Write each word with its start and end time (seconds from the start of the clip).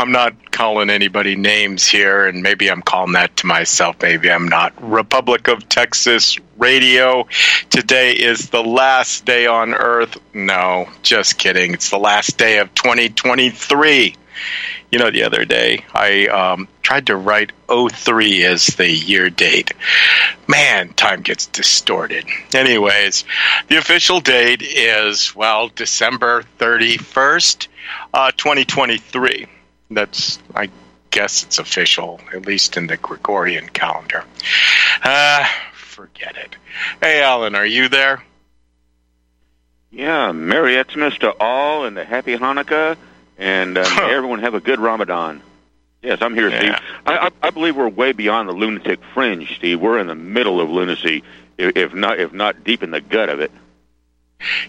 I'm 0.00 0.12
not 0.12 0.50
calling 0.50 0.88
anybody 0.88 1.36
names 1.36 1.86
here, 1.86 2.26
and 2.26 2.42
maybe 2.42 2.70
I'm 2.70 2.80
calling 2.80 3.12
that 3.12 3.36
to 3.36 3.46
myself. 3.46 3.96
Maybe 4.00 4.30
I'm 4.30 4.48
not. 4.48 4.72
Republic 4.82 5.46
of 5.46 5.68
Texas 5.68 6.38
Radio. 6.56 7.26
Today 7.68 8.12
is 8.12 8.48
the 8.48 8.62
last 8.62 9.26
day 9.26 9.46
on 9.46 9.74
Earth. 9.74 10.16
No, 10.32 10.88
just 11.02 11.36
kidding. 11.36 11.74
It's 11.74 11.90
the 11.90 11.98
last 11.98 12.38
day 12.38 12.60
of 12.60 12.74
2023 12.74 14.16
you 14.90 14.98
know, 14.98 15.10
the 15.10 15.22
other 15.22 15.44
day 15.44 15.84
I 15.94 16.26
um, 16.26 16.66
tried 16.82 17.08
to 17.08 17.16
write 17.16 17.52
03 17.68 18.44
as 18.44 18.66
the 18.68 18.90
year 18.90 19.28
date. 19.30 19.72
Man, 20.48 20.94
time 20.94 21.20
gets 21.20 21.46
distorted. 21.46 22.24
Anyways, 22.54 23.24
the 23.68 23.76
official 23.76 24.20
date 24.20 24.62
is, 24.62 25.36
well, 25.36 25.68
December 25.68 26.42
31st, 26.58 27.68
uh, 28.14 28.32
2023. 28.32 29.46
That's, 29.90 30.38
I 30.54 30.70
guess 31.10 31.42
it's 31.42 31.58
official, 31.58 32.20
at 32.32 32.46
least 32.46 32.76
in 32.76 32.86
the 32.86 32.96
Gregorian 32.96 33.68
calendar. 33.68 34.24
Uh, 35.02 35.46
forget 35.74 36.36
it. 36.36 36.56
Hey, 37.00 37.22
Alan, 37.22 37.54
are 37.54 37.66
you 37.66 37.88
there? 37.88 38.22
Yeah, 39.90 40.30
Merry 40.32 40.80
Xmas 40.82 41.18
to 41.18 41.34
all 41.40 41.84
and 41.84 41.98
a 41.98 42.04
Happy 42.04 42.36
Hanukkah 42.36 42.96
and 43.40 43.76
um, 43.78 43.86
everyone 43.98 44.40
have 44.40 44.54
a 44.54 44.60
good 44.60 44.78
Ramadan. 44.78 45.42
Yes, 46.02 46.18
I'm 46.20 46.34
here, 46.34 46.48
yeah. 46.48 46.58
Steve. 46.58 46.88
I, 47.06 47.16
I, 47.16 47.30
I 47.42 47.50
believe 47.50 47.76
we're 47.76 47.88
way 47.88 48.12
beyond 48.12 48.48
the 48.48 48.52
lunatic 48.52 49.00
fringe, 49.12 49.56
Steve. 49.56 49.80
We're 49.80 49.98
in 49.98 50.06
the 50.06 50.14
middle 50.14 50.60
of 50.60 50.70
lunacy, 50.70 51.24
if 51.58 51.92
not 51.92 52.20
if 52.20 52.32
not 52.32 52.64
deep 52.64 52.82
in 52.82 52.90
the 52.90 53.00
gut 53.00 53.28
of 53.28 53.40
it. 53.40 53.50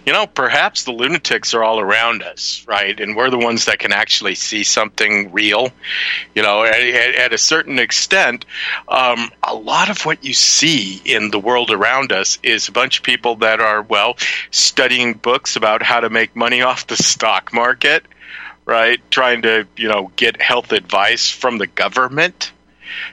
You 0.06 0.14
know, 0.14 0.28
perhaps 0.28 0.84
the 0.84 0.92
lunatics 0.92 1.54
are 1.54 1.64
all 1.64 1.80
around 1.80 2.24
us, 2.24 2.64
right? 2.68 3.00
And 3.00 3.16
we're 3.16 3.30
the 3.30 3.38
ones 3.38 3.66
that 3.66 3.80
can 3.80 3.94
actually 3.94 4.36
see 4.36 4.64
something 4.64 5.32
real. 5.32 5.70
You 6.36 6.44
know, 6.44 6.64
at, 6.64 6.76
at 6.76 7.34
a 7.34 7.38
certain 7.38 7.80
extent, 7.80 8.46
um, 8.88 9.32
a 9.44 9.56
lot 9.56 9.90
of 9.90 10.06
what 10.06 10.24
you 10.24 10.34
see 10.34 11.02
in 11.06 11.32
the 11.32 11.40
world 11.40 11.72
around 11.72 12.12
us 12.12 12.40
is 12.44 12.68
a 12.68 12.72
bunch 12.72 13.00
of 13.00 13.04
people 13.04 13.38
that 13.38 13.60
are, 13.60 13.82
well, 13.82 14.18
studying 14.52 15.14
books 15.14 15.56
about 15.56 15.82
how 15.82 16.02
to 16.02 16.10
make 16.10 16.36
money 16.36 16.62
off 16.62 16.88
the 16.88 16.98
stock 16.98 17.54
market 17.54 18.06
right? 18.66 19.02
Trying 19.12 19.42
to, 19.44 19.68
you 19.76 19.90
know, 19.90 20.12
get 20.16 20.42
health 20.42 20.72
advice 20.72 21.30
from 21.30 21.58
the 21.58 21.68
government, 21.68 22.52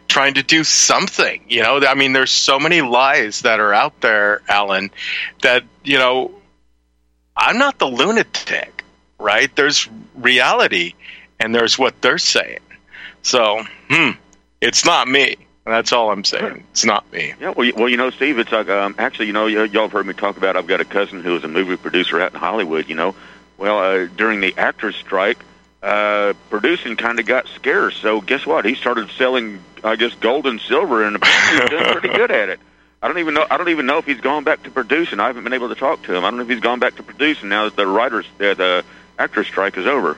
trying 0.06 0.34
to 0.34 0.42
do 0.42 0.64
something. 0.64 1.44
You 1.48 1.62
know, 1.62 1.80
I 1.80 1.94
mean, 1.94 2.12
there's 2.12 2.30
so 2.30 2.58
many 2.58 2.80
lies 2.80 3.42
that 3.42 3.60
are 3.60 3.75
out 3.75 4.00
there, 4.00 4.42
Alan, 4.48 4.90
that, 5.42 5.64
you 5.84 5.98
know, 5.98 6.38
I'm 7.38 7.56
not 7.59 7.78
the 7.78 7.87
lunatic, 7.87 8.84
right? 9.19 9.54
There's 9.54 9.88
reality 10.16 10.94
and 11.38 11.54
there's 11.54 11.78
what 11.78 12.00
they're 12.03 12.19
saying. 12.19 12.59
So, 13.22 13.62
hmm, 13.88 14.10
it's 14.60 14.84
not 14.84 15.09
me. 15.09 15.37
That's 15.65 15.93
all 15.93 16.10
I'm 16.10 16.25
saying. 16.25 16.65
It's 16.72 16.84
not 16.84 17.10
me. 17.12 17.34
Yeah, 17.41 17.50
well, 17.50 17.66
you, 17.66 17.75
well, 17.76 17.88
you 17.88 17.97
know, 17.99 18.10
Steve, 18.10 18.38
it's 18.38 18.50
like 18.50 18.69
um, 18.71 18.94
actually, 18.99 19.26
you 19.26 19.34
know, 19.34 19.44
y- 19.44 19.65
y'all 19.65 19.82
have 19.82 19.93
heard 19.93 20.06
me 20.06 20.15
talk 20.15 20.37
about. 20.38 20.56
I've 20.56 20.66
got 20.66 20.81
a 20.81 20.84
cousin 20.84 21.22
who 21.22 21.37
is 21.37 21.44
a 21.44 21.49
movie 21.49 21.76
producer 21.76 22.21
out 22.21 22.32
in 22.32 22.38
Hollywood. 22.38 22.88
You 22.88 22.94
know, 22.94 23.15
well, 23.59 23.78
uh, 23.78 24.06
during 24.16 24.41
the 24.41 24.55
actors' 24.56 24.97
strike, 24.97 25.38
uh, 25.82 26.32
producing 26.49 26.97
kind 26.97 27.20
of 27.20 27.26
got 27.26 27.47
scarce. 27.49 27.97
So 27.99 28.22
guess 28.22 28.47
what? 28.47 28.65
He 28.65 28.75
started 28.76 29.10
selling, 29.10 29.62
I 29.84 29.97
guess, 29.97 30.15
gold 30.15 30.47
and 30.47 30.59
silver, 30.59 31.05
and 31.05 31.22
he's 31.22 31.69
doing 31.70 31.84
pretty 31.93 32.09
good 32.16 32.31
at 32.31 32.49
it. 32.49 32.60
I 33.00 33.09
don't 33.09 33.19
even 33.19 33.34
know. 33.34 33.47
I 33.48 33.56
don't 33.56 33.69
even 33.69 33.86
know 33.86 33.98
if 33.98 34.06
he's 34.06 34.20
gone 34.20 34.44
back 34.44 34.64
to 34.64 34.70
producing. 34.70 35.20
I 35.20 35.28
haven't 35.28 35.44
been 35.44 35.53
able 35.53 35.69
to 35.69 35.76
talk 35.76 36.03
to 36.04 36.14
him. 36.14 36.25
I 36.25 36.31
don't 36.31 36.38
know 36.38 36.42
if 36.42 36.48
he's 36.48 36.60
gone 36.60 36.81
back 36.81 36.97
to 36.97 37.03
producing 37.03 37.48
now 37.48 37.64
that 37.64 37.76
the 37.76 37.86
writers, 37.86 38.26
uh, 38.41 38.54
the 38.54 38.84
actors' 39.19 39.47
strike 39.47 39.76
is 39.76 39.86
over. 39.86 40.16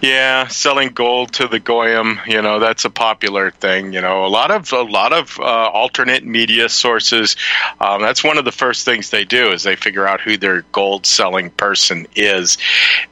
Yeah, 0.00 0.48
selling 0.48 0.90
gold 0.90 1.32
to 1.34 1.48
the 1.48 1.58
goyim, 1.58 2.20
you 2.26 2.42
know, 2.42 2.58
that's 2.58 2.84
a 2.84 2.90
popular 2.90 3.50
thing. 3.50 3.92
You 3.92 4.00
know, 4.02 4.26
a 4.26 4.28
lot 4.28 4.50
of 4.50 4.70
a 4.72 4.82
lot 4.82 5.12
of 5.12 5.38
uh, 5.40 5.42
alternate 5.42 6.24
media 6.24 6.68
sources. 6.68 7.36
Um, 7.80 8.02
that's 8.02 8.22
one 8.22 8.36
of 8.36 8.44
the 8.44 8.52
first 8.52 8.84
things 8.84 9.10
they 9.10 9.24
do 9.24 9.50
is 9.52 9.62
they 9.62 9.76
figure 9.76 10.06
out 10.06 10.20
who 10.20 10.36
their 10.36 10.62
gold 10.72 11.06
selling 11.06 11.50
person 11.50 12.06
is, 12.14 12.58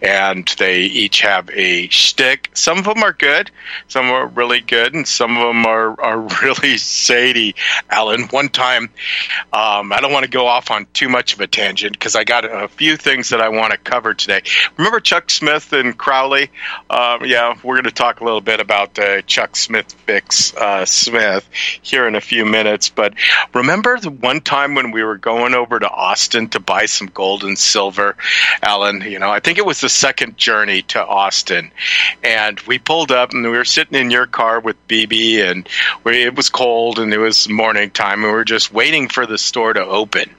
and 0.02 0.46
they 0.58 0.80
each 0.82 1.20
have 1.20 1.48
a 1.50 1.88
shtick. 1.88 2.50
Some 2.52 2.78
of 2.78 2.84
them 2.84 3.02
are 3.02 3.14
good, 3.14 3.50
some 3.88 4.06
are 4.06 4.26
really 4.26 4.60
good, 4.60 4.94
and 4.94 5.08
some 5.08 5.38
of 5.38 5.46
them 5.46 5.64
are 5.64 5.98
are 6.00 6.18
really 6.42 6.76
shady. 6.76 7.54
Alan, 7.88 8.24
one 8.24 8.50
time, 8.50 8.91
um, 9.52 9.92
I 9.92 9.98
don't 10.00 10.12
want 10.12 10.24
to 10.24 10.30
go 10.30 10.46
off 10.46 10.70
on 10.70 10.86
too 10.92 11.08
much 11.08 11.32
of 11.32 11.41
a 11.41 11.46
tangent 11.46 11.92
because 11.92 12.16
I 12.16 12.24
got 12.24 12.44
a 12.44 12.68
few 12.68 12.96
things 12.98 13.30
that 13.30 13.41
I 13.41 13.48
want 13.48 13.72
to 13.72 13.78
cover 13.78 14.12
today. 14.12 14.42
Remember 14.76 15.00
Chuck 15.00 15.30
Smith 15.30 15.72
and 15.72 15.96
Crowley? 15.96 16.41
Um, 16.91 17.25
yeah, 17.25 17.56
we're 17.62 17.76
going 17.76 17.84
to 17.84 17.91
talk 17.91 18.20
a 18.20 18.25
little 18.25 18.41
bit 18.41 18.60
about 18.60 18.98
uh, 18.98 19.22
Chuck 19.22 19.56
Smith 19.56 19.92
fix 19.92 20.54
uh, 20.54 20.84
Smith 20.84 21.48
here 21.82 22.06
in 22.06 22.15
a 22.15 22.21
few 22.21 22.44
minutes. 22.44 22.89
But 22.89 23.15
remember 23.54 23.98
the 23.98 24.10
one 24.10 24.41
time 24.41 24.74
when 24.74 24.91
we 24.91 25.03
were 25.03 25.18
going 25.18 25.54
over 25.54 25.78
to 25.78 25.89
Austin 25.89 26.48
to 26.50 26.60
buy 26.60 26.86
some 26.86 27.09
gold 27.09 27.44
and 27.44 27.59
silver, 27.59 28.16
Alan? 28.62 29.00
You 29.03 29.18
know, 29.18 29.30
I 29.30 29.41
think 29.41 29.59
it 29.59 29.66
was 29.66 29.80
the 29.80 29.89
second 29.89 30.36
journey 30.36 30.83
to 30.83 31.04
Austin, 31.04 31.72
and 32.22 32.59
we 32.60 32.78
pulled 32.78 33.12
up 33.12 33.33
and 33.33 33.42
we 33.42 33.56
were 33.56 33.65
sitting 33.65 33.98
in 33.98 34.10
your 34.10 34.27
car 34.27 34.60
with 34.60 34.77
BB, 34.89 35.42
and 35.50 35.68
we, 36.04 36.22
it 36.22 36.34
was 36.34 36.48
cold 36.48 36.98
and 36.98 37.12
it 37.12 37.18
was 37.18 37.48
morning 37.48 37.91
time, 37.91 38.24
and 38.24 38.33
we 38.33 38.36
were 38.36 38.44
just 38.44 38.72
waiting 38.72 39.09
for 39.09 39.27
the 39.27 39.39
store 39.39 39.72
to 39.72 39.84
open, 39.84 40.34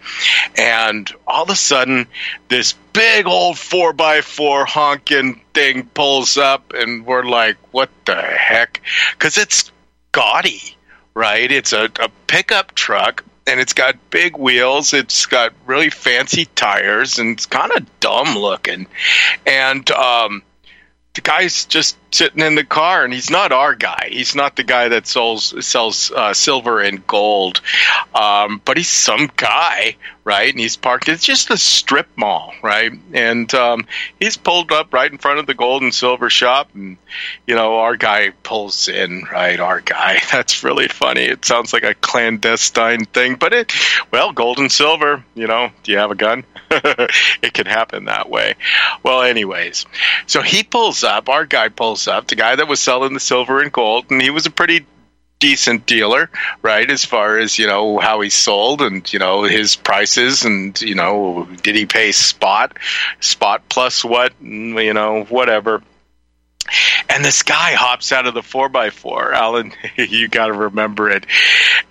and 0.57 1.11
all 1.27 1.43
of 1.43 1.49
a 1.49 1.55
sudden 1.55 2.07
this 2.49 2.75
big 2.93 3.27
old 3.27 3.57
four 3.57 3.91
by 3.91 4.21
four 4.21 4.65
honking 4.65 5.41
thing 5.53 5.87
pulls 5.87 6.37
up, 6.37 6.73
and 6.73 7.05
we're 7.05 7.25
like, 7.25 7.57
"What 7.71 7.89
the 8.05 8.15
heck?" 8.15 8.81
Because 9.11 9.37
it's 9.37 9.71
gaudy, 10.11 10.77
right? 11.13 11.51
It's 11.51 11.73
a, 11.73 11.85
a 11.99 12.09
pickup 12.27 12.75
truck, 12.75 13.23
and 13.45 13.59
it's 13.59 13.73
got 13.73 14.09
big 14.09 14.37
wheels. 14.37 14.93
It's 14.93 15.25
got 15.25 15.53
really 15.65 15.89
fancy 15.89 16.45
tires, 16.45 17.19
and 17.19 17.31
it's 17.31 17.47
kind 17.47 17.71
of 17.71 17.99
dumb 17.99 18.37
looking. 18.37 18.87
And 19.45 19.89
um, 19.91 20.43
the 21.13 21.21
guy's 21.21 21.65
just 21.65 21.95
sitting 22.11 22.41
in 22.41 22.55
the 22.55 22.63
car, 22.63 23.03
and 23.03 23.13
he's 23.13 23.29
not 23.29 23.51
our 23.51 23.75
guy. 23.75 24.09
He's 24.11 24.33
not 24.33 24.55
the 24.55 24.63
guy 24.63 24.87
that 24.89 25.05
sells 25.05 25.53
sells 25.65 26.11
uh, 26.11 26.33
silver 26.33 26.81
and 26.81 27.05
gold, 27.05 27.61
um, 28.15 28.59
but 28.65 28.77
he's 28.77 28.89
some 28.89 29.29
guy, 29.35 29.95
right? 30.23 30.49
And 30.49 30.59
he's 30.59 30.75
parked. 30.75 31.09
It's 31.09 31.23
just 31.23 31.51
a 31.51 31.57
strip 31.57 32.07
mall, 32.15 32.53
right? 32.63 32.91
And 33.13 33.53
um, 33.53 33.85
he's 34.19 34.37
pulled 34.37 34.71
up 34.71 34.91
right 34.91 35.11
in 35.11 35.19
front 35.19 35.37
of 35.37 35.45
the 35.45 35.53
gold 35.53 35.83
and 35.83 35.93
silver 35.93 36.31
shop, 36.31 36.69
and 36.73 36.97
you 37.45 37.53
know 37.53 37.77
our 37.77 37.95
guy 37.95 38.31
pulls 38.41 38.87
in, 38.87 39.23
right? 39.31 39.59
Our 39.59 39.81
guy. 39.81 40.19
That's 40.31 40.63
really 40.63 40.87
funny. 40.87 41.21
It 41.21 41.45
sounds 41.45 41.73
like 41.73 41.83
a 41.83 41.93
clandestine 41.93 43.05
thing, 43.05 43.35
but 43.35 43.53
it, 43.53 43.71
well, 44.11 44.31
gold 44.31 44.57
and 44.57 44.71
silver. 44.71 45.23
You 45.35 45.45
know, 45.45 45.69
do 45.83 45.91
you 45.91 45.99
have 45.99 46.11
a 46.11 46.15
gun? 46.15 46.43
it 47.41 47.53
can 47.53 47.65
happen 47.65 48.05
that 48.05 48.29
way. 48.29 48.55
Well, 49.03 49.21
anyways, 49.21 49.85
so 50.27 50.41
he 50.41 50.63
pulls 50.63 51.03
up. 51.03 51.29
Our 51.29 51.45
guy 51.45 51.69
pulls 51.69 52.07
up, 52.07 52.27
the 52.27 52.35
guy 52.35 52.55
that 52.55 52.67
was 52.67 52.79
selling 52.79 53.13
the 53.13 53.19
silver 53.19 53.61
and 53.61 53.71
gold, 53.71 54.05
and 54.09 54.21
he 54.21 54.29
was 54.29 54.45
a 54.45 54.51
pretty 54.51 54.85
decent 55.39 55.85
dealer, 55.85 56.29
right? 56.61 56.89
As 56.89 57.03
far 57.03 57.37
as 57.37 57.59
you 57.59 57.67
know 57.67 57.99
how 57.99 58.21
he 58.21 58.29
sold 58.29 58.81
and 58.81 59.11
you 59.11 59.19
know 59.19 59.43
his 59.43 59.75
prices 59.75 60.45
and 60.45 60.79
you 60.81 60.95
know 60.95 61.47
did 61.61 61.75
he 61.75 61.85
pay 61.85 62.13
spot, 62.13 62.77
spot 63.19 63.63
plus 63.67 64.05
what, 64.05 64.33
you 64.41 64.93
know 64.93 65.23
whatever. 65.25 65.83
And 67.09 67.25
this 67.25 67.43
guy 67.43 67.73
hops 67.73 68.13
out 68.13 68.25
of 68.25 68.33
the 68.33 68.41
4x4. 68.41 69.33
Alan, 69.33 69.73
you 69.97 70.29
got 70.29 70.47
to 70.47 70.53
remember 70.53 71.09
it. 71.09 71.25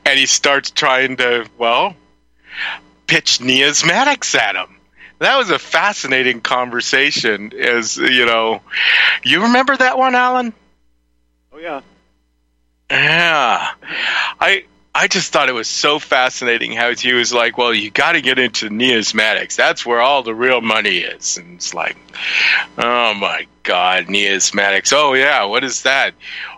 And 0.06 0.18
he 0.18 0.24
starts 0.24 0.70
trying 0.70 1.18
to, 1.18 1.46
well, 1.58 1.94
pitch 3.12 3.38
numismatics 3.38 4.34
at 4.34 4.56
him 4.56 4.76
that 5.22 5.36
was 5.36 5.50
a 5.50 5.58
fascinating 5.58 6.40
conversation. 6.40 7.52
As 7.56 7.96
you 7.96 8.26
know, 8.26 8.60
you 9.22 9.42
remember 9.42 9.76
that 9.76 9.96
one, 9.96 10.14
Alan? 10.14 10.52
Oh 11.52 11.58
yeah. 11.58 11.80
Yeah, 12.90 13.70
I 14.40 14.64
I 14.94 15.08
just 15.08 15.32
thought 15.32 15.48
it 15.48 15.54
was 15.54 15.68
so 15.68 15.98
fascinating 15.98 16.72
how 16.72 16.94
he 16.94 17.12
was 17.12 17.32
like, 17.32 17.56
"Well, 17.56 17.72
you 17.72 17.90
got 17.90 18.12
to 18.12 18.20
get 18.20 18.38
into 18.38 18.68
numismatics. 18.68 19.56
That's 19.56 19.86
where 19.86 20.00
all 20.00 20.22
the 20.22 20.34
real 20.34 20.60
money 20.60 20.98
is." 20.98 21.38
And 21.38 21.54
it's 21.54 21.72
like, 21.72 21.96
"Oh 22.76 23.14
my 23.14 23.46
God, 23.62 24.06
numismatics! 24.06 24.92
Oh 24.92 25.14
yeah, 25.14 25.44
what 25.44 25.64
is 25.64 25.82
that? 25.82 26.14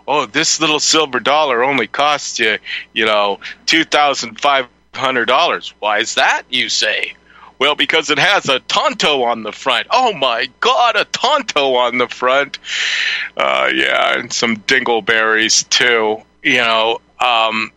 Oh, 0.07 0.25
this 0.25 0.59
little 0.59 0.79
silver 0.79 1.19
dollar 1.19 1.63
only 1.63 1.87
costs 1.87 2.39
you, 2.39 2.57
you 2.93 3.05
know, 3.05 3.39
two 3.65 3.85
thousand 3.85 4.41
five 4.41 4.67
hundred 4.95 5.25
dollars. 5.25 5.73
Why 5.79 5.99
is 5.99 6.15
that? 6.15 6.43
You 6.49 6.69
say." 6.69 7.15
Well, 7.57 7.75
because 7.75 8.09
it 8.09 8.19
has 8.19 8.49
a 8.49 8.59
Tonto 8.59 9.23
on 9.23 9.43
the 9.43 9.53
front. 9.53 9.87
Oh 9.89 10.13
my 10.13 10.49
God, 10.59 10.97
a 10.97 11.05
Tonto 11.05 11.75
on 11.75 11.97
the 11.97 12.07
front. 12.07 12.59
Uh, 13.37 13.71
yeah, 13.73 14.19
and 14.19 14.31
some 14.31 14.57
dingleberries 14.57 15.67
too. 15.69 16.21
You 16.43 16.57
know, 16.57 16.99
um, 17.19 17.71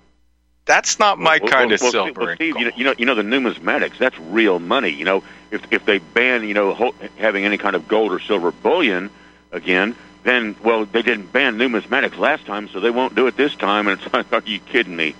That's 0.66 0.98
not 0.98 1.18
my 1.18 1.38
well, 1.40 1.50
kind 1.50 1.66
well, 1.66 1.74
of 1.74 1.80
well, 1.80 1.92
silver. 1.92 2.24
Well, 2.24 2.34
Steve, 2.34 2.56
you 2.58 2.84
know, 2.84 2.94
you 2.98 3.06
know, 3.06 3.14
the 3.14 3.22
numismatics. 3.22 3.98
That's 3.98 4.18
real 4.18 4.58
money. 4.58 4.90
You 4.90 5.04
know, 5.04 5.22
if 5.50 5.62
if 5.72 5.84
they 5.86 5.98
ban, 5.98 6.46
you 6.46 6.54
know, 6.54 6.92
having 7.16 7.44
any 7.44 7.56
kind 7.56 7.76
of 7.76 7.86
gold 7.86 8.12
or 8.12 8.18
silver 8.18 8.50
bullion 8.50 9.10
again, 9.52 9.94
then 10.24 10.56
well, 10.62 10.84
they 10.84 11.02
didn't 11.02 11.32
ban 11.32 11.56
numismatics 11.56 12.18
last 12.18 12.46
time, 12.46 12.68
so 12.68 12.80
they 12.80 12.90
won't 12.90 13.14
do 13.14 13.28
it 13.28 13.36
this 13.36 13.54
time. 13.54 13.86
And 13.86 14.00
it's 14.00 14.12
like, 14.12 14.32
are 14.32 14.42
you 14.44 14.58
kidding 14.58 14.96
me? 14.96 15.14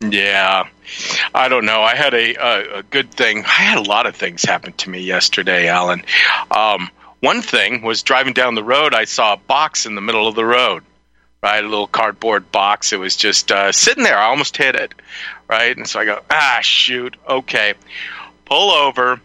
Yeah, 0.00 0.66
I 1.34 1.48
don't 1.48 1.66
know. 1.66 1.82
I 1.82 1.94
had 1.94 2.14
a, 2.14 2.34
a, 2.34 2.78
a 2.78 2.82
good 2.82 3.10
thing. 3.10 3.38
I 3.44 3.48
had 3.48 3.78
a 3.78 3.88
lot 3.88 4.06
of 4.06 4.16
things 4.16 4.42
happen 4.42 4.72
to 4.74 4.90
me 4.90 5.00
yesterday, 5.00 5.68
Alan. 5.68 6.02
Um, 6.50 6.90
one 7.20 7.42
thing 7.42 7.82
was 7.82 8.02
driving 8.02 8.32
down 8.32 8.54
the 8.54 8.64
road. 8.64 8.94
I 8.94 9.04
saw 9.04 9.34
a 9.34 9.36
box 9.36 9.84
in 9.84 9.94
the 9.94 10.00
middle 10.00 10.26
of 10.26 10.34
the 10.34 10.44
road 10.44 10.84
right? 11.42 11.64
A 11.64 11.68
little 11.68 11.86
cardboard 11.86 12.50
box. 12.52 12.92
It 12.92 12.98
was 12.98 13.16
just 13.16 13.50
uh, 13.50 13.72
sitting 13.72 14.04
there. 14.04 14.18
I 14.18 14.26
almost 14.26 14.56
hit 14.56 14.74
it, 14.74 14.94
right? 15.48 15.76
And 15.76 15.88
so 15.88 16.00
I 16.00 16.04
go, 16.04 16.20
ah, 16.30 16.58
shoot, 16.62 17.16
okay. 17.28 17.74
Pull 18.44 18.70
over, 18.70 19.20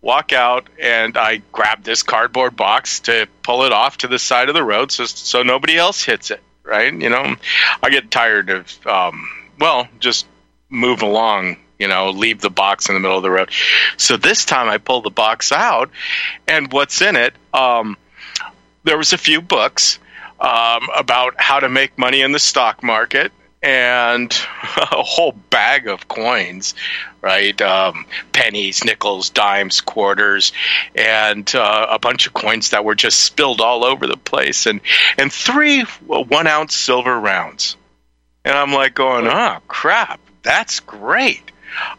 walk 0.00 0.32
out, 0.32 0.68
and 0.80 1.16
I 1.16 1.42
grab 1.52 1.82
this 1.82 2.02
cardboard 2.02 2.56
box 2.56 3.00
to 3.00 3.26
pull 3.42 3.64
it 3.64 3.72
off 3.72 3.98
to 3.98 4.08
the 4.08 4.18
side 4.18 4.48
of 4.48 4.54
the 4.54 4.64
road 4.64 4.92
so, 4.92 5.04
so 5.04 5.42
nobody 5.42 5.76
else 5.76 6.02
hits 6.02 6.30
it, 6.30 6.42
right? 6.64 6.92
You 6.92 7.10
know, 7.10 7.36
I 7.82 7.90
get 7.90 8.10
tired 8.10 8.50
of, 8.50 8.86
um, 8.86 9.28
well, 9.58 9.88
just 9.98 10.26
move 10.70 11.02
along 11.02 11.56
you 11.78 11.86
know, 11.86 12.10
leave 12.10 12.40
the 12.40 12.50
box 12.50 12.88
in 12.88 12.94
the 12.94 13.00
middle 13.00 13.16
of 13.16 13.22
the 13.22 13.30
road. 13.30 13.50
So 13.96 14.16
this 14.16 14.44
time 14.44 14.68
I 14.68 14.78
pulled 14.78 15.04
the 15.04 15.10
box 15.10 15.52
out, 15.52 15.90
and 16.46 16.72
what's 16.72 17.00
in 17.00 17.16
it? 17.16 17.34
Um, 17.54 17.96
there 18.84 18.98
was 18.98 19.12
a 19.12 19.18
few 19.18 19.40
books 19.40 19.98
um, 20.40 20.88
about 20.94 21.40
how 21.40 21.60
to 21.60 21.68
make 21.68 21.96
money 21.98 22.20
in 22.20 22.32
the 22.32 22.38
stock 22.38 22.82
market 22.82 23.32
and 23.62 24.30
a 24.76 25.02
whole 25.02 25.32
bag 25.32 25.88
of 25.88 26.08
coins, 26.08 26.74
right? 27.20 27.60
Um, 27.60 28.06
pennies, 28.32 28.84
nickels, 28.84 29.30
dimes, 29.30 29.80
quarters, 29.80 30.52
and 30.94 31.52
uh, 31.54 31.86
a 31.90 31.98
bunch 31.98 32.26
of 32.26 32.34
coins 32.34 32.70
that 32.70 32.84
were 32.84 32.94
just 32.94 33.20
spilled 33.20 33.60
all 33.60 33.84
over 33.84 34.06
the 34.06 34.16
place, 34.16 34.66
and 34.66 34.80
and 35.16 35.32
three 35.32 35.82
one 35.82 36.46
ounce 36.46 36.74
silver 36.74 37.18
rounds. 37.18 37.76
And 38.48 38.56
I'm 38.56 38.72
like 38.72 38.94
going, 38.94 39.26
oh 39.26 39.58
crap, 39.68 40.20
that's 40.42 40.80
great. 40.80 41.52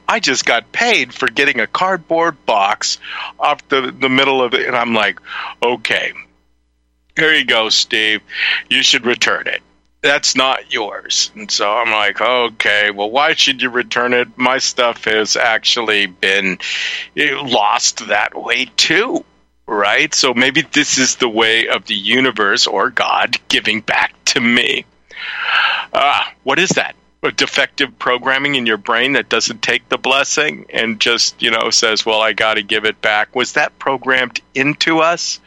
I 0.07 0.19
just 0.19 0.47
got 0.47 0.71
paid 0.71 1.13
for 1.13 1.27
getting 1.27 1.59
a 1.59 1.67
cardboard 1.67 2.43
box 2.47 2.97
off 3.39 3.69
the, 3.69 3.91
the 3.91 4.09
middle 4.09 4.41
of 4.41 4.55
it. 4.55 4.65
And 4.65 4.75
I'm 4.75 4.95
like, 4.95 5.19
okay, 5.61 6.11
here 7.15 7.35
you 7.35 7.45
go, 7.45 7.69
Steve. 7.69 8.21
You 8.67 8.81
should 8.81 9.05
return 9.05 9.45
it. 9.45 9.61
That's 10.01 10.35
not 10.35 10.73
yours. 10.73 11.29
And 11.35 11.51
so 11.51 11.71
I'm 11.71 11.91
like, 11.91 12.19
okay, 12.19 12.89
well, 12.89 13.11
why 13.11 13.35
should 13.35 13.61
you 13.61 13.69
return 13.69 14.13
it? 14.13 14.35
My 14.35 14.57
stuff 14.57 15.03
has 15.03 15.35
actually 15.35 16.07
been 16.07 16.57
eh, 17.15 17.39
lost 17.43 18.07
that 18.07 18.33
way 18.33 18.71
too, 18.75 19.23
right? 19.67 20.11
So 20.15 20.33
maybe 20.33 20.63
this 20.63 20.97
is 20.97 21.17
the 21.17 21.29
way 21.29 21.67
of 21.67 21.85
the 21.85 21.93
universe 21.93 22.65
or 22.65 22.89
God 22.89 23.37
giving 23.49 23.81
back 23.81 24.15
to 24.25 24.41
me. 24.41 24.85
Ah, 25.93 26.33
what 26.43 26.59
is 26.59 26.69
that? 26.69 26.95
a 27.21 27.31
defective 27.31 27.99
programming 27.99 28.55
in 28.55 28.65
your 28.65 28.77
brain 28.77 29.13
that 29.13 29.27
doesn't 29.27 29.61
take 29.61 29.87
the 29.89 29.97
blessing 29.97 30.65
and 30.69 31.01
just 31.01 31.41
you 31.41 31.51
know 31.51 31.69
says 31.69 32.05
well 32.05 32.21
i 32.21 32.31
got 32.31 32.53
to 32.53 32.63
give 32.63 32.85
it 32.85 33.01
back. 33.01 33.35
Was 33.35 33.53
that 33.53 33.77
programmed 33.77 34.39
into 34.55 34.99
us? 34.99 35.39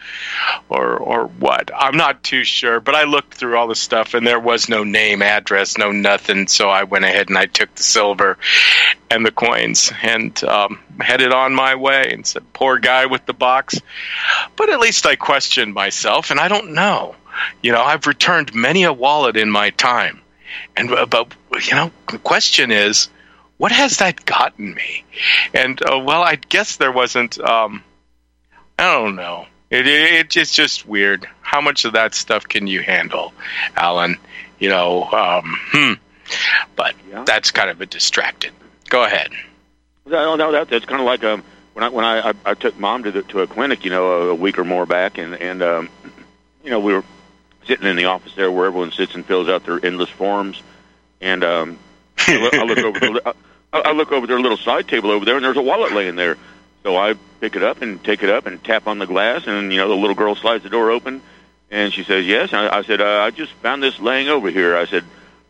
Or 0.68 0.96
or 0.96 1.26
what? 1.26 1.70
I'm 1.74 1.96
not 1.96 2.22
too 2.22 2.44
sure 2.44 2.78
but 2.80 2.94
i 2.94 3.04
looked 3.04 3.34
through 3.34 3.56
all 3.56 3.68
the 3.68 3.74
stuff 3.74 4.12
and 4.12 4.26
there 4.26 4.40
was 4.40 4.68
no 4.68 4.84
name 4.84 5.22
address 5.22 5.78
no 5.78 5.92
nothing 5.92 6.46
so 6.46 6.68
i 6.68 6.84
went 6.84 7.06
ahead 7.06 7.30
and 7.30 7.38
i 7.38 7.46
took 7.46 7.74
the 7.74 7.82
silver 7.82 8.36
and 9.10 9.24
the 9.24 9.32
coins 9.32 9.92
and 10.02 10.42
um, 10.44 10.78
headed 11.00 11.32
on 11.32 11.54
my 11.54 11.74
way 11.74 12.12
and 12.12 12.26
said 12.26 12.52
poor 12.52 12.78
guy 12.78 13.06
with 13.06 13.24
the 13.26 13.34
box. 13.34 13.80
But 14.56 14.68
at 14.68 14.80
least 14.80 15.06
i 15.06 15.16
questioned 15.16 15.72
myself 15.72 16.30
and 16.30 16.38
i 16.38 16.48
don't 16.48 16.74
know 16.74 17.14
you 17.62 17.72
know 17.72 17.82
i've 17.82 18.06
returned 18.06 18.54
many 18.54 18.84
a 18.84 18.92
wallet 18.92 19.36
in 19.36 19.50
my 19.50 19.70
time 19.70 20.22
and 20.76 20.90
uh, 20.90 21.06
but 21.06 21.32
you 21.60 21.74
know, 21.74 21.90
the 22.10 22.18
question 22.18 22.70
is, 22.70 23.08
what 23.58 23.72
has 23.72 23.98
that 23.98 24.24
gotten 24.24 24.74
me? 24.74 25.04
And 25.54 25.80
uh, 25.82 25.98
well, 25.98 26.22
I 26.22 26.36
guess 26.36 26.76
there 26.76 26.92
wasn't. 26.92 27.38
Um, 27.40 27.84
I 28.78 28.94
don't 28.94 29.16
know. 29.16 29.46
It, 29.70 29.86
it, 29.86 30.36
it's 30.36 30.54
just 30.54 30.86
weird. 30.86 31.26
How 31.40 31.60
much 31.60 31.84
of 31.84 31.92
that 31.92 32.14
stuff 32.14 32.48
can 32.48 32.66
you 32.66 32.82
handle, 32.82 33.32
Alan? 33.76 34.16
You 34.58 34.70
know, 34.70 35.04
um, 35.04 35.56
hmm. 35.70 35.92
But 36.76 36.94
yeah. 37.10 37.24
that's 37.24 37.50
kind 37.50 37.68
of 37.70 37.80
a 37.80 37.86
distracted. 37.86 38.52
Go 38.88 39.04
ahead. 39.04 39.30
No, 40.06 40.34
no, 40.36 40.52
that, 40.52 40.68
that's 40.68 40.84
kind 40.84 41.00
of 41.00 41.06
like 41.06 41.22
um, 41.24 41.44
when 41.74 41.84
I 41.84 41.88
when 41.90 42.04
I, 42.04 42.30
I, 42.30 42.34
I 42.46 42.54
took 42.54 42.78
mom 42.78 43.04
to 43.04 43.12
the, 43.12 43.22
to 43.24 43.40
a 43.40 43.46
clinic, 43.46 43.84
you 43.84 43.90
know, 43.90 44.12
a, 44.12 44.28
a 44.28 44.34
week 44.34 44.58
or 44.58 44.64
more 44.64 44.86
back, 44.86 45.18
and 45.18 45.34
and 45.34 45.62
um, 45.62 45.88
you 46.64 46.70
know 46.70 46.80
we 46.80 46.94
were 46.94 47.04
sitting 47.66 47.86
in 47.86 47.96
the 47.96 48.06
office 48.06 48.34
there 48.34 48.50
where 48.50 48.66
everyone 48.66 48.92
sits 48.92 49.14
and 49.14 49.24
fills 49.24 49.48
out 49.48 49.64
their 49.64 49.84
endless 49.84 50.10
forms. 50.10 50.62
And 51.20 51.44
um, 51.44 51.78
I, 52.18 52.36
look, 52.36 52.54
I 52.54 52.62
look 52.64 52.78
over 52.78 52.98
the, 52.98 53.34
I, 53.72 53.78
I 53.78 53.92
look 53.92 54.12
over 54.12 54.26
their 54.26 54.40
little 54.40 54.58
side 54.58 54.88
table 54.88 55.10
over 55.10 55.24
there, 55.24 55.36
and 55.36 55.44
there's 55.44 55.56
a 55.56 55.62
wallet 55.62 55.92
laying 55.92 56.16
there. 56.16 56.36
So 56.82 56.96
I 56.96 57.14
pick 57.40 57.54
it 57.54 57.62
up 57.62 57.80
and 57.80 58.02
take 58.02 58.22
it 58.22 58.30
up 58.30 58.46
and 58.46 58.62
tap 58.62 58.86
on 58.86 58.98
the 58.98 59.06
glass, 59.06 59.46
and 59.46 59.72
you 59.72 59.78
know 59.78 59.88
the 59.88 59.96
little 59.96 60.16
girl 60.16 60.34
slides 60.34 60.64
the 60.64 60.70
door 60.70 60.90
open, 60.90 61.22
and 61.70 61.92
she 61.92 62.02
says 62.02 62.26
yes. 62.26 62.52
And 62.52 62.68
I, 62.68 62.78
I 62.78 62.82
said 62.82 63.00
uh, 63.00 63.20
I 63.20 63.30
just 63.30 63.52
found 63.54 63.82
this 63.82 64.00
laying 64.00 64.28
over 64.28 64.50
here. 64.50 64.76
I 64.76 64.86
said 64.86 65.04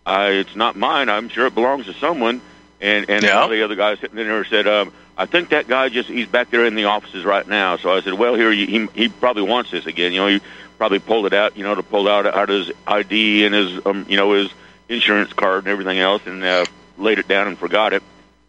uh, 0.04 0.28
it's 0.30 0.54
not 0.54 0.76
mine. 0.76 1.08
I'm 1.08 1.28
sure 1.28 1.46
it 1.46 1.54
belongs 1.54 1.86
to 1.86 1.94
someone. 1.94 2.42
And 2.80 3.08
and 3.08 3.22
yeah. 3.22 3.46
the 3.46 3.62
other 3.62 3.76
guy 3.76 3.94
sitting 3.94 4.18
in 4.18 4.26
there 4.26 4.44
said, 4.44 4.66
um, 4.66 4.92
I 5.16 5.26
think 5.26 5.50
that 5.50 5.68
guy 5.68 5.88
just 5.88 6.08
he's 6.08 6.26
back 6.26 6.50
there 6.50 6.66
in 6.66 6.74
the 6.74 6.84
offices 6.84 7.24
right 7.24 7.46
now. 7.46 7.76
So 7.76 7.92
I 7.92 8.00
said, 8.00 8.14
well, 8.14 8.34
here 8.34 8.50
he 8.50 8.88
he 8.92 9.08
probably 9.08 9.44
wants 9.44 9.70
this 9.70 9.86
again. 9.86 10.12
You 10.12 10.20
know, 10.20 10.26
he 10.26 10.40
probably 10.82 10.98
pulled 10.98 11.26
it 11.26 11.32
out, 11.32 11.56
you 11.56 11.62
know, 11.62 11.76
to 11.76 11.82
pull 11.84 12.08
out 12.08 12.26
out 12.26 12.48
his 12.48 12.72
ID 12.88 13.46
and 13.46 13.54
his, 13.54 13.86
um, 13.86 14.04
you 14.08 14.16
know, 14.16 14.32
his 14.32 14.50
insurance 14.88 15.32
card 15.32 15.62
and 15.62 15.68
everything 15.68 16.00
else, 16.00 16.22
and 16.26 16.42
uh, 16.42 16.64
laid 16.98 17.20
it 17.20 17.28
down 17.28 17.46
and 17.46 17.56
forgot 17.56 17.92
it. 17.92 18.02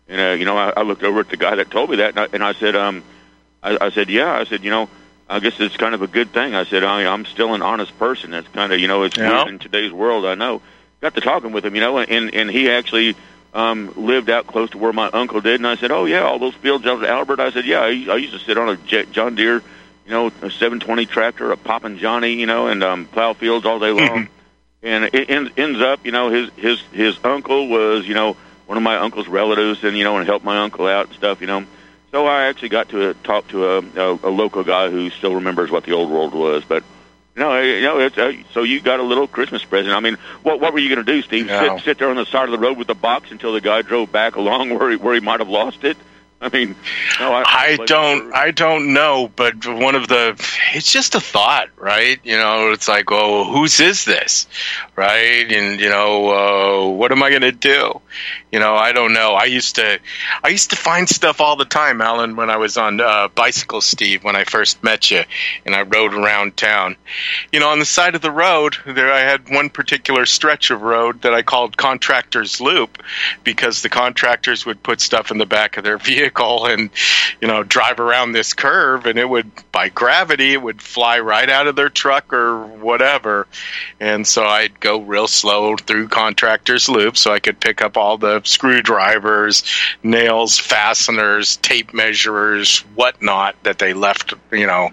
And 0.07 0.19
uh, 0.19 0.31
you 0.31 0.43
know, 0.43 0.57
I, 0.57 0.73
I 0.77 0.81
looked 0.81 1.03
over 1.03 1.19
at 1.19 1.29
the 1.29 1.37
guy 1.37 1.53
that 1.53 1.69
told 1.69 1.91
me 1.91 1.97
that, 1.97 2.09
and 2.09 2.19
I, 2.21 2.27
and 2.33 2.43
I 2.43 2.53
said, 2.53 2.75
um, 2.75 3.03
I, 3.61 3.77
I 3.79 3.89
said, 3.91 4.09
yeah, 4.09 4.33
I 4.33 4.45
said, 4.45 4.63
you 4.63 4.71
know, 4.71 4.89
I 5.29 5.41
guess 5.41 5.59
it's 5.59 5.77
kind 5.77 5.93
of 5.93 6.01
a 6.01 6.07
good 6.07 6.31
thing. 6.31 6.55
I 6.55 6.63
said, 6.63 6.83
I, 6.83 7.05
I'm 7.05 7.25
still 7.25 7.53
an 7.53 7.61
honest 7.61 7.95
person. 7.99 8.31
That's 8.31 8.47
kind 8.47 8.73
of, 8.73 8.79
you 8.79 8.87
know, 8.87 9.03
it's 9.03 9.15
yeah. 9.15 9.47
in 9.47 9.59
today's 9.59 9.91
world. 9.91 10.25
I 10.25 10.33
know. 10.33 10.63
Got 11.01 11.13
to 11.13 11.21
talking 11.21 11.51
with 11.51 11.63
him, 11.63 11.75
you 11.75 11.81
know, 11.81 11.99
and 11.99 12.33
and 12.33 12.49
he 12.49 12.67
actually 12.71 13.15
um, 13.53 13.93
lived 13.95 14.31
out 14.31 14.47
close 14.47 14.71
to 14.71 14.79
where 14.79 14.91
my 14.91 15.11
uncle 15.13 15.39
did. 15.39 15.59
And 15.59 15.67
I 15.67 15.75
said, 15.75 15.91
oh 15.91 16.05
yeah, 16.05 16.23
all 16.23 16.39
those 16.39 16.55
fields 16.55 16.87
out 16.87 17.03
at 17.03 17.09
Albert. 17.11 17.39
I 17.39 17.51
said, 17.51 17.65
yeah, 17.65 17.81
I, 17.81 17.89
I 17.89 18.15
used 18.15 18.33
to 18.33 18.39
sit 18.39 18.57
on 18.57 18.69
a 18.69 19.05
John 19.05 19.35
Deere 19.35 19.61
you 20.05 20.11
know, 20.11 20.27
a 20.27 20.51
720 20.51 21.05
tractor, 21.05 21.51
a 21.51 21.57
poppin' 21.57 21.97
Johnny, 21.97 22.33
you 22.33 22.45
know, 22.45 22.67
and 22.67 22.83
um, 22.83 23.05
plow 23.05 23.33
fields 23.33 23.65
all 23.65 23.79
day 23.79 23.91
long. 23.91 24.27
and 24.83 25.09
it 25.13 25.57
ends 25.57 25.81
up, 25.81 26.05
you 26.05 26.11
know, 26.11 26.29
his 26.29 26.49
his 26.57 26.81
his 26.91 27.17
uncle 27.23 27.69
was, 27.69 28.05
you 28.07 28.13
know, 28.13 28.35
one 28.65 28.77
of 28.77 28.83
my 28.83 28.97
uncle's 28.97 29.27
relatives, 29.27 29.83
and 29.83 29.97
you 29.97 30.03
know, 30.03 30.17
and 30.17 30.27
helped 30.27 30.45
my 30.45 30.59
uncle 30.59 30.87
out 30.87 31.07
and 31.07 31.15
stuff, 31.15 31.41
you 31.41 31.47
know. 31.47 31.65
So 32.11 32.27
I 32.27 32.43
actually 32.43 32.69
got 32.69 32.89
to 32.89 33.09
uh, 33.09 33.13
talk 33.23 33.47
to 33.49 33.65
a, 33.65 33.77
a, 33.79 34.19
a 34.23 34.29
local 34.29 34.63
guy 34.63 34.89
who 34.89 35.09
still 35.09 35.35
remembers 35.35 35.71
what 35.71 35.83
the 35.83 35.93
old 35.93 36.09
world 36.09 36.33
was, 36.33 36.63
but. 36.63 36.83
You 37.35 37.39
know, 37.39 37.59
you 37.59 37.81
know, 37.81 37.97
it's, 37.97 38.15
uh, 38.15 38.31
so 38.51 38.61
you 38.61 38.79
got 38.79 38.99
a 38.99 39.03
little 39.03 39.25
Christmas 39.25 39.65
present. 39.65 39.95
I 39.95 40.01
mean, 40.01 40.19
what 40.43 40.59
what 40.59 40.71
were 40.71 40.77
you 40.77 40.93
going 40.93 41.03
to 41.03 41.11
do, 41.11 41.23
Steve? 41.23 41.47
No. 41.47 41.77
Sit 41.77 41.83
sit 41.83 41.97
there 41.97 42.09
on 42.11 42.15
the 42.15 42.27
side 42.27 42.45
of 42.45 42.51
the 42.51 42.59
road 42.59 42.77
with 42.77 42.85
the 42.85 42.93
box 42.93 43.31
until 43.31 43.53
the 43.53 43.59
guy 43.59 43.81
drove 43.81 44.11
back 44.11 44.35
along 44.35 44.69
where 44.77 44.91
he, 44.91 44.97
where 44.97 45.15
he 45.15 45.19
might 45.19 45.39
have 45.39 45.49
lost 45.49 45.83
it? 45.83 45.97
I 46.43 46.49
mean, 46.49 46.75
no, 47.21 47.31
I, 47.31 47.43
I 47.45 47.77
don't, 47.85 48.35
I 48.35 48.51
don't 48.51 48.93
know, 48.93 49.31
but 49.33 49.65
one 49.65 49.95
of 49.95 50.09
the, 50.09 50.35
it's 50.73 50.91
just 50.91 51.15
a 51.15 51.21
thought, 51.21 51.69
right? 51.77 52.19
You 52.25 52.35
know, 52.35 52.73
it's 52.73 52.89
like, 52.89 53.05
oh, 53.11 53.45
whose 53.45 53.79
is 53.79 54.03
this, 54.03 54.45
right? 54.97 55.49
And 55.49 55.79
you 55.79 55.87
know, 55.87 56.89
uh, 56.89 56.89
what 56.89 57.13
am 57.13 57.23
I 57.23 57.29
going 57.29 57.43
to 57.43 57.53
do? 57.53 58.01
You 58.51 58.59
know, 58.59 58.75
I 58.75 58.91
don't 58.91 59.13
know. 59.13 59.35
I 59.35 59.45
used 59.45 59.75
to, 59.75 59.99
I 60.43 60.49
used 60.49 60.71
to 60.71 60.75
find 60.75 61.07
stuff 61.07 61.39
all 61.39 61.55
the 61.55 61.63
time, 61.63 62.01
Alan, 62.01 62.35
when 62.35 62.49
I 62.49 62.57
was 62.57 62.75
on 62.75 62.99
uh, 62.99 63.29
bicycle, 63.29 63.79
Steve, 63.79 64.25
when 64.25 64.35
I 64.35 64.43
first 64.43 64.83
met 64.83 65.11
you, 65.11 65.23
and 65.65 65.73
I 65.73 65.83
rode 65.83 66.13
around 66.13 66.57
town. 66.57 66.97
You 67.53 67.61
know, 67.61 67.69
on 67.69 67.79
the 67.79 67.85
side 67.85 68.15
of 68.15 68.21
the 68.21 68.31
road, 68.31 68.75
there 68.85 69.13
I 69.13 69.21
had 69.21 69.49
one 69.49 69.69
particular 69.69 70.25
stretch 70.25 70.71
of 70.71 70.81
road 70.81 71.21
that 71.21 71.33
I 71.33 71.41
called 71.41 71.77
Contractor's 71.77 72.59
Loop, 72.59 73.01
because 73.45 73.81
the 73.81 73.89
contractors 73.89 74.65
would 74.65 74.83
put 74.83 74.99
stuff 74.99 75.31
in 75.31 75.37
the 75.37 75.45
back 75.45 75.77
of 75.77 75.85
their 75.85 75.97
vehicle 76.03 76.32
vehicle 76.33 76.65
and 76.65 76.89
you 77.41 77.47
know 77.47 77.63
drive 77.63 77.99
around 77.99 78.31
this 78.31 78.53
curve 78.53 79.05
and 79.05 79.19
it 79.19 79.27
would 79.27 79.49
by 79.71 79.89
gravity 79.89 80.53
it 80.53 80.61
would 80.61 80.81
fly 80.81 81.19
right 81.19 81.49
out 81.49 81.67
of 81.67 81.75
their 81.75 81.89
truck 81.89 82.31
or 82.33 82.65
whatever. 82.65 83.47
And 83.99 84.27
so 84.27 84.43
i'd 84.43 84.79
go 84.79 84.99
real 85.01 85.27
slow 85.27 85.75
through 85.77 86.09
contractors 86.09 86.89
loop 86.89 87.17
so 87.17 87.31
i 87.31 87.39
could 87.39 87.59
pick 87.59 87.81
up 87.81 87.97
all 87.97 88.17
the 88.17 88.41
screwdrivers 88.43 89.63
nails 90.03 90.59
fasteners 90.59 91.57
tape 91.57 91.93
measurers 91.93 92.79
whatnot 92.95 93.55
that 93.63 93.79
they 93.79 93.93
left 93.93 94.33
you 94.51 94.67
know 94.67 94.89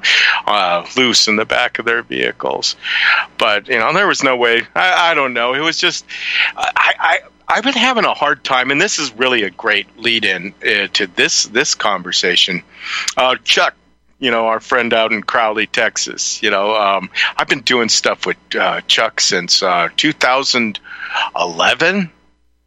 uh, 0.46 0.86
loose 0.96 1.28
in 1.28 1.36
the 1.36 1.44
back 1.44 1.78
of 1.78 1.84
their 1.84 2.02
vehicles. 2.02 2.76
But 3.38 3.68
you 3.68 3.78
know 3.78 3.92
there 3.92 4.06
was 4.06 4.22
no 4.22 4.36
way 4.36 4.62
i, 4.74 5.10
I 5.10 5.14
don't 5.14 5.32
know. 5.32 5.54
It 5.54 5.60
was 5.60 5.78
just 5.78 6.04
I, 6.56 6.94
I 6.98 7.18
I've 7.50 7.64
been 7.64 7.74
having 7.74 8.04
a 8.04 8.14
hard 8.14 8.44
time, 8.44 8.70
and 8.70 8.80
this 8.80 9.00
is 9.00 9.12
really 9.14 9.42
a 9.42 9.50
great 9.50 9.98
lead 9.98 10.24
in 10.24 10.54
uh, 10.64 10.86
to 10.92 11.08
this 11.08 11.48
this 11.48 11.74
conversation. 11.74 12.62
Uh, 13.16 13.34
Chuck, 13.42 13.74
you 14.20 14.30
know, 14.30 14.46
our 14.46 14.60
friend 14.60 14.94
out 14.94 15.12
in 15.12 15.24
Crowley, 15.24 15.66
Texas. 15.66 16.40
You 16.44 16.50
know, 16.50 16.76
um, 16.76 17.10
I've 17.36 17.48
been 17.48 17.62
doing 17.62 17.88
stuff 17.88 18.24
with 18.24 18.36
uh, 18.54 18.82
Chuck 18.82 19.20
since 19.20 19.64
uh, 19.64 19.88
2011. 19.96 22.12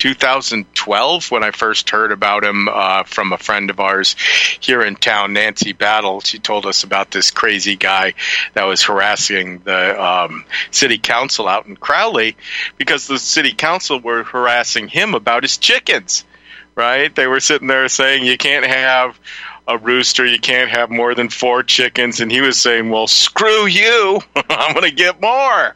2012 0.03 1.31
when 1.31 1.45
I 1.45 1.51
first 1.51 1.89
heard 1.89 2.12
about 2.12 2.43
him 2.43 2.67
uh, 2.67 3.03
from 3.03 3.31
a 3.31 3.38
friend 3.38 3.69
of 3.69 3.79
ours 3.79 4.17
here 4.60 4.81
in 4.81 4.98
town, 4.98 5.31
Nancy 5.31 5.72
Battle. 5.72 6.19
She 6.19 6.39
told 6.39 6.65
us 6.65 6.83
about 6.83 7.10
this 7.10 7.31
crazy 7.31 7.77
guy 7.77 8.13
that 8.53 8.65
was 8.65 8.83
harassing 8.83 9.60
the 9.60 10.03
um, 10.03 10.43
city 10.72 10.98
council 10.98 11.48
out 11.48 11.67
in 11.67 11.77
Crowley 11.77 12.36
because 12.77 13.07
the 13.07 13.17
city 13.17 13.53
council 13.53 13.98
were 13.98 14.24
harassing 14.24 14.89
him 14.89 15.13
about 15.13 15.43
his 15.43 15.57
chickens. 15.57 16.25
Right? 16.75 17.15
They 17.15 17.27
were 17.27 17.39
sitting 17.39 17.69
there 17.69 17.88
saying 17.88 18.25
you 18.25 18.38
can't 18.38 18.65
have 18.65 19.17
a 19.67 19.77
rooster. 19.77 20.25
You 20.25 20.39
can't 20.39 20.70
have 20.70 20.89
more 20.89 21.15
than 21.15 21.29
four 21.29 21.63
chickens. 21.63 22.20
And 22.20 22.32
he 22.32 22.41
was 22.41 22.60
saying, 22.60 22.89
well, 22.89 23.08
screw 23.08 23.65
you. 23.65 24.22
I'm 24.50 24.74
going 24.74 24.89
to 24.89 24.96
get 24.96 25.22
more. 25.22 25.75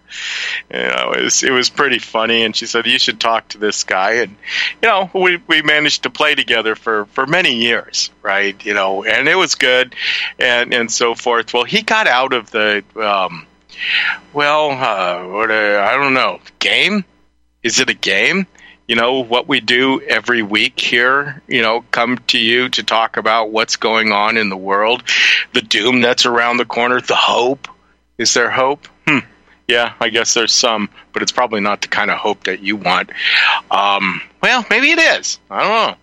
You 0.71 0.77
know, 0.77 1.13
it 1.15 1.23
was, 1.23 1.43
it 1.43 1.51
was 1.51 1.69
pretty 1.69 1.99
funny. 1.99 2.43
And 2.43 2.55
she 2.55 2.65
said, 2.65 2.85
you 2.85 2.99
should 2.99 3.19
talk 3.19 3.47
to 3.49 3.57
this 3.57 3.83
guy. 3.83 4.13
And, 4.13 4.35
you 4.81 4.89
know, 4.89 5.09
we, 5.13 5.41
we 5.47 5.61
managed 5.61 6.03
to 6.03 6.09
play 6.09 6.35
together 6.35 6.75
for, 6.75 7.05
for 7.07 7.25
many 7.25 7.55
years, 7.55 8.11
right? 8.21 8.63
You 8.65 8.73
know, 8.73 9.03
and 9.03 9.27
it 9.27 9.35
was 9.35 9.55
good 9.55 9.95
and, 10.37 10.73
and 10.73 10.91
so 10.91 11.15
forth. 11.15 11.53
Well, 11.53 11.63
he 11.63 11.81
got 11.81 12.07
out 12.07 12.33
of 12.33 12.51
the, 12.51 12.83
um, 12.95 13.47
well, 14.33 14.71
uh, 14.71 15.27
what, 15.27 15.51
uh, 15.51 15.87
I 15.87 15.95
don't 15.97 16.13
know, 16.13 16.39
game? 16.59 17.05
Is 17.63 17.79
it 17.79 17.89
a 17.89 17.93
game? 17.93 18.47
You 18.87 18.95
know, 18.95 19.23
what 19.23 19.47
we 19.47 19.59
do 19.59 20.01
every 20.01 20.41
week 20.41 20.79
here, 20.79 21.41
you 21.47 21.61
know, 21.61 21.83
come 21.91 22.17
to 22.27 22.39
you 22.39 22.69
to 22.69 22.83
talk 22.83 23.17
about 23.17 23.51
what's 23.51 23.75
going 23.75 24.11
on 24.11 24.37
in 24.37 24.49
the 24.49 24.57
world, 24.57 25.03
the 25.53 25.61
doom 25.61 25.99
that's 26.01 26.25
around 26.25 26.57
the 26.57 26.65
corner, 26.65 27.01
the 27.01 27.15
hope. 27.15 27.67
Is 28.17 28.33
there 28.33 28.49
hope? 28.49 28.87
Hmm. 29.05 29.19
Yeah, 29.67 29.93
I 29.99 30.07
guess 30.07 30.33
there's 30.33 30.53
some, 30.53 30.89
but 31.11 31.21
it's 31.21 31.33
probably 31.33 31.59
not 31.59 31.81
the 31.81 31.89
kind 31.89 32.09
of 32.09 32.17
hope 32.17 32.45
that 32.45 32.61
you 32.61 32.77
want. 32.77 33.11
Um, 33.69 34.21
well, 34.41 34.65
maybe 34.69 34.91
it 34.91 34.99
is. 34.99 35.39
I 35.51 35.59
don't 35.61 35.91
know. 35.91 35.97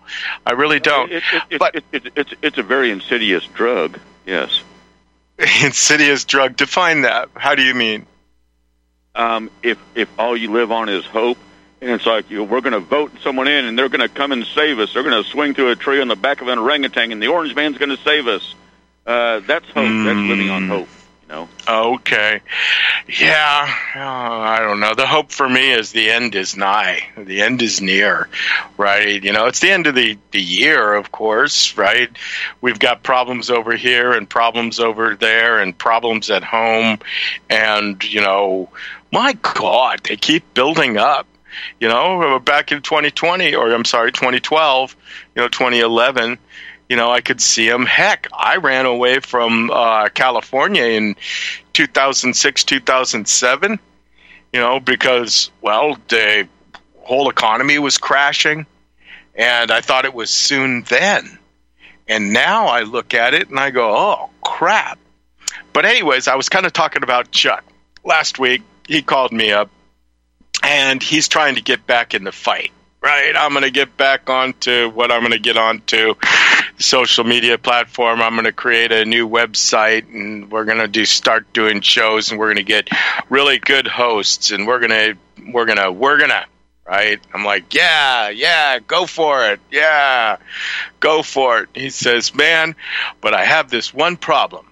I 0.45 0.51
really 0.51 0.79
don't. 0.79 1.11
It, 1.11 1.23
it, 1.33 1.43
it, 1.49 1.59
but 1.59 1.75
it, 1.75 2.11
it's 2.15 2.33
it's 2.43 2.57
a 2.59 2.63
very 2.63 2.91
insidious 2.91 3.43
drug. 3.47 3.99
Yes. 4.27 4.61
insidious 5.63 6.25
drug. 6.25 6.55
Define 6.55 7.01
that. 7.01 7.29
How 7.33 7.55
do 7.55 7.63
you 7.63 7.73
mean? 7.73 8.05
Um, 9.15 9.49
if 9.63 9.79
if 9.95 10.09
all 10.19 10.37
you 10.37 10.51
live 10.51 10.71
on 10.71 10.87
is 10.87 11.03
hope, 11.03 11.39
and 11.85 11.93
it's 11.93 12.05
like, 12.07 12.31
you 12.31 12.37
know, 12.37 12.43
we're 12.45 12.61
going 12.61 12.73
to 12.73 12.79
vote 12.79 13.11
someone 13.21 13.47
in, 13.47 13.65
and 13.65 13.77
they're 13.77 13.89
going 13.89 14.01
to 14.01 14.09
come 14.09 14.31
and 14.31 14.43
save 14.43 14.79
us. 14.79 14.91
They're 14.93 15.03
going 15.03 15.23
to 15.23 15.29
swing 15.29 15.53
through 15.53 15.69
a 15.69 15.75
tree 15.75 16.01
on 16.01 16.07
the 16.07 16.15
back 16.15 16.41
of 16.41 16.47
an 16.47 16.57
orangutan, 16.57 17.11
and 17.11 17.21
the 17.21 17.27
orange 17.27 17.53
man's 17.53 17.77
going 17.77 17.95
to 17.95 17.97
save 17.97 18.27
us. 18.27 18.55
Uh, 19.05 19.41
that's 19.41 19.67
hope. 19.67 19.85
Mm. 19.85 20.05
That's 20.05 20.27
living 20.27 20.49
on 20.49 20.67
hope. 20.67 20.87
You 21.21 21.27
know. 21.27 21.49
Okay. 21.67 22.41
Yeah. 23.07 23.75
Oh, 23.95 23.99
I 23.99 24.61
don't 24.61 24.79
know. 24.79 24.95
The 24.95 25.05
hope 25.05 25.31
for 25.31 25.47
me 25.47 25.73
is 25.73 25.91
the 25.91 26.09
end 26.09 26.33
is 26.33 26.57
nigh. 26.57 27.07
The 27.15 27.43
end 27.43 27.61
is 27.61 27.81
near. 27.81 28.29
Right. 28.77 29.23
You 29.23 29.31
know, 29.31 29.45
it's 29.45 29.59
the 29.59 29.69
end 29.69 29.85
of 29.85 29.93
the 29.93 30.17
the 30.31 30.41
year, 30.41 30.95
of 30.95 31.11
course. 31.11 31.77
Right. 31.77 32.09
We've 32.61 32.79
got 32.79 33.03
problems 33.03 33.51
over 33.51 33.75
here 33.75 34.11
and 34.13 34.27
problems 34.27 34.79
over 34.79 35.15
there 35.15 35.59
and 35.59 35.77
problems 35.77 36.31
at 36.31 36.43
home, 36.43 36.97
and 37.47 38.03
you 38.03 38.21
know, 38.21 38.69
my 39.11 39.33
God, 39.33 40.01
they 40.03 40.17
keep 40.17 40.55
building 40.55 40.97
up 40.97 41.27
you 41.79 41.87
know, 41.87 42.39
back 42.39 42.71
in 42.71 42.81
2020, 42.81 43.55
or 43.55 43.71
I'm 43.71 43.85
sorry, 43.85 44.11
2012, 44.11 44.95
you 45.35 45.41
know, 45.41 45.47
2011, 45.47 46.37
you 46.89 46.95
know, 46.95 47.11
I 47.11 47.21
could 47.21 47.41
see 47.41 47.67
them. 47.67 47.85
Heck, 47.85 48.27
I 48.33 48.57
ran 48.57 48.85
away 48.85 49.19
from 49.19 49.71
uh, 49.71 50.09
California 50.09 50.83
in 50.83 51.15
2006, 51.73 52.63
2007, 52.63 53.79
you 54.53 54.59
know, 54.59 54.79
because, 54.79 55.51
well, 55.61 55.97
the 56.07 56.47
whole 57.01 57.29
economy 57.29 57.79
was 57.79 57.97
crashing, 57.97 58.65
and 59.35 59.71
I 59.71 59.81
thought 59.81 60.05
it 60.05 60.13
was 60.13 60.29
soon 60.29 60.83
then. 60.83 61.39
And 62.07 62.33
now 62.33 62.67
I 62.67 62.81
look 62.83 63.13
at 63.15 63.33
it 63.33 63.49
and 63.49 63.59
I 63.59 63.71
go, 63.71 63.95
oh, 63.95 64.29
crap. 64.43 64.99
But, 65.73 65.85
anyways, 65.85 66.27
I 66.27 66.35
was 66.35 66.49
kind 66.49 66.65
of 66.65 66.73
talking 66.73 67.03
about 67.03 67.31
Chuck. 67.31 67.63
Last 68.03 68.37
week, 68.37 68.61
he 68.87 69.01
called 69.01 69.31
me 69.31 69.51
up 69.51 69.69
and 70.65 71.01
he's 71.01 71.27
trying 71.27 71.55
to 71.55 71.61
get 71.61 71.85
back 71.85 72.13
in 72.13 72.23
the 72.23 72.31
fight. 72.31 72.71
Right, 73.01 73.35
I'm 73.37 73.51
going 73.51 73.61
to 73.61 73.71
get 73.71 73.95
back 73.97 74.31
onto 74.31 74.89
what 74.89 75.11
I'm 75.11 75.19
going 75.19 75.31
to 75.31 75.39
get 75.39 75.57
onto 75.57 76.15
social 76.79 77.23
media 77.23 77.59
platform. 77.59 78.19
I'm 78.19 78.33
going 78.33 78.45
to 78.45 78.51
create 78.51 78.91
a 78.91 79.05
new 79.05 79.29
website, 79.29 80.11
and 80.11 80.49
we're 80.49 80.65
going 80.65 80.79
to 80.79 80.87
do 80.87 81.05
start 81.05 81.53
doing 81.53 81.81
shows, 81.81 82.31
and 82.31 82.39
we're 82.39 82.47
going 82.47 82.57
to 82.57 82.63
get 82.63 82.89
really 83.29 83.59
good 83.59 83.85
hosts, 83.85 84.49
and 84.49 84.65
we're 84.65 84.79
going 84.79 84.89
to 84.89 85.17
we're 85.51 85.65
going 85.65 85.77
to 85.77 85.91
we're 85.91 86.17
going 86.17 86.31
to 86.31 86.47
right? 86.85 87.19
I'm 87.33 87.43
like, 87.43 87.73
yeah, 87.73 88.29
yeah, 88.29 88.79
go 88.79 89.05
for 89.05 89.45
it. 89.51 89.59
Yeah, 89.71 90.37
go 90.99 91.21
for 91.23 91.61
it. 91.61 91.69
He 91.73 91.89
says, 91.89 92.33
man, 92.33 92.75
but 93.21 93.33
I 93.33 93.43
have 93.43 93.69
this 93.69 93.93
one 93.93 94.17
problem. 94.17 94.67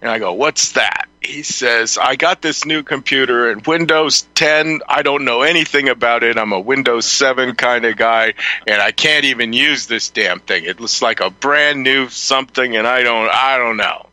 And 0.00 0.10
I 0.10 0.18
go, 0.18 0.32
what's 0.32 0.72
that? 0.72 1.08
He 1.20 1.42
says, 1.42 1.98
I 1.98 2.16
got 2.16 2.40
this 2.40 2.64
new 2.64 2.82
computer 2.82 3.50
and 3.50 3.66
Windows 3.66 4.26
10. 4.34 4.80
I 4.88 5.02
don't 5.02 5.24
know 5.24 5.42
anything 5.42 5.88
about 5.88 6.22
it. 6.22 6.38
I'm 6.38 6.52
a 6.52 6.60
Windows 6.60 7.06
7 7.06 7.54
kind 7.56 7.84
of 7.84 7.96
guy, 7.96 8.34
and 8.66 8.80
I 8.80 8.90
can't 8.90 9.26
even 9.26 9.52
use 9.52 9.86
this 9.86 10.10
damn 10.10 10.40
thing. 10.40 10.64
It 10.64 10.80
looks 10.80 11.02
like 11.02 11.20
a 11.20 11.30
brand 11.30 11.82
new 11.82 12.08
something, 12.08 12.76
and 12.76 12.86
I 12.86 13.02
don't, 13.02 13.28
I 13.28 13.58
don't 13.58 13.76
know. 13.76 14.09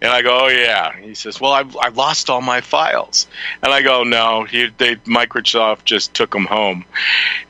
And 0.00 0.10
I 0.10 0.22
go, 0.22 0.44
oh 0.44 0.48
yeah. 0.48 0.96
He 0.96 1.14
says, 1.14 1.40
well, 1.40 1.52
I've, 1.52 1.76
I've 1.76 1.96
lost 1.96 2.30
all 2.30 2.40
my 2.40 2.60
files. 2.60 3.26
And 3.62 3.72
I 3.72 3.82
go, 3.82 4.04
no, 4.04 4.44
he, 4.44 4.68
they, 4.76 4.96
Microsoft 4.96 5.84
just 5.84 6.14
took 6.14 6.30
them 6.30 6.44
home. 6.44 6.84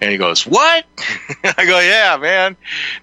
And 0.01 0.11
he 0.11 0.19
goes, 0.19 0.47
what? 0.47 0.85
I 1.45 1.65
go, 1.67 1.81
yeah, 1.81 2.17
man. 2.21 2.57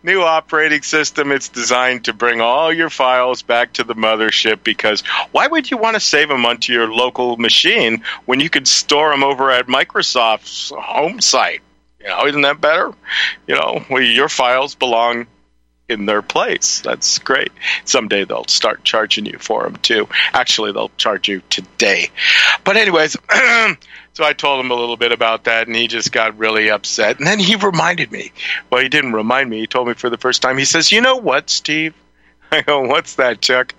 New 0.04 0.22
operating 0.22 0.82
system. 0.82 1.32
It's 1.32 1.50
designed 1.50 2.06
to 2.06 2.14
bring 2.14 2.42
all 2.42 2.72
your 2.72 2.90
files 2.90 3.42
back 3.42 3.74
to 3.74 3.84
the 3.84 3.96
mothership 3.96 4.64
because 4.64 5.02
why 5.32 5.48
would 5.48 5.70
you 5.70 5.78
want 5.78 5.96
to 5.96 6.00
save 6.00 6.30
them 6.30 6.46
onto 6.46 6.74
your 6.74 6.92
local 6.92 7.38
machine 7.38 8.04
when 8.26 8.40
you 8.40 8.50
could 8.50 8.68
store 8.68 9.12
them 9.12 9.24
over 9.24 9.52
at 9.52 9.68
Microsoft's 9.68 10.72
home 10.76 11.22
site? 11.22 11.62
You 12.00 12.10
know, 12.10 12.28
isn't 12.28 12.42
that 12.42 12.60
better? 12.60 12.92
You 13.48 13.56
know, 13.56 13.86
well, 13.90 14.02
your 14.02 14.28
files 14.28 14.76
belong 14.76 15.28
in 15.90 16.06
their 16.06 16.22
place. 16.22 16.82
That's 16.82 17.20
great. 17.20 17.52
Someday 17.86 18.26
they'll 18.26 18.48
start 18.48 18.84
charging 18.84 19.26
you 19.26 19.38
for 19.40 19.64
them 19.64 19.76
too. 19.78 20.08
Actually, 20.34 20.72
they'll 20.72 20.92
charge 20.98 21.28
you 21.28 21.42
today. 21.50 22.10
But 22.64 22.78
anyways, 22.78 23.18
so 24.14 24.24
I 24.24 24.34
told 24.34 24.64
him 24.64 24.72
a 24.72 24.76
little 24.76 24.98
bit 24.98 25.12
about 25.12 25.46
that, 25.46 25.68
and 25.68 25.76
he 25.76 25.88
just 25.88 26.12
got 26.12 26.38
really 26.38 26.70
upset. 26.70 27.18
And 27.18 27.28
then 27.28 27.40
he 27.40 27.56
reminded 27.56 28.12
me. 28.12 28.32
Well, 28.70 28.82
he 28.82 28.90
didn't 28.90 29.14
remind 29.14 29.50
me. 29.50 29.60
He 29.60 29.68
told 29.68 29.88
me 29.88 29.94
for 29.94 30.10
the 30.10 30.18
first 30.18 30.42
time. 30.42 30.58
He 30.58 30.66
says, 30.66 30.92
"You 30.92 31.02
know 31.02 31.18
what, 31.18 31.50
Steve?" 31.50 31.94
I 32.52 32.62
go, 32.62 32.82
"What's 32.82 33.16
that, 33.16 33.42
Chuck?" 33.42 33.74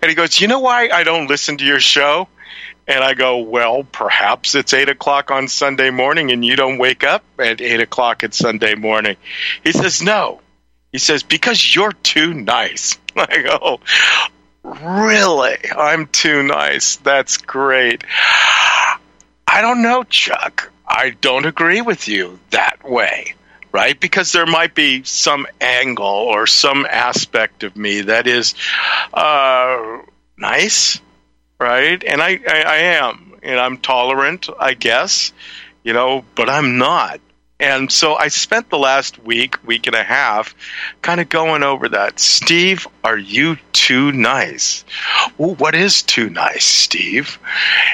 And 0.00 0.08
he 0.08 0.14
goes, 0.14 0.40
"You 0.40 0.48
know 0.48 0.60
why 0.60 0.88
I 0.88 1.04
don't 1.04 1.26
listen 1.26 1.58
to 1.58 1.64
your 1.64 1.80
show?" 1.80 2.28
And 2.86 3.02
I 3.02 3.14
go, 3.14 3.38
well, 3.38 3.82
perhaps 3.82 4.54
it's 4.54 4.74
eight 4.74 4.90
o'clock 4.90 5.30
on 5.30 5.48
Sunday 5.48 5.88
morning 5.88 6.30
and 6.30 6.44
you 6.44 6.54
don't 6.54 6.76
wake 6.76 7.02
up 7.02 7.24
at 7.38 7.62
eight 7.62 7.80
o'clock 7.80 8.22
at 8.24 8.34
Sunday 8.34 8.74
morning. 8.74 9.16
He 9.64 9.72
says, 9.72 10.02
no, 10.02 10.42
he 10.94 11.00
says, 11.00 11.24
because 11.24 11.74
you're 11.74 11.90
too 11.90 12.32
nice. 12.32 12.96
I 13.16 13.42
go, 13.42 13.80
really? 14.62 15.58
I'm 15.76 16.06
too 16.06 16.44
nice. 16.44 16.98
That's 16.98 17.36
great. 17.38 18.04
I 18.06 19.60
don't 19.60 19.82
know, 19.82 20.04
Chuck. 20.04 20.70
I 20.86 21.10
don't 21.10 21.46
agree 21.46 21.80
with 21.80 22.06
you 22.06 22.38
that 22.50 22.88
way, 22.88 23.34
right? 23.72 23.98
Because 23.98 24.30
there 24.30 24.46
might 24.46 24.76
be 24.76 25.02
some 25.02 25.48
angle 25.60 26.06
or 26.06 26.46
some 26.46 26.86
aspect 26.88 27.64
of 27.64 27.76
me 27.76 28.02
that 28.02 28.28
is 28.28 28.54
uh, 29.12 29.98
nice, 30.38 31.00
right? 31.58 32.04
And 32.04 32.22
I, 32.22 32.38
I, 32.46 32.62
I 32.62 32.76
am. 32.76 33.32
And 33.42 33.58
I'm 33.58 33.78
tolerant, 33.78 34.48
I 34.60 34.74
guess, 34.74 35.32
you 35.82 35.92
know, 35.92 36.24
but 36.36 36.48
I'm 36.48 36.78
not. 36.78 37.20
And 37.64 37.90
so 37.90 38.14
I 38.14 38.28
spent 38.28 38.68
the 38.68 38.76
last 38.78 39.24
week, 39.24 39.56
week 39.66 39.86
and 39.86 39.96
a 39.96 40.02
half, 40.02 40.54
kind 41.00 41.18
of 41.18 41.30
going 41.30 41.62
over 41.62 41.88
that. 41.88 42.20
Steve, 42.20 42.86
are 43.02 43.16
you 43.16 43.56
too 43.72 44.12
nice? 44.12 44.84
Well, 45.38 45.54
what 45.54 45.74
is 45.74 46.02
too 46.02 46.28
nice, 46.28 46.66
Steve? 46.66 47.38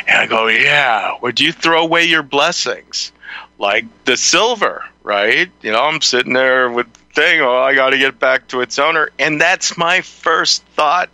And 0.08 0.18
I 0.18 0.26
go, 0.26 0.48
yeah. 0.48 1.16
Would 1.22 1.38
you 1.38 1.52
throw 1.52 1.84
away 1.84 2.06
your 2.06 2.24
blessings? 2.24 3.12
Like 3.60 3.84
the 4.06 4.16
silver, 4.16 4.84
right? 5.04 5.48
You 5.62 5.70
know, 5.70 5.82
I'm 5.84 6.00
sitting 6.00 6.32
there 6.32 6.68
with 6.68 6.88
thing. 7.14 7.40
Oh, 7.40 7.58
I 7.58 7.74
got 7.74 7.90
to 7.90 7.98
get 7.98 8.18
back 8.18 8.48
to 8.48 8.62
its 8.62 8.76
owner. 8.78 9.10
And 9.20 9.40
that's 9.40 9.78
my 9.78 10.00
first 10.00 10.64
thought, 10.74 11.10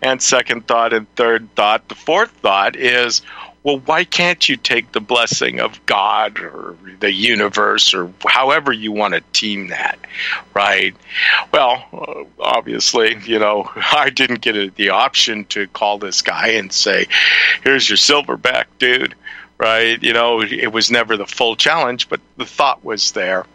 and 0.00 0.22
second 0.22 0.68
thought, 0.68 0.92
and 0.92 1.12
third 1.16 1.52
thought. 1.56 1.88
The 1.88 1.96
fourth 1.96 2.30
thought 2.30 2.76
is, 2.76 3.22
well, 3.66 3.80
why 3.80 4.04
can't 4.04 4.48
you 4.48 4.56
take 4.56 4.92
the 4.92 5.00
blessing 5.00 5.58
of 5.58 5.84
God 5.86 6.38
or 6.38 6.76
the 7.00 7.12
universe 7.12 7.92
or 7.94 8.12
however 8.24 8.72
you 8.72 8.92
want 8.92 9.14
to 9.14 9.22
team 9.32 9.66
that, 9.68 9.98
right? 10.54 10.94
Well, 11.52 11.84
uh, 11.92 12.22
obviously, 12.38 13.18
you 13.24 13.40
know, 13.40 13.68
I 13.76 14.10
didn't 14.10 14.42
get 14.42 14.76
the 14.76 14.90
option 14.90 15.46
to 15.46 15.66
call 15.66 15.98
this 15.98 16.22
guy 16.22 16.50
and 16.50 16.72
say, 16.72 17.08
here's 17.64 17.90
your 17.90 17.96
silverback, 17.96 18.66
dude, 18.78 19.16
right? 19.58 20.00
You 20.00 20.12
know, 20.12 20.42
it 20.42 20.72
was 20.72 20.88
never 20.88 21.16
the 21.16 21.26
full 21.26 21.56
challenge, 21.56 22.08
but 22.08 22.20
the 22.36 22.46
thought 22.46 22.84
was 22.84 23.10
there. 23.10 23.46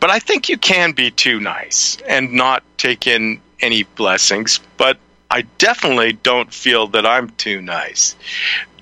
But 0.00 0.10
I 0.10 0.18
think 0.18 0.50
you 0.50 0.58
can 0.58 0.92
be 0.92 1.10
too 1.10 1.40
nice 1.40 1.96
and 2.06 2.34
not 2.34 2.62
take 2.76 3.06
in 3.06 3.40
any 3.60 3.84
blessings, 3.84 4.60
but 4.76 4.98
I 5.30 5.42
definitely 5.58 6.12
don't 6.12 6.52
feel 6.52 6.88
that 6.88 7.06
I'm 7.06 7.30
too 7.30 7.62
nice 7.62 8.16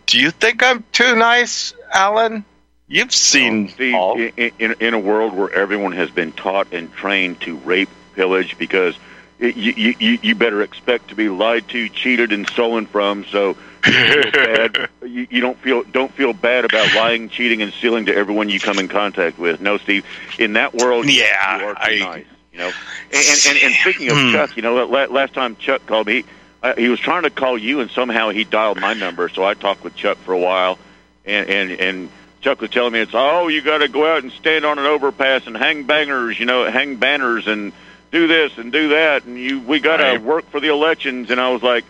do 0.09 0.19
you 0.19 0.31
think 0.31 0.63
I'm 0.63 0.85
too 0.93 1.15
nice, 1.15 1.75
Alan? 1.93 2.45
You've 2.89 3.13
seen 3.13 3.65
well, 3.65 3.75
Steve, 3.75 3.95
all. 3.95 4.19
In, 4.19 4.53
in, 4.59 4.75
in, 4.81 4.95
a 4.95 4.99
world 4.99 5.35
where 5.35 5.53
everyone 5.53 5.93
has 5.93 6.11
been 6.11 6.33
taught 6.33 6.73
and 6.73 6.93
trained 6.95 7.43
to 7.43 7.57
rape, 7.59 7.91
pillage, 8.15 8.57
because 8.57 8.97
you, 9.39 9.95
you, 9.99 10.19
you 10.23 10.35
better 10.35 10.63
expect 10.63 11.09
to 11.09 11.15
be 11.15 11.29
lied 11.29 11.69
to, 11.69 11.89
cheated, 11.91 12.33
and 12.33 12.49
stolen 12.49 12.87
from. 12.87 13.27
So 13.27 13.57
you, 13.87 14.23
bad. 14.33 14.89
you, 15.03 15.27
you 15.31 15.41
don't 15.43 15.59
feel 15.59 15.83
don't 15.85 16.13
feel 16.13 16.33
bad 16.33 16.65
about 16.65 16.95
lying, 16.95 17.29
cheating, 17.29 17.61
and 17.61 17.73
stealing 17.75 18.07
to 18.07 18.17
everyone 18.17 18.49
you 18.49 18.59
come 18.59 18.79
in 18.79 18.89
contact 18.89 19.39
with. 19.39 19.61
No, 19.61 19.77
Steve. 19.77 20.07
In 20.39 20.55
that 20.55 20.75
world, 20.75 21.07
yeah, 21.07 21.59
you 21.59 21.65
are 21.67 21.75
too 21.75 21.81
I, 21.81 21.99
nice. 21.99 22.27
You 22.53 22.59
know. 22.59 22.73
And, 23.13 23.39
and, 23.49 23.59
and, 23.65 23.75
speaking 23.75 24.11
of 24.11 24.17
hmm. 24.17 24.33
Chuck, 24.33 24.57
you 24.57 24.63
know, 24.63 24.87
last 24.87 25.35
time 25.35 25.57
Chuck 25.57 25.87
called 25.87 26.07
me, 26.07 26.25
uh, 26.63 26.75
he 26.77 26.89
was 26.89 27.01
trying 27.01 27.23
to 27.23 27.31
call 27.31 27.57
you, 27.57 27.81
and 27.81 27.91
somehow 27.91 28.31
he 28.31 28.45
dialed 28.45 28.81
my 28.81 28.95
number. 28.95 29.29
So 29.29 29.45
I 29.45 29.55
talked 29.55 29.85
with 29.85 29.95
Chuck 29.95 30.19
for 30.19 30.33
a 30.33 30.39
while, 30.39 30.79
and 31.25 31.49
and 31.49 31.71
and 31.73 32.11
Chuck 32.41 32.61
was 32.61 32.71
telling 32.71 32.93
me 32.93 33.01
it's 33.01 33.13
oh 33.15 33.49
you 33.49 33.63
got 33.63 33.79
to 33.79 33.89
go 33.89 34.11
out 34.11 34.23
and 34.23 34.33
stand 34.33 34.65
on 34.65 34.79
an 34.79 34.87
overpass 34.87 35.47
and 35.47 35.57
hang 35.57 35.85
bangers, 35.85 36.39
you 36.39 36.47
know, 36.47 36.69
hang 36.71 36.97
banners 36.97 37.47
and 37.47 37.73
do 38.11 38.27
this 38.27 38.57
and 38.59 38.73
do 38.73 38.91
that, 38.91 39.25
and 39.25 39.39
you 39.39 39.61
we 39.61 39.81
got 39.81 39.99
to 39.99 40.19
work 40.19 40.51
for 40.51 40.61
the 40.61 40.69
elections. 40.69 41.31
And 41.31 41.41
I 41.41 41.51
was 41.51 41.63
like, 41.63 41.85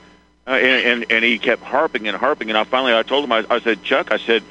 uh, 0.46 0.50
and, 0.50 1.02
and 1.02 1.12
and 1.12 1.24
he 1.24 1.38
kept 1.38 1.62
harping 1.62 2.08
and 2.08 2.16
harping, 2.16 2.50
and 2.50 2.58
I 2.58 2.64
finally 2.64 2.94
I 2.94 3.02
told 3.02 3.24
him 3.24 3.32
I, 3.32 3.44
I 3.48 3.60
said 3.60 3.82
Chuck 3.82 4.12
I 4.12 4.18
said 4.18 4.42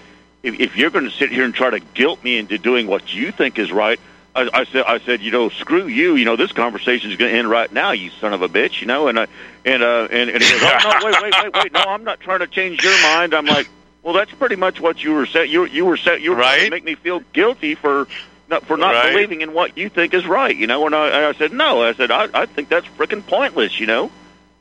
if, 0.43 0.60
if 0.60 0.77
you're 0.77 0.89
going 0.89 1.06
to 1.06 1.12
sit 1.12 1.32
here 1.32 1.43
and 1.43 1.53
try 1.53 1.69
to 1.69 1.80
guilt 1.80 2.23
me 2.23 2.38
into 2.38 2.58
doing 2.58 2.88
what 2.88 3.13
you 3.13 3.32
think 3.32 3.60
is 3.60 3.71
right, 3.71 3.99
I, 4.38 4.50
I 4.54 4.65
said, 4.65 4.84
I 4.86 5.00
said, 5.00 5.21
you 5.21 5.32
know, 5.32 5.50
screw 5.50 5.88
you. 5.88 6.15
You 6.15 6.26
know, 6.26 6.36
this 6.36 6.52
conversation 6.52 7.10
is 7.10 7.17
going 7.17 7.32
to 7.32 7.38
end 7.38 7.50
right 7.50 7.71
now, 7.71 7.91
you 7.91 8.12
son 8.12 8.34
of 8.34 8.43
a 8.43 8.50
bitch. 8.50 8.82
You 8.82 8.88
know, 8.88 9.08
and 9.08 9.19
I, 9.19 9.28
and 9.65 9.82
uh, 9.82 10.08
and, 10.12 10.30
and 10.30 10.43
he 10.43 10.52
goes, 10.52 10.62
oh 10.63 11.00
no, 11.02 11.06
wait, 11.06 11.21
wait, 11.21 11.34
wait, 11.43 11.54
wait, 11.56 11.73
no, 11.73 11.82
I'm 11.82 12.04
not 12.04 12.19
trying 12.19 12.39
to 12.39 12.47
change 12.47 12.84
your 12.84 13.02
mind. 13.02 13.34
I'm 13.34 13.45
like, 13.45 13.67
well, 14.04 14.13
that's 14.13 14.32
pretty 14.32 14.56
much 14.56 14.80
what 14.80 15.04
you 15.04 15.13
were 15.13 15.26
saying. 15.26 15.52
You 15.52 15.65
you 15.65 15.86
were 15.86 15.97
saying 15.97 16.23
you 16.23 16.32
were 16.32 16.38
right? 16.38 16.58
trying 16.58 16.65
to 16.65 16.76
make 16.76 16.84
me 16.84 16.95
feel 16.95 17.21
guilty 17.34 17.73
for 17.73 18.08
not, 18.47 18.63
for 18.65 18.78
not 18.78 18.93
right. 18.93 19.12
believing 19.12 19.41
in 19.41 19.54
what 19.54 19.78
you 19.78 19.89
think 19.89 20.13
is 20.13 20.26
right. 20.26 20.56
You 20.56 20.67
know, 20.67 20.86
and 20.86 20.95
I, 20.95 21.08
and 21.08 21.26
I 21.26 21.34
said 21.34 21.52
no. 21.52 21.82
I 21.82 21.93
said 21.93 22.12
I, 22.12 22.30
I 22.34 22.45
think 22.45 22.69
that's 22.69 22.88
freaking 22.88 23.26
pointless. 23.26 23.80
You 23.80 23.88
know, 23.88 24.12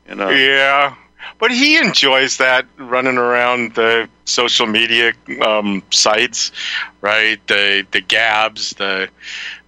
and 0.07 0.21
uh, 0.21 0.29
yeah. 0.29 0.95
But 1.39 1.51
he 1.51 1.77
enjoys 1.77 2.37
that 2.37 2.65
running 2.77 3.17
around 3.17 3.75
the 3.75 4.09
social 4.25 4.67
media 4.67 5.13
um, 5.41 5.83
sites, 5.91 6.51
right? 7.01 7.39
The 7.47 7.85
the 7.91 8.01
Gabs, 8.01 8.71
the 8.71 9.09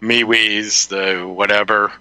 MeWe's, 0.01 0.87
the 0.87 1.25
whatever, 1.27 1.91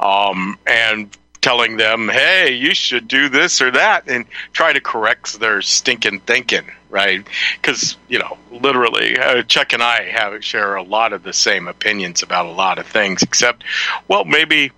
um, 0.00 0.58
and 0.66 1.16
telling 1.40 1.76
them, 1.76 2.08
"Hey, 2.08 2.54
you 2.54 2.74
should 2.74 3.08
do 3.08 3.28
this 3.28 3.60
or 3.60 3.70
that," 3.72 4.08
and 4.08 4.26
try 4.52 4.72
to 4.72 4.80
correct 4.80 5.38
their 5.38 5.62
stinking 5.62 6.20
thinking, 6.20 6.70
right? 6.90 7.26
Because 7.60 7.96
you 8.08 8.18
know, 8.18 8.38
literally, 8.50 9.18
uh, 9.18 9.42
Chuck 9.42 9.72
and 9.72 9.82
I 9.82 10.04
have 10.10 10.44
share 10.44 10.76
a 10.76 10.82
lot 10.82 11.12
of 11.12 11.22
the 11.22 11.32
same 11.32 11.68
opinions 11.68 12.22
about 12.22 12.46
a 12.46 12.50
lot 12.50 12.78
of 12.78 12.86
things, 12.86 13.22
except, 13.22 13.64
well, 14.08 14.24
maybe 14.24 14.72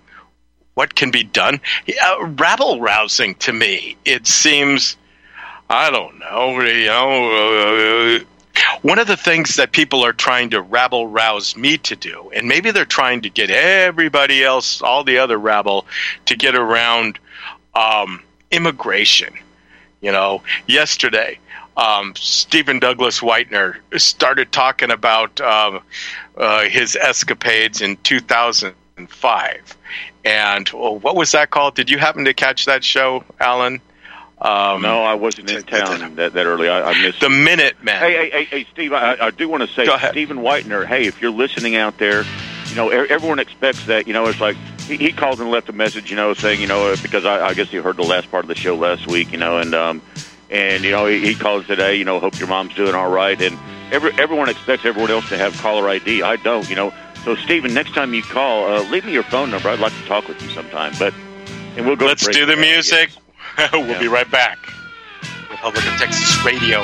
what 0.79 0.95
can 0.95 1.11
be 1.11 1.23
done. 1.23 1.59
Uh, 2.01 2.25
rabble 2.25 2.79
rousing 2.79 3.35
to 3.35 3.51
me, 3.51 3.97
it 4.05 4.25
seems. 4.25 4.95
I 5.69 5.91
don't 5.91 6.17
know. 6.19 6.61
You 6.61 6.85
know, 6.85 8.15
uh, 8.15 8.19
one 8.81 8.97
of 8.97 9.05
the 9.05 9.17
things 9.17 9.57
that 9.57 9.73
people 9.73 10.05
are 10.05 10.13
trying 10.13 10.51
to 10.51 10.61
rabble 10.61 11.07
rouse 11.07 11.57
me 11.57 11.77
to 11.79 11.97
do, 11.97 12.31
and 12.33 12.47
maybe 12.47 12.71
they're 12.71 12.85
trying 12.85 13.23
to 13.23 13.29
get 13.29 13.49
everybody 13.49 14.41
else, 14.41 14.81
all 14.81 15.03
the 15.03 15.17
other 15.17 15.37
rabble, 15.37 15.85
to 16.27 16.37
get 16.37 16.55
around 16.55 17.19
um, 17.75 18.21
immigration. 18.49 19.33
You 19.99 20.13
know, 20.13 20.43
yesterday, 20.65 21.39
um, 21.75 22.13
Stephen 22.15 22.79
Douglas 22.79 23.19
Whitener 23.19 23.75
started 23.97 24.53
talking 24.53 24.91
about 24.91 25.41
uh, 25.41 25.81
uh, 26.37 26.61
his 26.69 26.95
escapades 26.95 27.81
in 27.81 27.97
2005 29.07 29.77
and 30.25 30.69
well, 30.69 30.97
what 30.99 31.15
was 31.15 31.31
that 31.31 31.49
called? 31.49 31.75
Did 31.75 31.89
you 31.89 31.97
happen 31.97 32.25
to 32.25 32.33
catch 32.33 32.65
that 32.65 32.83
show, 32.83 33.23
Alan? 33.39 33.81
Um, 34.41 34.81
no, 34.81 35.03
I 35.03 35.15
wasn't 35.15 35.51
in 35.51 35.63
town 35.63 36.15
that, 36.15 36.33
that 36.33 36.45
early. 36.45 36.69
I, 36.69 36.91
I 36.91 37.01
missed 37.01 37.19
the 37.19 37.29
Minute 37.29 37.83
Man. 37.83 37.99
Hey, 37.99 38.13
hey, 38.13 38.29
hey, 38.29 38.43
hey 38.45 38.67
Steve, 38.71 38.93
I, 38.93 39.17
I 39.19 39.31
do 39.31 39.49
want 39.49 39.63
to 39.63 39.73
say, 39.73 39.85
Stephen 40.11 40.37
Whitener. 40.37 40.85
Hey, 40.85 41.07
if 41.07 41.21
you're 41.21 41.31
listening 41.31 41.75
out 41.75 41.97
there, 41.97 42.23
you 42.67 42.75
know 42.75 42.89
everyone 42.89 43.39
expects 43.39 43.85
that. 43.87 44.07
You 44.07 44.13
know, 44.13 44.27
it's 44.27 44.39
like 44.39 44.55
he, 44.81 44.95
he 44.95 45.11
called 45.11 45.41
and 45.41 45.51
left 45.51 45.67
a 45.67 45.73
message. 45.73 46.09
You 46.09 46.15
know, 46.15 46.33
saying 46.33 46.61
you 46.61 46.67
know 46.67 46.95
because 47.01 47.25
I, 47.25 47.47
I 47.47 47.53
guess 47.53 47.69
he 47.69 47.77
heard 47.77 47.97
the 47.97 48.03
last 48.03 48.31
part 48.31 48.45
of 48.45 48.47
the 48.47 48.55
show 48.55 48.75
last 48.75 49.07
week. 49.07 49.31
You 49.33 49.39
know, 49.39 49.57
and 49.57 49.75
um, 49.75 50.01
and 50.49 50.83
you 50.83 50.91
know 50.91 51.05
he, 51.05 51.19
he 51.19 51.35
calls 51.35 51.67
today. 51.67 51.95
You 51.95 52.05
know, 52.05 52.19
hope 52.19 52.39
your 52.39 52.47
mom's 52.47 52.75
doing 52.75 52.95
all 52.95 53.09
right. 53.09 53.41
And 53.41 53.57
every 53.91 54.13
everyone 54.13 54.47
expects 54.47 54.85
everyone 54.85 55.11
else 55.11 55.27
to 55.29 55.37
have 55.37 55.57
caller 55.57 55.89
ID. 55.89 56.21
I 56.21 56.37
don't. 56.37 56.69
You 56.69 56.75
know, 56.77 56.93
so, 57.23 57.35
Stephen, 57.35 57.73
next 57.73 57.93
time 57.93 58.13
you 58.13 58.23
call, 58.23 58.71
uh, 58.71 58.83
leave 58.89 59.05
me 59.05 59.11
your 59.11 59.23
phone 59.23 59.51
number. 59.51 59.69
I'd 59.69 59.79
like 59.79 59.93
to 59.93 60.05
talk 60.05 60.27
with 60.27 60.41
you 60.41 60.49
sometime. 60.49 60.93
But 60.97 61.13
and 61.75 61.85
we'll 61.85 61.95
go. 61.95 62.05
Let's 62.05 62.27
do 62.27 62.45
the 62.45 62.55
music. 62.55 63.11
we'll 63.73 63.87
yeah. 63.87 63.99
be 63.99 64.07
right 64.07 64.29
back. 64.29 64.57
Republic 65.49 65.85
of 65.85 65.93
Texas 65.97 66.43
Radio. 66.45 66.81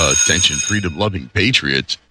Uh, 0.00 0.12
attention, 0.12 0.54
freedom 0.54 0.96
loving 0.96 1.28
patriots. 1.30 1.98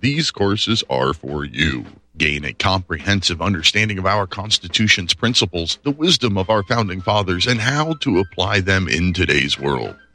These 0.00 0.30
courses 0.30 0.84
are 0.88 1.12
for 1.12 1.44
you 1.44 1.84
gain 2.16 2.44
a 2.44 2.52
comprehensive 2.52 3.42
understanding 3.42 3.98
of 3.98 4.06
our 4.06 4.26
Constitution's 4.26 5.14
principles, 5.14 5.78
the 5.82 5.90
wisdom 5.90 6.36
of 6.38 6.50
our 6.50 6.62
founding 6.62 7.00
fathers, 7.00 7.46
and 7.46 7.60
how 7.60 7.94
to 7.94 8.18
apply 8.18 8.60
them 8.60 8.88
in 8.88 9.12
today's 9.12 9.58
world. 9.58 9.96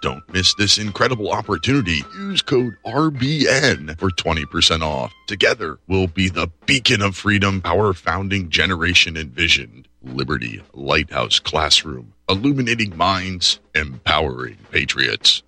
Don't 0.00 0.22
miss 0.32 0.54
this 0.54 0.78
incredible 0.78 1.30
opportunity. 1.30 2.02
Use 2.14 2.42
code 2.42 2.76
RBN 2.86 3.98
for 3.98 4.10
20% 4.10 4.82
off. 4.82 5.12
Together, 5.26 5.78
we'll 5.88 6.06
be 6.06 6.28
the 6.28 6.50
beacon 6.66 7.02
of 7.02 7.16
freedom 7.16 7.60
our 7.64 7.92
founding 7.92 8.48
generation 8.48 9.16
envisioned. 9.16 9.88
Liberty 10.02 10.62
Lighthouse 10.72 11.38
Classroom 11.38 12.14
illuminating 12.30 12.96
minds, 12.96 13.58
empowering 13.74 14.56
patriots. 14.70 15.42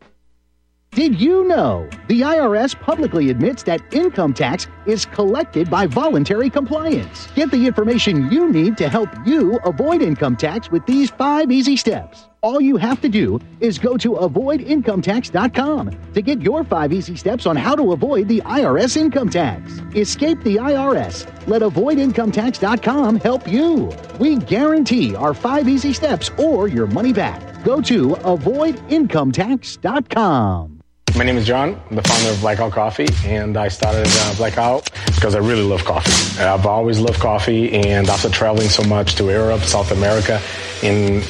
Did 0.90 1.18
you 1.18 1.44
know 1.44 1.88
the 2.08 2.20
IRS 2.20 2.78
publicly 2.78 3.30
admits 3.30 3.62
that 3.62 3.80
income 3.94 4.34
tax 4.34 4.66
is 4.84 5.06
collected 5.06 5.70
by 5.70 5.86
voluntary 5.86 6.50
compliance? 6.50 7.28
Get 7.34 7.50
the 7.50 7.66
information 7.66 8.30
you 8.30 8.52
need 8.52 8.76
to 8.76 8.90
help 8.90 9.08
you 9.24 9.58
avoid 9.64 10.02
income 10.02 10.36
tax 10.36 10.70
with 10.70 10.84
these 10.84 11.08
five 11.08 11.50
easy 11.50 11.76
steps. 11.76 12.28
All 12.44 12.60
you 12.60 12.76
have 12.76 13.00
to 13.02 13.08
do 13.08 13.38
is 13.60 13.78
go 13.78 13.96
to 13.96 14.14
avoidincometax.com 14.14 16.12
to 16.12 16.22
get 16.22 16.42
your 16.42 16.64
five 16.64 16.92
easy 16.92 17.14
steps 17.14 17.46
on 17.46 17.54
how 17.54 17.76
to 17.76 17.92
avoid 17.92 18.26
the 18.26 18.40
IRS 18.40 18.96
income 18.96 19.28
tax. 19.28 19.80
Escape 19.94 20.42
the 20.42 20.56
IRS. 20.56 21.24
Let 21.46 21.62
avoidincometax.com 21.62 23.20
help 23.20 23.46
you. 23.46 23.92
We 24.18 24.38
guarantee 24.38 25.14
our 25.14 25.34
five 25.34 25.68
easy 25.68 25.92
steps 25.92 26.32
or 26.36 26.66
your 26.66 26.88
money 26.88 27.12
back. 27.12 27.62
Go 27.62 27.80
to 27.82 28.08
avoidincometax.com. 28.08 30.80
My 31.14 31.24
name 31.24 31.36
is 31.36 31.46
John. 31.46 31.80
I'm 31.90 31.96
the 31.96 32.02
founder 32.02 32.30
of 32.30 32.40
Blackout 32.40 32.72
Coffee, 32.72 33.06
and 33.24 33.56
I 33.56 33.68
started 33.68 34.06
uh, 34.08 34.34
Blackout 34.34 34.90
because 35.14 35.36
I 35.36 35.38
really 35.38 35.62
love 35.62 35.84
coffee. 35.84 36.40
I've 36.42 36.66
always 36.66 36.98
loved 36.98 37.20
coffee, 37.20 37.72
and 37.72 38.08
after 38.08 38.28
traveling 38.30 38.68
so 38.68 38.82
much 38.82 39.14
to 39.16 39.26
Europe, 39.26 39.60
South 39.60 39.92
America, 39.92 40.40
and 40.82 41.22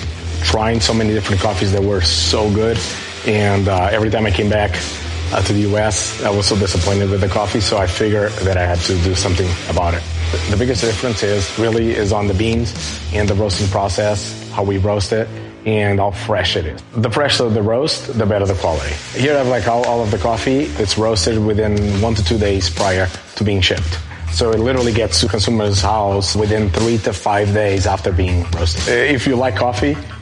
trying 0.42 0.81
so 0.81 0.94
many 0.94 1.12
different 1.12 1.40
coffees 1.40 1.72
that 1.72 1.83
were 1.83 2.00
so 2.00 2.52
good, 2.52 2.78
and 3.26 3.68
uh, 3.68 3.88
every 3.92 4.11
time 4.11 4.26
I 4.26 4.31
came 4.31 4.48
back 4.48 4.70
uh, 5.33 5.42
to 5.42 5.52
the 5.52 5.61
U.S., 5.61 6.22
I 6.22 6.31
was 6.31 6.46
so 6.46 6.57
disappointed 6.57 7.11
with 7.11 7.20
the 7.20 7.28
coffee, 7.28 7.61
so 7.61 7.78
I 7.78 7.87
figured 7.87 8.33
that 8.44 8.57
I 8.57 8.66
had 8.66 8.78
to 8.81 8.94
do 9.02 9.14
something 9.14 9.48
about 9.68 9.94
it. 9.94 10.02
The 10.50 10.57
biggest 10.57 10.83
difference 10.83 11.22
is 11.22 11.59
really 11.59 11.92
is 11.92 12.12
on 12.12 12.26
the 12.26 12.35
beans 12.35 12.72
and 13.12 13.28
the 13.28 13.35
roasting 13.35 13.68
process, 13.68 14.50
how 14.50 14.62
we 14.62 14.78
roast 14.78 15.12
it 15.12 15.28
and 15.66 16.00
how 16.00 16.11
fresh 16.11 16.57
it 16.57 16.66
is. 16.66 16.83
The 16.96 17.11
fresher 17.11 17.48
the 17.48 17.62
roast, 17.62 18.18
the 18.18 18.26
better 18.26 18.46
the 18.46 18.55
quality. 18.55 18.94
Here 19.18 19.35
I 19.35 19.38
have 19.38 19.48
like 19.48 19.68
all, 19.68 19.85
all 19.87 20.02
of 20.02 20.11
the 20.11 20.18
coffee. 20.18 20.64
It's 20.83 20.98
roasted 20.98 21.44
within 21.44 21.76
one 22.00 22.14
to 22.14 22.24
two 22.24 22.38
days 22.38 22.68
prior 22.68 23.09
to 23.37 23.44
being 23.44 23.61
shipped. 23.61 23.98
So 24.33 24.50
it 24.50 24.61
literally 24.61 24.92
gets 24.92 25.20
to 25.20 25.28
consumer's 25.28 25.83
house 25.83 26.35
within 26.35 26.70
three 26.70 26.96
to 26.98 27.12
five 27.12 27.52
days 27.52 27.87
after 27.87 28.11
being 28.11 28.44
roasted. 28.52 28.88
If 28.88 29.26
you 29.26 29.37
like 29.37 29.57
coffee, 29.57 29.96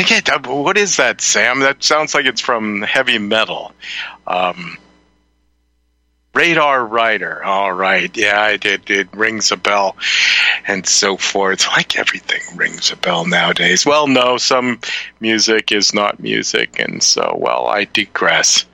Uh, 0.00 0.40
what 0.46 0.76
is 0.76 0.96
that, 0.96 1.20
Sam? 1.20 1.60
That 1.60 1.82
sounds 1.82 2.14
like 2.14 2.26
it's 2.26 2.40
from 2.40 2.82
heavy 2.82 3.18
metal. 3.18 3.72
Um, 4.26 4.78
Radar 6.34 6.84
Rider. 6.84 7.44
All 7.44 7.72
right. 7.72 8.14
Yeah, 8.16 8.48
it, 8.48 8.64
it, 8.64 8.90
it 8.90 9.08
rings 9.14 9.52
a 9.52 9.56
bell 9.56 9.96
and 10.66 10.86
so 10.86 11.16
forth. 11.16 11.66
Like 11.74 11.96
everything 11.98 12.56
rings 12.56 12.92
a 12.92 12.96
bell 12.96 13.24
nowadays. 13.24 13.84
Well, 13.84 14.06
no, 14.06 14.36
some 14.36 14.80
music 15.20 15.72
is 15.72 15.92
not 15.92 16.20
music. 16.20 16.78
And 16.78 17.02
so, 17.02 17.36
well, 17.38 17.66
I 17.66 17.84
digress. 17.84 18.64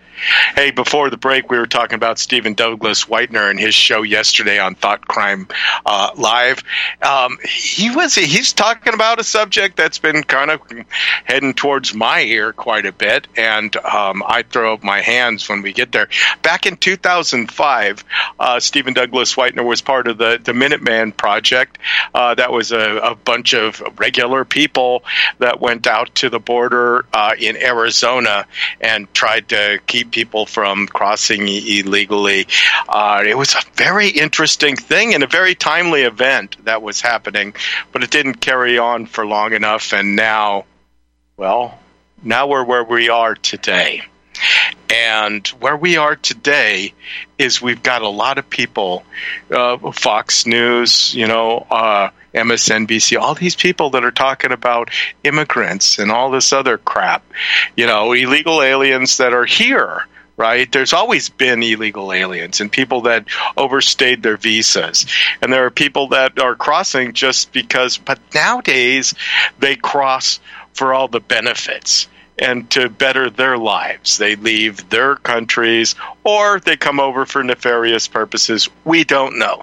Hey, 0.55 0.71
before 0.71 1.09
the 1.09 1.17
break, 1.17 1.51
we 1.51 1.59
were 1.59 1.67
talking 1.67 1.97
about 1.97 2.19
Stephen 2.19 2.55
Douglas 2.55 3.05
Whitener 3.05 3.51
and 3.51 3.59
his 3.59 3.75
show 3.75 4.03
yesterday 4.03 4.59
on 4.59 4.75
Thought 4.75 5.07
Crime 5.07 5.49
uh, 5.87 6.11
Live. 6.17 6.63
Um, 7.01 7.39
he 7.45 7.95
was 7.95 8.15
he's 8.15 8.53
talking 8.53 8.93
about 8.93 9.19
a 9.19 9.25
subject 9.25 9.77
that's 9.77 9.99
been 9.99 10.23
kind 10.23 10.51
of 10.51 10.61
heading 11.25 11.55
towards 11.55 11.95
my 11.95 12.21
ear 12.21 12.53
quite 12.53 12.85
a 12.85 12.93
bit, 12.93 13.29
and 13.37 13.75
um, 13.77 14.23
I 14.27 14.43
throw 14.43 14.75
up 14.75 14.83
my 14.83 15.01
hands 15.01 15.49
when 15.49 15.63
we 15.63 15.73
get 15.73 15.93
there. 15.93 16.09
Back 16.43 16.67
in 16.67 16.77
2005, 16.77 18.05
uh, 18.39 18.61
Stephen 18.61 18.93
Douglas 18.93 19.35
Whitener 19.35 19.65
was 19.65 19.81
part 19.81 20.07
of 20.07 20.19
the 20.19 20.39
the 20.43 20.53
Minuteman 20.53 21.17
Project. 21.17 21.79
Uh, 22.15 22.35
that 22.35 22.53
was 22.53 22.73
a, 22.73 22.97
a, 22.99 23.15
bunch 23.15 23.55
of 23.55 23.83
regular 23.99 24.45
people 24.45 25.05
that 25.39 25.61
went 25.61 25.87
out 25.87 26.15
to 26.17 26.31
the 26.31 26.39
border 26.39 27.05
uh, 27.13 27.35
in 27.39 27.57
Arizona 27.57 28.47
and 28.81 29.13
tried 29.15 29.49
to 29.51 29.79
keep 29.87 30.10
people 30.11 30.47
from 30.47 30.87
crossing 30.87 31.49
illegally. 31.49 32.47
Uh, 32.89 33.23
it 33.27 33.37
was 33.37 33.55
a 33.55 33.63
very 33.75 34.09
interesting 34.09 34.77
thing 34.77 35.15
and 35.15 35.23
a 35.23 35.27
very 35.27 35.55
timely 35.55 36.03
event 36.03 36.57
that 36.65 36.83
was 36.83 37.01
happening, 37.01 37.55
but 37.93 38.03
it 38.03 38.11
didn't 38.11 38.35
carry 38.35 38.79
on 38.79 39.07
for 39.07 39.27
long 39.27 39.53
enough. 39.53 39.93
And 39.93 40.17
now, 40.17 40.65
well, 41.37 41.79
now 42.23 42.47
we're 42.49 42.65
where 42.65 42.85
we 42.85 43.09
are 43.09 43.35
today. 43.35 44.03
And 44.89 45.47
where 45.49 45.77
we 45.77 45.97
are 45.97 46.17
today 46.17 46.95
is 47.39 47.63
we've 47.63 47.83
got 47.83 48.03
a 48.03 48.09
lot 48.09 48.39
of 48.39 48.51
people, 48.51 49.05
uh, 49.51 49.93
Fox 49.93 50.47
News, 50.47 51.15
you 51.15 51.27
know, 51.27 51.67
uh, 51.71 52.11
MSNBC, 52.35 53.19
all 53.19 53.35
these 53.35 53.57
people 53.57 53.91
that 53.91 54.05
are 54.05 54.11
talking 54.11 54.53
about 54.53 54.91
immigrants 55.25 55.99
and 55.99 56.11
all 56.11 56.31
this 56.31 56.53
other 56.53 56.79
crap, 56.79 57.25
you 57.77 57.87
know, 57.87 58.13
illegal 58.13 58.63
aliens 58.63 59.17
that 59.19 59.33
are 59.33 59.47
here. 59.47 60.07
Right? 60.37 60.73
There's 60.73 60.95
always 60.95 61.29
been 61.29 61.63
illegal 61.63 62.15
aliens 62.15 62.63
and 62.63 62.73
people 62.73 63.03
that 63.03 63.27
overstayed 63.59 64.23
their 64.23 64.39
visas. 64.39 65.05
And 65.43 65.53
there 65.53 65.67
are 65.67 65.71
people 65.71 66.09
that 66.09 66.39
are 66.39 66.55
crossing 66.55 67.13
just 67.13 67.53
because, 67.53 67.99
but 67.99 68.19
nowadays 68.35 69.13
they 69.59 69.77
cross 69.77 70.41
for 70.73 70.95
all 70.95 71.09
the 71.09 71.21
benefits 71.21 72.09
and 72.39 72.69
to 72.71 72.89
better 72.89 73.29
their 73.29 73.59
lives. 73.59 74.17
They 74.17 74.35
leave 74.35 74.89
their 74.89 75.17
countries 75.17 75.95
or 76.25 76.59
they 76.59 76.77
come 76.77 76.99
over 76.99 77.27
for 77.27 77.45
nefarious 77.45 78.09
purposes. 78.09 78.69
We 78.85 79.05
don't 79.05 79.39
know. 79.39 79.63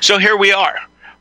So 0.00 0.18
here 0.18 0.36
we 0.36 0.52
are, 0.52 0.78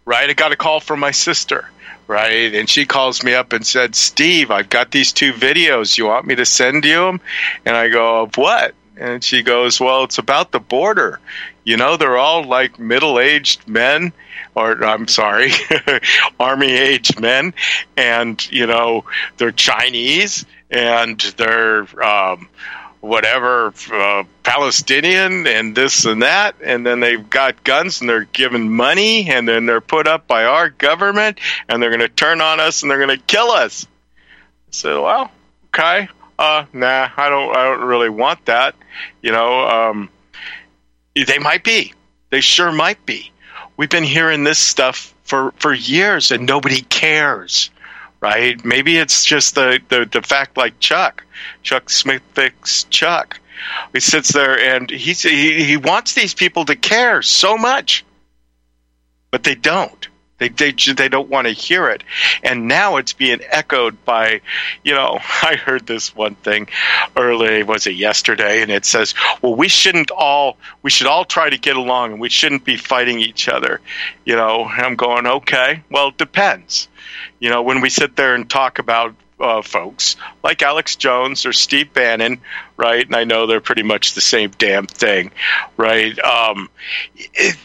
right? 0.07 0.29
I 0.29 0.33
got 0.33 0.53
a 0.53 0.55
call 0.55 0.79
from 0.79 1.01
my 1.01 1.11
sister, 1.11 1.69
right? 2.07 2.55
And 2.55 2.69
she 2.69 2.85
calls 2.85 3.23
me 3.23 3.33
up 3.33 3.51
and 3.51 3.67
said, 3.67 3.93
Steve, 3.93 4.49
I've 4.49 4.69
got 4.69 4.89
these 4.89 5.11
two 5.11 5.33
videos. 5.33 5.97
You 5.97 6.05
want 6.05 6.25
me 6.25 6.35
to 6.35 6.45
send 6.45 6.85
you 6.85 6.95
them? 6.95 7.21
And 7.65 7.75
I 7.75 7.89
go, 7.89 8.23
of 8.23 8.37
what? 8.37 8.73
And 8.95 9.21
she 9.21 9.43
goes, 9.43 9.79
well, 9.79 10.05
it's 10.05 10.17
about 10.17 10.51
the 10.51 10.61
border. 10.61 11.19
You 11.65 11.75
know, 11.75 11.97
they're 11.97 12.17
all 12.17 12.45
like 12.45 12.79
middle 12.79 13.19
aged 13.19 13.67
men 13.67 14.13
or 14.55 14.83
I'm 14.83 15.07
sorry, 15.07 15.51
army 16.39 16.71
age 16.71 17.19
men, 17.19 17.53
and 17.95 18.51
you 18.51 18.65
know 18.65 19.05
they're 19.37 19.51
Chinese 19.51 20.45
and 20.71 21.19
they're 21.37 22.03
um, 22.03 22.49
whatever 23.01 23.73
uh, 23.91 24.23
Palestinian 24.43 25.47
and 25.47 25.75
this 25.75 26.05
and 26.05 26.21
that, 26.23 26.55
and 26.63 26.85
then 26.85 26.99
they've 26.99 27.29
got 27.29 27.63
guns 27.63 28.01
and 28.01 28.09
they're 28.09 28.25
given 28.25 28.69
money, 28.71 29.29
and 29.29 29.47
then 29.47 29.65
they're 29.65 29.81
put 29.81 30.07
up 30.07 30.27
by 30.27 30.45
our 30.45 30.69
government, 30.69 31.39
and 31.69 31.81
they're 31.81 31.89
going 31.89 31.99
to 32.01 32.09
turn 32.09 32.41
on 32.41 32.59
us 32.59 32.81
and 32.81 32.91
they're 32.91 33.05
going 33.05 33.17
to 33.17 33.23
kill 33.25 33.51
us. 33.51 33.87
So 34.71 35.03
well, 35.03 35.31
okay, 35.67 36.09
uh, 36.37 36.65
nah, 36.73 37.09
I 37.15 37.29
don't, 37.29 37.55
I 37.55 37.63
don't 37.65 37.87
really 37.87 38.09
want 38.09 38.45
that. 38.45 38.75
You 39.21 39.31
know, 39.31 39.67
um, 39.67 40.09
they 41.15 41.39
might 41.39 41.63
be, 41.63 41.93
they 42.29 42.41
sure 42.41 42.71
might 42.71 43.05
be 43.05 43.31
we've 43.77 43.89
been 43.89 44.03
hearing 44.03 44.43
this 44.43 44.59
stuff 44.59 45.13
for, 45.23 45.51
for 45.57 45.73
years 45.73 46.31
and 46.31 46.45
nobody 46.45 46.81
cares, 46.81 47.69
right? 48.19 48.63
Maybe 48.65 48.97
it's 48.97 49.25
just 49.25 49.55
the, 49.55 49.79
the, 49.89 50.07
the 50.11 50.21
fact 50.21 50.57
like 50.57 50.79
Chuck, 50.79 51.23
Chuck 51.63 51.89
Smith 51.89 52.21
fix 52.33 52.83
Chuck. 52.85 53.39
He 53.93 53.99
sits 53.99 54.31
there 54.33 54.59
and 54.59 54.89
he, 54.89 55.13
he 55.13 55.77
wants 55.77 56.13
these 56.13 56.33
people 56.33 56.65
to 56.65 56.75
care 56.75 57.21
so 57.21 57.57
much, 57.57 58.05
but 59.31 59.43
they 59.43 59.55
don't. 59.55 60.07
They, 60.37 60.49
they, 60.49 60.71
they 60.71 61.09
don't 61.09 61.29
want 61.29 61.47
to 61.47 61.53
hear 61.53 61.89
it. 61.89 62.03
And 62.43 62.67
now 62.67 62.97
it's 62.97 63.13
being 63.13 63.39
echoed 63.49 64.03
by, 64.05 64.41
you 64.83 64.93
know, 64.93 65.19
I 65.41 65.55
heard 65.55 65.85
this 65.87 66.15
one 66.15 66.35
thing 66.35 66.67
early, 67.15 67.63
was 67.63 67.87
it 67.87 67.95
yesterday? 67.95 68.61
And 68.61 68.71
it 68.71 68.85
says, 68.85 69.15
well, 69.41 69.55
we 69.55 69.67
shouldn't 69.67 70.11
all, 70.11 70.57
we 70.83 70.89
should 70.89 71.07
all 71.07 71.25
try 71.25 71.49
to 71.49 71.57
get 71.57 71.75
along 71.75 72.13
and 72.13 72.21
we 72.21 72.29
shouldn't 72.29 72.65
be 72.65 72.77
fighting 72.77 73.19
each 73.19 73.47
other. 73.47 73.81
You 74.25 74.35
know, 74.35 74.65
I'm 74.65 74.95
going, 74.95 75.25
okay, 75.25 75.83
well, 75.89 76.09
it 76.09 76.17
depends. 76.17 76.87
You 77.39 77.49
know, 77.49 77.63
when 77.63 77.81
we 77.81 77.89
sit 77.89 78.15
there 78.15 78.35
and 78.35 78.49
talk 78.49 78.79
about 78.79 79.15
uh, 79.39 79.61
folks 79.61 80.15
like 80.43 80.61
Alex 80.61 80.95
Jones 80.95 81.45
or 81.45 81.53
Steve 81.53 81.93
Bannon, 81.93 82.41
right? 82.75 83.05
And 83.05 83.15
I 83.15 83.23
know 83.23 83.45
they're 83.45 83.61
pretty 83.61 83.83
much 83.83 84.13
the 84.13 84.21
same 84.21 84.51
damn 84.57 84.87
thing, 84.87 85.31
right? 85.77 86.17
Um, 86.19 86.69
it, 87.15 87.55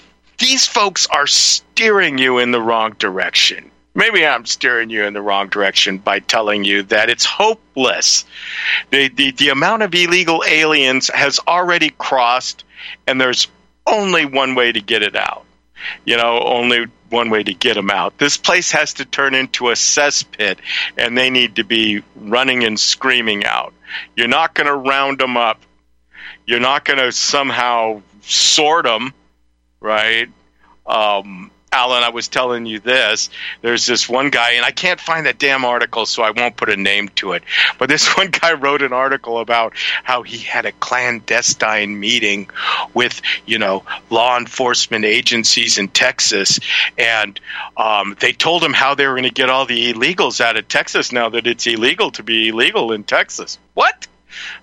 these 0.42 0.66
folks 0.66 1.07
are 1.07 1.28
steering 1.28 2.18
you 2.18 2.38
in 2.38 2.50
the 2.50 2.61
wrong 2.61 2.96
direction. 2.98 3.70
Maybe 3.94 4.26
I'm 4.26 4.44
steering 4.44 4.90
you 4.90 5.05
in 5.05 5.14
the 5.14 5.22
wrong 5.22 5.48
direction 5.48 5.98
by 5.98 6.18
telling 6.18 6.64
you 6.64 6.83
that 6.85 7.09
it's 7.09 7.24
hopeless. 7.24 8.24
The, 8.90 9.09
the, 9.09 9.31
the 9.31 9.50
amount 9.50 9.83
of 9.83 9.94
illegal 9.94 10.42
aliens 10.44 11.09
has 11.14 11.38
already 11.46 11.90
crossed, 11.90 12.64
and 13.07 13.20
there's 13.20 13.46
only 13.87 14.24
one 14.24 14.57
way 14.57 14.72
to 14.72 14.81
get 14.81 15.02
it 15.02 15.14
out. 15.14 15.44
You 16.05 16.16
know, 16.16 16.40
only 16.40 16.87
one 17.11 17.31
way 17.31 17.44
to 17.44 17.55
get 17.55 17.74
them 17.74 17.90
out. 17.90 18.18
This 18.18 18.37
place 18.37 18.72
has 18.72 18.94
to 18.94 19.05
turn 19.05 19.37
into 19.37 19.68
a 19.68 19.74
cesspit, 19.74 20.59
and 20.96 21.16
they 21.16 21.31
need 21.31 21.57
to 21.57 21.64
be 21.64 22.02
running 22.16 22.64
and 22.64 22.81
screaming 22.81 23.44
out. 23.44 23.74
You're 24.16 24.26
not 24.26 24.55
going 24.55 24.66
to 24.66 24.74
round 24.74 25.18
them 25.18 25.37
up. 25.37 25.61
You're 26.46 26.61
not 26.61 26.85
going 26.85 26.98
to 26.98 27.12
somehow 27.12 28.02
sort 28.22 28.87
them 28.87 29.14
right? 29.83 30.29
Um, 30.87 31.51
Alan, 31.75 32.05
I 32.05 32.11
was 32.11 32.29
telling 32.29 32.66
you 32.66 32.81
this. 32.81 33.31
There's 33.62 33.87
this 33.87 34.07
one 34.07 34.29
guy, 34.29 34.53
and 34.53 34.64
I 34.64 34.73
can't 34.73 35.01
find 35.01 35.25
that 35.25 35.38
damn 35.38 35.64
article, 35.64 36.05
so 36.05 36.23
I 36.23 36.31
won't 36.31 36.55
put 36.55 36.68
a 36.68 36.77
name 36.77 37.09
to 37.16 37.33
it. 37.33 37.42
But 37.79 37.88
this 37.88 38.12
one 38.16 38.29
guy 38.31 38.53
wrote 38.53 38.83
an 38.83 38.92
article 38.92 39.38
about 39.38 39.73
how 40.05 40.23
he 40.23 40.37
had 40.37 40.66
a 40.66 40.73
clandestine 40.73 41.99
meeting 41.99 42.51
with, 42.92 43.23
you 43.47 43.59
know, 43.59 43.85
law 44.11 44.37
enforcement 44.37 45.07
agencies 45.07 45.79
in 45.79 45.88
Texas, 45.88 46.61
and 46.99 47.40
um, 47.79 48.16
they 48.21 48.35
told 48.35 48.62
him 48.62 48.75
how 48.75 48.95
they 48.95 49.07
were 49.07 49.14
going 49.14 49.23
to 49.25 49.31
get 49.31 49.49
all 49.49 49.64
the 49.64 49.95
illegals 49.95 50.42
out 50.42 50.59
of 50.59 50.68
Texas 50.68 51.11
now 51.11 51.31
that 51.31 51.47
it's 51.47 51.66
illegal 51.66 52.11
to 52.11 52.23
be 52.23 52.49
illegal 52.49 52.92
in 52.92 53.03
Texas. 53.03 53.59
What? 53.73 54.07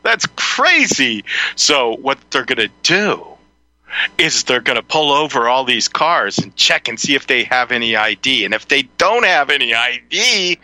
That's 0.04 0.28
crazy. 0.36 1.26
So 1.56 1.96
what 1.96 2.20
they're 2.30 2.46
going 2.46 2.70
to 2.70 2.74
do 2.84 3.39
is 4.18 4.44
they're 4.44 4.62
going 4.62 4.76
to 4.76 4.84
pull 4.84 5.12
over 5.12 5.48
all 5.48 5.64
these 5.64 5.88
cars 5.88 6.38
and 6.38 6.56
check 6.56 6.88
and 6.88 7.00
see 7.00 7.16
if 7.16 7.28
they 7.28 7.44
have 7.44 7.72
any 7.72 7.96
ID. 7.96 8.46
And 8.46 8.54
if 8.54 8.68
they 8.68 8.84
don't 8.98 9.26
have 9.26 9.50
any 9.50 9.74
ID, 9.74 10.60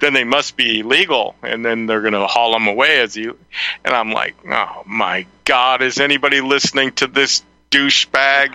then 0.00 0.12
they 0.12 0.24
must 0.24 0.56
be 0.56 0.80
illegal. 0.80 1.34
And 1.42 1.64
then 1.64 1.86
they're 1.86 2.02
going 2.02 2.12
to 2.14 2.26
haul 2.26 2.52
them 2.52 2.66
away 2.66 3.00
as 3.00 3.16
you. 3.16 3.38
And 3.84 3.94
I'm 3.94 4.12
like, 4.12 4.34
oh 4.46 4.82
my 4.86 5.26
God, 5.44 5.82
is 5.82 5.98
anybody 5.98 6.40
listening 6.40 6.92
to 6.94 7.06
this 7.06 7.42
douchebag? 7.70 8.54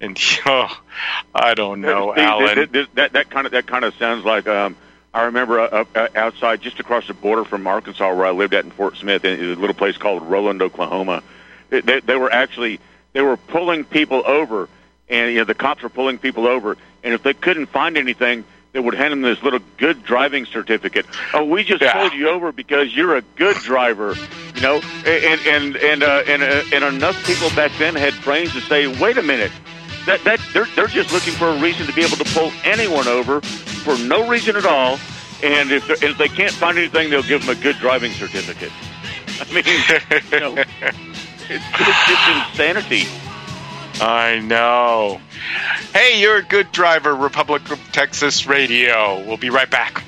And 0.00 0.18
oh, 0.46 0.80
I 1.34 1.54
don't 1.54 1.80
know, 1.80 2.12
Steve, 2.12 2.24
Alan. 2.24 2.68
That, 2.72 2.88
that, 2.94 3.12
that 3.12 3.30
kind 3.30 3.46
of 3.46 3.52
that 3.52 3.66
kind 3.66 3.84
of 3.84 3.94
sounds 3.94 4.24
like. 4.24 4.46
Um, 4.46 4.76
I 5.14 5.24
remember 5.24 5.60
uh, 5.60 5.84
uh, 5.94 6.08
outside, 6.14 6.60
just 6.60 6.78
across 6.78 7.06
the 7.06 7.14
border 7.14 7.44
from 7.44 7.66
Arkansas, 7.66 8.14
where 8.14 8.26
I 8.26 8.32
lived 8.32 8.52
at 8.52 8.66
in 8.66 8.70
Fort 8.70 8.98
Smith, 8.98 9.24
in 9.24 9.40
a 9.40 9.54
little 9.54 9.72
place 9.72 9.96
called 9.96 10.22
Roland, 10.22 10.60
Oklahoma. 10.60 11.22
They, 11.70 12.00
they 12.00 12.16
were 12.16 12.30
actually 12.30 12.80
they 13.16 13.22
were 13.22 13.38
pulling 13.38 13.82
people 13.82 14.22
over, 14.26 14.68
and 15.08 15.32
you 15.32 15.38
know 15.38 15.44
the 15.44 15.54
cops 15.54 15.82
were 15.82 15.88
pulling 15.88 16.18
people 16.18 16.46
over, 16.46 16.76
and 17.02 17.14
if 17.14 17.22
they 17.22 17.32
couldn't 17.32 17.64
find 17.64 17.96
anything, 17.96 18.44
they 18.72 18.78
would 18.78 18.92
hand 18.92 19.10
them 19.10 19.22
this 19.22 19.42
little 19.42 19.60
good 19.78 20.04
driving 20.04 20.44
certificate. 20.44 21.06
Oh, 21.32 21.42
we 21.42 21.64
just 21.64 21.80
Yeah. 21.80 21.94
pulled 21.94 22.12
you 22.12 22.28
over 22.28 22.52
because 22.52 22.94
you're 22.94 23.16
a 23.16 23.22
good 23.22 23.56
driver, 23.56 24.14
you 24.54 24.60
know. 24.60 24.82
And 25.06 25.40
and 25.46 25.76
and 25.76 26.02
uh, 26.02 26.22
and 26.28 26.42
uh, 26.42 26.62
and 26.74 26.84
enough 26.84 27.16
people 27.26 27.48
back 27.56 27.72
then 27.78 27.94
had 27.94 28.12
brains 28.22 28.52
to 28.52 28.60
say, 28.60 28.86
wait 29.00 29.16
a 29.16 29.22
minute, 29.22 29.50
that 30.04 30.22
that 30.24 30.38
they're 30.52 30.66
they're 30.76 30.86
just 30.86 31.10
looking 31.10 31.32
for 31.32 31.48
a 31.48 31.58
reason 31.58 31.86
to 31.86 31.94
be 31.94 32.02
able 32.04 32.18
to 32.18 32.34
pull 32.34 32.52
anyone 32.64 33.08
over 33.08 33.40
for 33.40 33.96
no 33.96 34.28
reason 34.28 34.56
at 34.56 34.66
all. 34.66 34.98
And 35.42 35.72
if 35.72 35.88
if 36.02 36.18
they 36.18 36.28
can't 36.28 36.52
find 36.52 36.76
anything, 36.76 37.08
they'll 37.08 37.22
give 37.22 37.46
them 37.46 37.56
a 37.56 37.62
good 37.62 37.78
driving 37.78 38.12
certificate. 38.12 38.72
I 39.40 39.52
mean, 39.54 39.64
you 40.32 40.40
know, 40.40 40.64
it's, 41.48 41.64
it's 41.64 42.06
just 42.06 42.50
insanity. 42.50 43.04
I 44.00 44.40
know. 44.40 45.20
Hey, 45.92 46.20
you're 46.20 46.36
a 46.36 46.42
good 46.42 46.70
driver, 46.72 47.14
Republic 47.14 47.70
of 47.70 47.80
Texas 47.92 48.46
Radio. 48.46 49.24
We'll 49.26 49.38
be 49.38 49.50
right 49.50 49.70
back. 49.70 50.04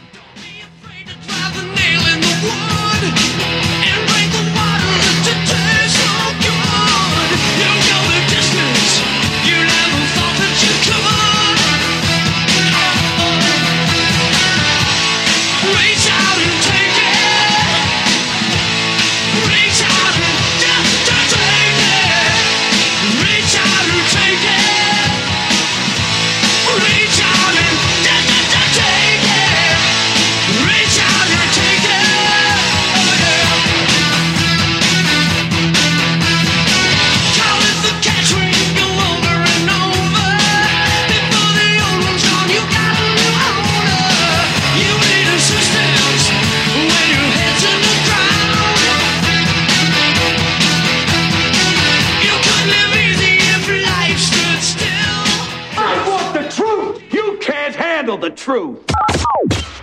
Handle 58.49 58.75
truth. 58.77 59.83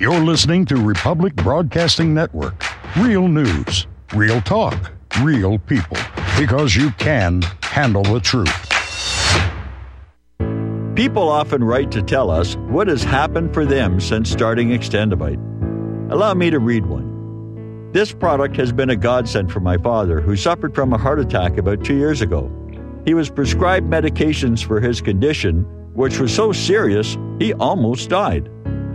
You're 0.00 0.20
listening 0.20 0.64
to 0.66 0.76
Republic 0.76 1.34
Broadcasting 1.36 2.14
Network. 2.14 2.64
Real 2.96 3.28
news, 3.28 3.86
real 4.14 4.40
talk, 4.40 4.92
real 5.20 5.58
people. 5.58 5.96
Because 6.38 6.76
you 6.76 6.90
can 6.92 7.42
handle 7.62 8.02
the 8.04 8.20
truth. 8.20 8.48
People 10.94 11.28
often 11.28 11.62
write 11.62 11.90
to 11.92 12.02
tell 12.02 12.30
us 12.30 12.56
what 12.56 12.88
has 12.88 13.04
happened 13.04 13.54
for 13.54 13.64
them 13.64 14.00
since 14.00 14.30
starting 14.30 14.70
Extendivite. 14.70 15.40
Allow 16.10 16.34
me 16.34 16.50
to 16.50 16.58
read 16.58 16.86
one. 16.86 17.92
This 17.92 18.12
product 18.12 18.56
has 18.56 18.72
been 18.72 18.90
a 18.90 18.96
godsend 18.96 19.52
for 19.52 19.60
my 19.60 19.76
father, 19.78 20.20
who 20.20 20.36
suffered 20.36 20.74
from 20.74 20.92
a 20.92 20.98
heart 20.98 21.20
attack 21.20 21.56
about 21.56 21.84
two 21.84 21.96
years 21.96 22.20
ago. 22.20 22.50
He 23.04 23.14
was 23.14 23.30
prescribed 23.30 23.88
medications 23.88 24.64
for 24.64 24.80
his 24.80 25.00
condition, 25.00 25.64
which 25.98 26.20
was 26.20 26.32
so 26.32 26.52
serious 26.52 27.18
he 27.40 27.52
almost 27.54 28.08
died. 28.08 28.48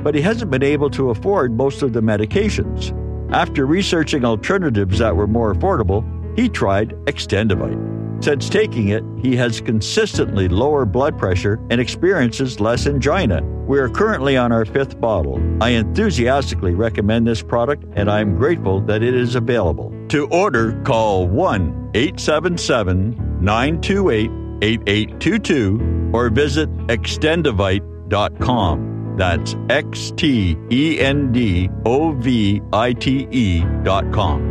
But 0.04 0.16
he 0.16 0.22
hasn't 0.22 0.52
been 0.52 0.64
able 0.64 0.90
to 0.92 1.10
afford 1.10 1.52
most 1.52 1.82
of 1.82 1.92
the 1.92 2.02
medications. 2.02 2.98
After 3.34 3.66
researching 3.66 4.24
alternatives 4.24 5.00
that 5.00 5.16
were 5.16 5.28
more 5.28 5.54
affordable, 5.54 6.02
he 6.38 6.48
tried 6.48 6.92
Extendovite. 7.06 8.24
Since 8.24 8.48
taking 8.48 8.88
it, 8.88 9.04
he 9.22 9.36
has 9.36 9.60
consistently 9.60 10.48
lower 10.48 10.86
blood 10.86 11.20
pressure 11.20 11.60
and 11.70 11.82
experiences 11.82 12.62
less 12.62 12.88
angina. 12.88 13.42
We 13.68 13.80
are 13.80 13.90
currently 13.90 14.38
on 14.38 14.54
our 14.54 14.64
fifth 14.64 15.02
bottle. 15.02 15.42
I 15.62 15.72
enthusiastically 15.72 16.74
recommend 16.74 17.28
this 17.28 17.42
product 17.42 17.84
and 17.98 18.10
I 18.10 18.22
am 18.22 18.38
grateful 18.38 18.80
that 18.82 19.04
it 19.04 19.14
is 19.14 19.36
available. 19.36 19.94
To 20.08 20.28
order, 20.28 20.82
call 20.84 21.28
1 21.28 21.92
877 21.96 23.42
928 23.42 24.43
8822 24.64 26.12
or 26.14 26.30
visit 26.30 26.70
extendovite.com. 26.88 29.16
That's 29.18 29.56
X 29.70 30.12
T 30.16 30.58
E 30.72 31.00
N 31.00 31.32
D 31.32 31.70
O 31.86 32.14
V 32.14 32.62
I 32.72 32.94
T 32.94 33.28
E 33.30 33.64
dot 33.84 34.12
com. 34.12 34.42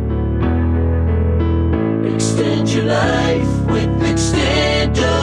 Extend 2.05 2.69
your 2.69 2.85
life 2.85 3.65
with 3.65 3.89
Extendovite. 4.01 5.22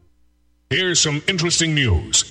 Here's 0.71 1.01
some 1.01 1.21
interesting 1.27 1.75
news. 1.75 2.30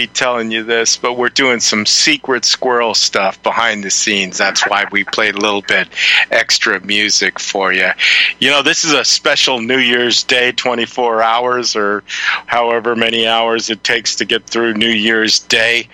be 0.00 0.06
telling 0.06 0.50
you 0.50 0.62
this, 0.62 0.96
but 0.96 1.14
we're 1.14 1.28
doing 1.28 1.60
some 1.60 1.84
secret 1.84 2.44
squirrel 2.44 2.94
stuff 2.94 3.42
behind 3.42 3.84
the 3.84 3.90
scenes. 3.90 4.38
That's 4.38 4.66
why 4.66 4.86
we 4.90 5.04
played 5.04 5.34
a 5.34 5.40
little 5.40 5.60
bit 5.60 5.88
extra 6.30 6.80
music 6.80 7.38
for 7.38 7.72
you. 7.72 7.90
You 8.38 8.50
know, 8.50 8.62
this 8.62 8.84
is 8.84 8.92
a 8.92 9.04
special 9.04 9.60
New 9.60 9.78
Year's 9.78 10.22
Day, 10.22 10.52
24 10.52 11.22
hours 11.22 11.76
or 11.76 12.02
however 12.46 12.96
many 12.96 13.26
hours 13.26 13.68
it 13.68 13.84
takes 13.84 14.16
to 14.16 14.24
get 14.24 14.46
through 14.46 14.74
New 14.74 14.88
Year's 14.88 15.40
Day. 15.40 15.88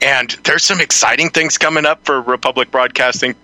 And 0.00 0.30
there's 0.44 0.64
some 0.64 0.80
exciting 0.80 1.30
things 1.30 1.58
coming 1.58 1.84
up 1.86 2.04
for 2.04 2.20
Republic 2.20 2.70
Broadcasting 2.70 3.34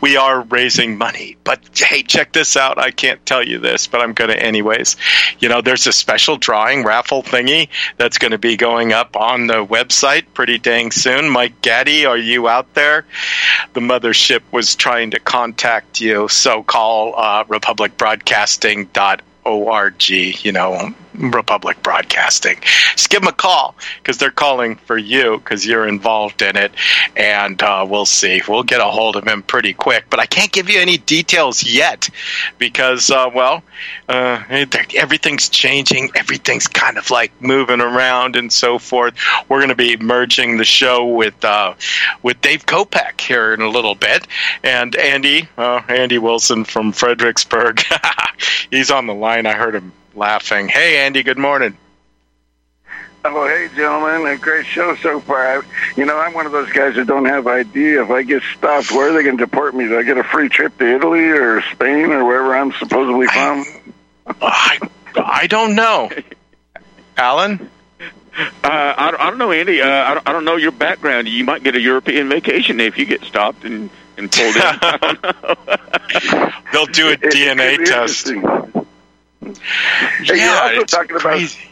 we 0.00 0.16
are 0.16 0.42
raising 0.42 0.98
money. 0.98 1.36
But 1.44 1.60
hey, 1.74 2.02
check 2.02 2.32
this 2.32 2.56
out. 2.56 2.78
I 2.78 2.90
can't 2.90 3.24
tell 3.26 3.46
you 3.46 3.58
this, 3.58 3.86
but 3.86 4.00
I'm 4.00 4.12
going 4.12 4.30
to 4.30 4.40
anyways. 4.40 4.96
You 5.38 5.48
know, 5.48 5.60
there's 5.60 5.86
a 5.86 5.92
special 5.92 6.36
drawing 6.36 6.84
raffle 6.84 7.22
thingy 7.22 7.68
that's 7.96 8.18
going 8.18 8.32
to 8.32 8.38
be 8.38 8.56
going 8.56 8.92
up 8.92 9.16
on 9.16 9.46
the 9.46 9.64
website 9.64 10.24
pretty 10.34 10.58
dang 10.58 10.90
soon. 10.90 11.30
Mike 11.30 11.62
Gaddy, 11.62 12.06
are 12.06 12.18
you 12.18 12.48
out 12.48 12.74
there? 12.74 13.04
The 13.72 13.80
mothership 13.80 14.40
was 14.52 14.74
trying 14.74 15.12
to 15.12 15.20
contact 15.20 16.00
you, 16.00 16.28
so 16.28 16.62
call 16.62 17.14
uh, 17.16 17.44
republicbroadcasting.org. 17.44 20.44
You 20.44 20.52
know, 20.52 20.94
Republic 21.14 21.82
Broadcasting. 21.82 22.58
Just 22.92 23.10
give 23.10 23.20
them 23.20 23.28
a 23.28 23.32
call 23.32 23.74
because 24.02 24.18
they're 24.18 24.30
calling 24.30 24.76
for 24.76 24.98
you 24.98 25.38
because 25.38 25.66
you're 25.66 25.86
involved 25.86 26.42
in 26.42 26.56
it, 26.56 26.72
and 27.16 27.62
uh, 27.62 27.86
we'll 27.88 28.06
see. 28.06 28.42
We'll 28.48 28.62
get 28.62 28.80
a 28.80 28.84
hold 28.84 29.16
of 29.16 29.26
him 29.26 29.42
pretty 29.42 29.74
quick, 29.74 30.06
but 30.10 30.20
I 30.20 30.26
can't 30.26 30.52
give 30.52 30.68
you 30.68 30.80
any 30.80 30.98
details 30.98 31.62
yet 31.62 32.08
because, 32.58 33.10
uh, 33.10 33.30
well, 33.34 33.62
uh, 34.08 34.42
everything's 34.94 35.48
changing. 35.48 36.10
Everything's 36.14 36.66
kind 36.66 36.98
of 36.98 37.10
like 37.10 37.32
moving 37.40 37.80
around 37.80 38.36
and 38.36 38.52
so 38.52 38.78
forth. 38.78 39.14
We're 39.48 39.58
going 39.58 39.68
to 39.68 39.74
be 39.74 39.96
merging 39.96 40.56
the 40.56 40.64
show 40.64 41.06
with 41.06 41.44
uh, 41.44 41.74
with 42.22 42.40
Dave 42.40 42.66
Kopech 42.66 43.20
here 43.20 43.54
in 43.54 43.60
a 43.60 43.68
little 43.68 43.94
bit, 43.94 44.26
and 44.62 44.94
Andy, 44.96 45.48
uh, 45.56 45.82
Andy 45.88 46.18
Wilson 46.18 46.64
from 46.64 46.92
Fredericksburg. 46.92 47.82
He's 48.70 48.90
on 48.90 49.06
the 49.06 49.14
line. 49.14 49.46
I 49.46 49.52
heard 49.52 49.74
him 49.74 49.92
laughing. 50.14 50.68
Hey, 50.68 50.98
Andy. 51.04 51.22
Good 51.22 51.38
morning. 51.38 51.76
Oh, 53.26 53.46
hey, 53.48 53.68
gentlemen. 53.74 54.26
A 54.30 54.36
great 54.36 54.66
show 54.66 54.94
so 54.96 55.18
far. 55.20 55.58
I, 55.58 55.62
you 55.96 56.04
know, 56.04 56.18
I'm 56.18 56.34
one 56.34 56.44
of 56.44 56.52
those 56.52 56.70
guys 56.70 56.94
that 56.96 57.06
don't 57.06 57.24
have 57.24 57.46
ID. 57.46 57.94
If 57.94 58.10
I 58.10 58.22
get 58.22 58.42
stopped, 58.56 58.92
where 58.92 59.08
are 59.10 59.12
they 59.14 59.22
going 59.22 59.38
to 59.38 59.44
deport 59.46 59.74
me? 59.74 59.86
Do 59.88 59.98
I 59.98 60.02
get 60.02 60.18
a 60.18 60.24
free 60.24 60.48
trip 60.50 60.76
to 60.78 60.86
Italy 60.96 61.24
or 61.30 61.62
Spain 61.72 62.10
or 62.10 62.24
wherever 62.24 62.54
I'm 62.54 62.72
supposedly 62.72 63.26
from? 63.28 63.64
I, 64.42 64.78
I 65.16 65.46
don't 65.46 65.74
know. 65.74 66.10
Alan? 67.16 67.70
Uh, 68.36 68.48
I, 68.64 69.10
don't- 69.10 69.20
I 69.20 69.30
don't 69.30 69.38
know, 69.38 69.52
Andy. 69.52 69.80
Uh, 69.80 69.88
I, 69.88 70.14
don't, 70.14 70.28
I 70.28 70.32
don't 70.32 70.44
know 70.44 70.56
your 70.56 70.72
background. 70.72 71.26
You 71.28 71.44
might 71.44 71.62
get 71.62 71.76
a 71.76 71.80
European 71.80 72.28
vacation 72.28 72.78
if 72.80 72.98
you 72.98 73.06
get 73.06 73.22
stopped 73.24 73.64
and, 73.64 73.88
and 74.18 74.30
pulled 74.30 74.56
in. 74.56 74.62
I 74.62 74.98
don't 75.00 75.22
know. 75.22 76.50
They'll 76.72 76.86
do 76.86 77.08
a 77.08 77.12
It- 77.12 77.22
it 77.22 77.32
DNA 77.32 77.84
test. 77.86 78.26
Yeah, 80.24 80.72
you're 80.72 80.84
talking 80.86 81.16
crazy. 81.18 81.58
about. 81.58 81.70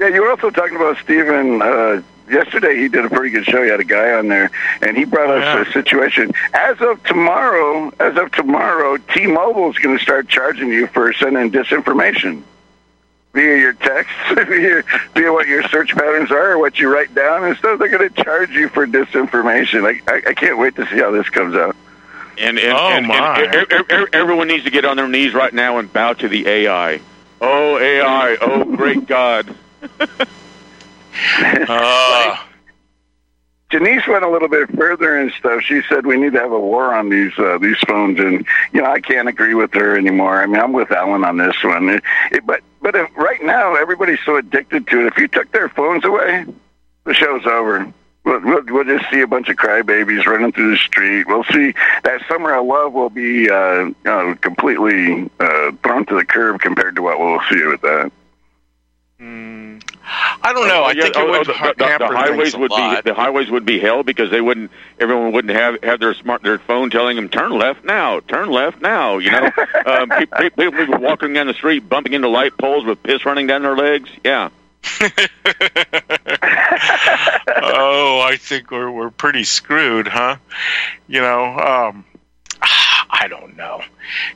Yeah, 0.00 0.08
you 0.14 0.22
were 0.22 0.30
also 0.30 0.50
talking 0.50 0.76
about 0.76 0.96
Stephen. 0.98 1.62
Uh, 1.62 2.02
yesterday, 2.28 2.76
he 2.76 2.88
did 2.88 3.04
a 3.04 3.08
pretty 3.08 3.30
good 3.30 3.44
show. 3.44 3.62
He 3.62 3.70
had 3.70 3.78
a 3.80 3.84
guy 3.84 4.12
on 4.14 4.28
there, 4.28 4.50
and 4.82 4.96
he 4.96 5.04
brought 5.04 5.30
us 5.30 5.42
Yeah. 5.42 5.62
a 5.62 5.72
situation. 5.72 6.32
As 6.52 6.80
of 6.80 7.02
tomorrow, 7.04 7.92
as 8.00 8.16
of 8.16 8.32
tomorrow, 8.32 8.96
T-Mobile 8.96 9.70
is 9.70 9.78
going 9.78 9.96
to 9.96 10.02
start 10.02 10.28
charging 10.28 10.68
you 10.68 10.88
for 10.88 11.12
sending 11.12 11.50
disinformation 11.52 12.42
via 13.34 13.56
your 13.56 13.72
text, 13.74 14.12
via, 14.34 14.82
via 15.14 15.32
what 15.32 15.46
your 15.46 15.62
search 15.68 15.94
patterns 15.94 16.30
are, 16.32 16.52
or 16.52 16.58
what 16.58 16.78
you 16.78 16.92
write 16.92 17.14
down 17.14 17.44
and 17.44 17.56
stuff. 17.56 17.78
They're 17.78 17.88
going 17.88 18.08
to 18.12 18.22
charge 18.22 18.50
you 18.50 18.68
for 18.68 18.86
disinformation. 18.88 19.84
I, 19.86 20.12
I, 20.12 20.22
I 20.30 20.34
can't 20.34 20.58
wait 20.58 20.74
to 20.76 20.86
see 20.88 20.98
how 20.98 21.12
this 21.12 21.28
comes 21.30 21.54
out. 21.54 21.76
And, 22.38 22.58
and, 22.58 22.72
Oh, 22.72 22.88
and, 22.88 23.06
my. 23.06 23.40
and 23.42 23.54
e- 23.72 23.74
e- 23.74 24.02
e- 24.02 24.06
everyone 24.12 24.48
needs 24.48 24.64
to 24.64 24.70
get 24.70 24.84
on 24.84 24.96
their 24.96 25.08
knees 25.08 25.34
right 25.34 25.52
now 25.52 25.78
and 25.78 25.92
bow 25.92 26.12
to 26.14 26.28
the 26.28 26.46
AI. 26.48 27.00
Oh, 27.40 27.78
AI. 27.78 28.36
Oh, 28.40 28.64
great 28.76 29.06
God. 29.06 29.54
Uh, 31.68 32.36
Janice 33.70 34.06
went 34.08 34.24
a 34.24 34.28
little 34.28 34.48
bit 34.48 34.68
further 34.76 35.16
and 35.16 35.30
stuff. 35.32 35.62
She 35.62 35.80
said 35.88 36.06
we 36.06 36.16
need 36.16 36.32
to 36.32 36.40
have 36.40 36.50
a 36.50 36.58
war 36.58 36.92
on 36.92 37.08
these 37.08 37.32
uh, 37.38 37.58
these 37.58 37.78
phones, 37.86 38.18
and 38.18 38.44
you 38.72 38.82
know 38.82 38.90
I 38.90 39.00
can't 39.00 39.28
agree 39.28 39.54
with 39.54 39.72
her 39.74 39.96
anymore. 39.96 40.42
I 40.42 40.46
mean 40.46 40.60
I'm 40.60 40.72
with 40.72 40.90
Alan 40.90 41.24
on 41.24 41.36
this 41.36 41.54
one, 41.62 41.88
It- 41.88 42.02
it- 42.32 42.44
but 42.46 42.62
but 42.82 42.96
if, 42.96 43.08
right 43.16 43.40
now 43.44 43.74
everybody's 43.76 44.18
so 44.26 44.36
addicted 44.36 44.88
to 44.88 45.00
it. 45.02 45.06
If 45.12 45.18
you 45.18 45.28
took 45.28 45.50
their 45.52 45.68
phones 45.68 46.04
away, 46.04 46.44
the 47.04 47.14
show's 47.14 47.46
over. 47.46 47.92
We'll, 48.24 48.40
we'll, 48.40 48.62
we'll 48.66 48.84
just 48.84 49.10
see 49.10 49.20
a 49.20 49.26
bunch 49.26 49.48
of 49.50 49.56
crybabies 49.56 50.24
running 50.26 50.52
through 50.52 50.70
the 50.72 50.76
street. 50.78 51.26
We'll 51.26 51.44
see 51.44 51.74
that 52.04 52.22
summer 52.26 52.54
of 52.54 52.64
love 52.66 52.92
will 52.94 53.10
be 53.10 53.50
uh, 53.50 53.84
you 53.84 53.94
know, 54.04 54.34
completely 54.40 55.30
uh, 55.40 55.72
thrown 55.82 56.06
to 56.06 56.14
the 56.14 56.24
curb 56.24 56.60
compared 56.60 56.96
to 56.96 57.02
what 57.02 57.18
we'll 57.20 57.40
see 57.50 57.64
with 57.66 57.82
that. 57.82 58.10
Mm, 59.20 59.82
I 60.42 60.52
don't 60.52 60.66
know. 60.68 60.82
I 60.82 60.92
Yeah, 60.92 61.02
think 61.04 61.16
oh, 61.16 61.26
it 61.26 61.30
would 61.30 61.48
oh, 61.48 61.52
the, 61.52 61.74
the, 61.76 61.96
the 61.98 62.06
highways 62.16 62.38
things 62.38 62.54
a 62.54 62.58
would 62.58 62.70
lot. 62.72 63.04
be 63.04 63.10
the 63.10 63.14
highways 63.14 63.50
would 63.50 63.64
be 63.64 63.78
hell 63.78 64.02
because 64.02 64.30
they 64.30 64.40
wouldn't 64.40 64.70
everyone 64.98 65.32
wouldn't 65.32 65.54
have 65.54 65.82
have 65.84 66.00
their 66.00 66.14
smart 66.14 66.42
their 66.42 66.58
phone 66.58 66.90
telling 66.90 67.14
them 67.16 67.28
turn 67.28 67.52
left 67.52 67.84
now 67.84 68.18
turn 68.20 68.50
left 68.50 68.80
now 68.82 69.18
you 69.18 69.30
know 69.30 69.44
um, 69.86 70.08
pe- 70.08 70.26
pe- 70.26 70.50
people, 70.50 70.72
people 70.72 70.98
walking 70.98 71.32
down 71.32 71.46
the 71.46 71.54
street 71.54 71.88
bumping 71.88 72.12
into 72.12 72.28
light 72.28 72.52
poles 72.58 72.84
with 72.84 73.02
piss 73.04 73.24
running 73.24 73.46
down 73.46 73.62
their 73.62 73.76
legs 73.76 74.10
yeah 74.24 74.48
oh, 77.48 78.20
I 78.20 78.36
think 78.38 78.70
we're 78.70 78.90
we're 78.90 79.10
pretty 79.10 79.44
screwed, 79.44 80.08
huh? 80.08 80.36
You 81.06 81.20
know, 81.20 81.44
um, 81.44 82.04
I 82.62 83.26
don't 83.28 83.56
know. 83.56 83.82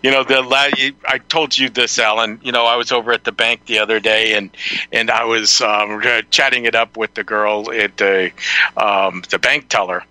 You 0.02 0.10
know, 0.10 0.24
the 0.24 0.42
la- 0.42 0.70
I 1.06 1.18
told 1.28 1.56
you 1.56 1.68
this, 1.68 1.98
Alan. 1.98 2.40
You 2.42 2.52
know, 2.52 2.64
I 2.64 2.76
was 2.76 2.92
over 2.92 3.12
at 3.12 3.24
the 3.24 3.32
bank 3.32 3.66
the 3.66 3.80
other 3.80 4.00
day, 4.00 4.34
and 4.34 4.50
and 4.92 5.10
I 5.10 5.24
was 5.24 5.60
um, 5.60 6.02
chatting 6.30 6.64
it 6.64 6.74
up 6.74 6.96
with 6.96 7.14
the 7.14 7.24
girl 7.24 7.70
at 7.72 7.96
the 7.96 8.32
um, 8.76 9.22
the 9.30 9.38
bank 9.38 9.68
teller, 9.68 10.04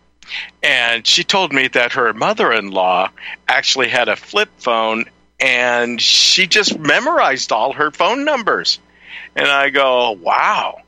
and 0.63 1.05
she 1.05 1.23
told 1.23 1.53
me 1.53 1.67
that 1.69 1.93
her 1.93 2.13
mother-in-law 2.13 3.09
actually 3.47 3.89
had 3.89 4.09
a 4.09 4.15
flip 4.15 4.49
phone, 4.57 5.05
and 5.39 6.01
she 6.01 6.47
just 6.47 6.77
memorized 6.77 7.51
all 7.51 7.73
her 7.73 7.91
phone 7.91 8.25
numbers. 8.25 8.79
And 9.37 9.47
I 9.47 9.69
go, 9.69 10.11
wow, 10.13 10.81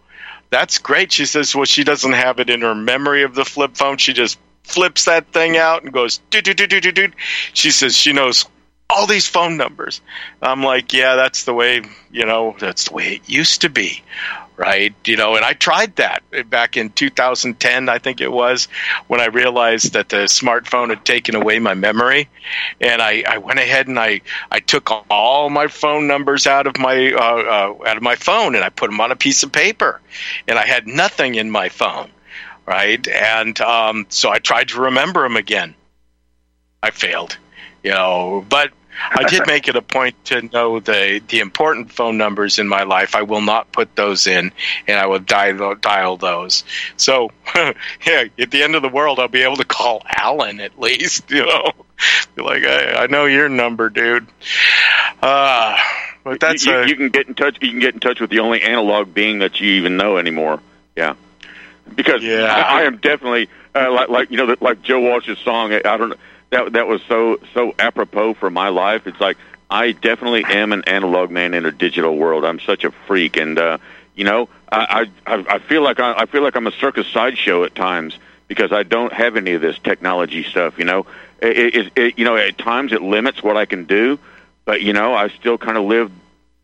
that's 0.49 0.79
great. 0.79 1.11
She 1.11 1.25
says, 1.25 1.55
well, 1.55 1.65
she 1.65 1.83
doesn't 1.83 2.13
have 2.13 2.39
it 2.39 2.49
in 2.49 2.61
her 2.61 2.73
memory 2.73 3.21
of 3.21 3.35
the 3.35 3.45
flip 3.45 3.77
phone. 3.77 3.97
She 3.97 4.11
just 4.11 4.39
flips 4.63 5.05
that 5.05 5.31
thing 5.31 5.55
out 5.55 5.83
and 5.83 5.93
goes, 5.93 6.17
do, 6.31 6.41
do, 6.41 6.55
do, 6.55 6.65
do, 6.65 6.81
do, 6.81 6.91
do. 6.91 7.11
She 7.53 7.69
says 7.69 7.95
she 7.95 8.11
knows 8.11 8.45
all 8.89 9.05
these 9.05 9.27
phone 9.27 9.55
numbers. 9.55 10.01
I'm 10.41 10.63
like, 10.63 10.93
yeah, 10.93 11.15
that's 11.15 11.43
the 11.43 11.53
way, 11.53 11.83
you 12.11 12.25
know, 12.25 12.55
that's 12.59 12.89
the 12.89 12.95
way 12.95 13.15
it 13.15 13.29
used 13.29 13.61
to 13.61 13.69
be. 13.69 14.03
Right. 14.57 14.93
You 15.05 15.15
know, 15.15 15.37
and 15.37 15.45
I 15.45 15.53
tried 15.53 15.95
that 15.97 16.21
back 16.49 16.75
in 16.75 16.89
2010, 16.89 17.87
I 17.87 17.97
think 17.97 18.19
it 18.19 18.29
was, 18.29 18.67
when 19.07 19.21
I 19.21 19.27
realized 19.27 19.93
that 19.93 20.09
the 20.09 20.25
smartphone 20.25 20.89
had 20.89 21.05
taken 21.05 21.33
away 21.35 21.59
my 21.59 21.75
memory. 21.75 22.27
And 22.81 23.01
I, 23.01 23.23
I 23.25 23.37
went 23.37 23.59
ahead 23.59 23.87
and 23.87 23.97
I, 23.97 24.19
I 24.51 24.59
took 24.59 24.91
all 25.09 25.49
my 25.49 25.67
phone 25.67 26.07
numbers 26.07 26.45
out 26.45 26.67
of 26.67 26.77
my, 26.77 27.13
uh, 27.13 27.77
uh, 27.79 27.89
out 27.89 27.95
of 27.95 28.03
my 28.03 28.15
phone 28.15 28.53
and 28.53 28.63
I 28.65 28.69
put 28.69 28.89
them 28.89 28.99
on 28.99 29.13
a 29.13 29.15
piece 29.15 29.43
of 29.43 29.51
paper 29.53 30.01
and 30.45 30.59
I 30.59 30.65
had 30.65 30.87
nothing 30.87 31.35
in 31.35 31.49
my 31.49 31.69
phone. 31.69 32.09
Right. 32.65 33.07
And, 33.07 33.61
um, 33.61 34.07
so 34.09 34.29
I 34.29 34.39
tried 34.39 34.69
to 34.69 34.81
remember 34.81 35.23
them 35.23 35.37
again. 35.37 35.73
I 36.83 36.91
failed, 36.91 37.37
you 37.81 37.91
know, 37.91 38.45
but 38.49 38.71
I 39.11 39.23
did 39.23 39.43
make 39.47 39.67
it 39.67 39.75
a 39.75 39.81
point 39.81 40.15
to 40.25 40.41
know 40.41 40.79
the 40.79 41.21
the 41.27 41.39
important 41.39 41.91
phone 41.91 42.17
numbers 42.17 42.59
in 42.59 42.67
my 42.67 42.83
life. 42.83 43.15
I 43.15 43.23
will 43.23 43.41
not 43.41 43.71
put 43.71 43.95
those 43.95 44.27
in, 44.27 44.51
and 44.87 44.99
I 44.99 45.07
will 45.07 45.19
dial 45.19 45.75
dial 45.75 46.17
those. 46.17 46.63
So, 46.97 47.31
yeah, 47.55 48.25
at 48.37 48.51
the 48.51 48.63
end 48.63 48.75
of 48.75 48.81
the 48.81 48.89
world, 48.89 49.19
I'll 49.19 49.27
be 49.27 49.43
able 49.43 49.57
to 49.57 49.65
call 49.65 50.01
Alan 50.05 50.59
at 50.59 50.79
least. 50.79 51.29
You 51.39 51.45
know, 51.45 51.71
be 52.35 52.41
like, 52.41 52.63
I, 52.63 53.03
I 53.03 53.07
know 53.07 53.25
your 53.25 53.49
number, 53.49 53.89
dude. 53.89 54.27
Uh, 55.21 55.77
but 56.23 56.39
that's 56.39 56.65
you, 56.65 56.73
a, 56.75 56.87
you 56.87 56.95
can 56.95 57.09
get 57.09 57.27
in 57.27 57.33
touch 57.35 57.57
you 57.61 57.69
can 57.71 57.79
get 57.79 57.93
in 57.93 57.99
touch 57.99 58.19
with 58.19 58.29
the 58.29 58.39
only 58.39 58.61
analog 58.61 59.13
being 59.13 59.39
that 59.39 59.59
you 59.59 59.71
even 59.73 59.97
know 59.97 60.17
anymore 60.17 60.61
yeah 60.95 61.15
because 61.95 62.23
Yeah. 62.23 62.43
I, 62.43 62.81
I 62.81 62.83
am 62.83 62.97
definitely 62.97 63.49
uh, 63.75 63.91
like 63.91 64.09
like 64.09 64.31
you 64.31 64.37
know 64.37 64.55
like 64.61 64.81
Joe 64.81 64.99
Walsh's 64.99 65.39
song 65.39 65.73
I 65.73 65.79
don't 65.79 66.09
know 66.09 66.15
that 66.51 66.73
that 66.73 66.87
was 66.87 67.01
so 67.03 67.39
so 67.53 67.73
apropos 67.79 68.33
for 68.33 68.49
my 68.49 68.69
life. 68.69 69.07
It's 69.07 69.19
like 69.19 69.37
I 69.69 69.91
definitely 69.91 70.43
am 70.45 70.73
an 70.73 70.83
analog 70.85 71.29
man 71.29 71.53
in 71.53 71.65
a 71.65 71.71
digital 71.71 72.15
world. 72.17 72.45
I'm 72.45 72.59
such 72.59 72.83
a 72.83 72.91
freak. 72.91 73.37
And 73.37 73.57
uh 73.57 73.77
you 74.15 74.23
know 74.23 74.49
I 74.71 75.09
I 75.25 75.45
I 75.47 75.59
feel 75.59 75.81
like 75.81 75.99
I, 75.99 76.13
I 76.19 76.25
feel 76.25 76.41
like 76.41 76.55
I'm 76.55 76.67
a 76.67 76.71
circus 76.71 77.07
sideshow 77.07 77.63
at 77.63 77.75
times 77.75 78.17
because 78.47 78.71
I 78.71 78.83
don't 78.83 79.13
have 79.13 79.35
any 79.35 79.53
of 79.53 79.61
this 79.61 79.77
technology 79.79 80.43
stuff 80.43 80.79
you 80.79 80.85
know? 80.85 81.05
It, 81.41 81.75
it, 81.75 81.91
it 81.95 82.19
you 82.19 82.25
know 82.25 82.35
at 82.35 82.57
times 82.57 82.91
it 82.91 83.01
limits 83.01 83.41
what 83.43 83.55
I 83.57 83.65
can 83.65 83.85
do 83.85 84.19
but 84.65 84.81
you 84.81 84.93
know 84.93 85.13
I 85.13 85.29
still 85.29 85.57
kind 85.57 85.77
of 85.77 85.85
live 85.85 86.11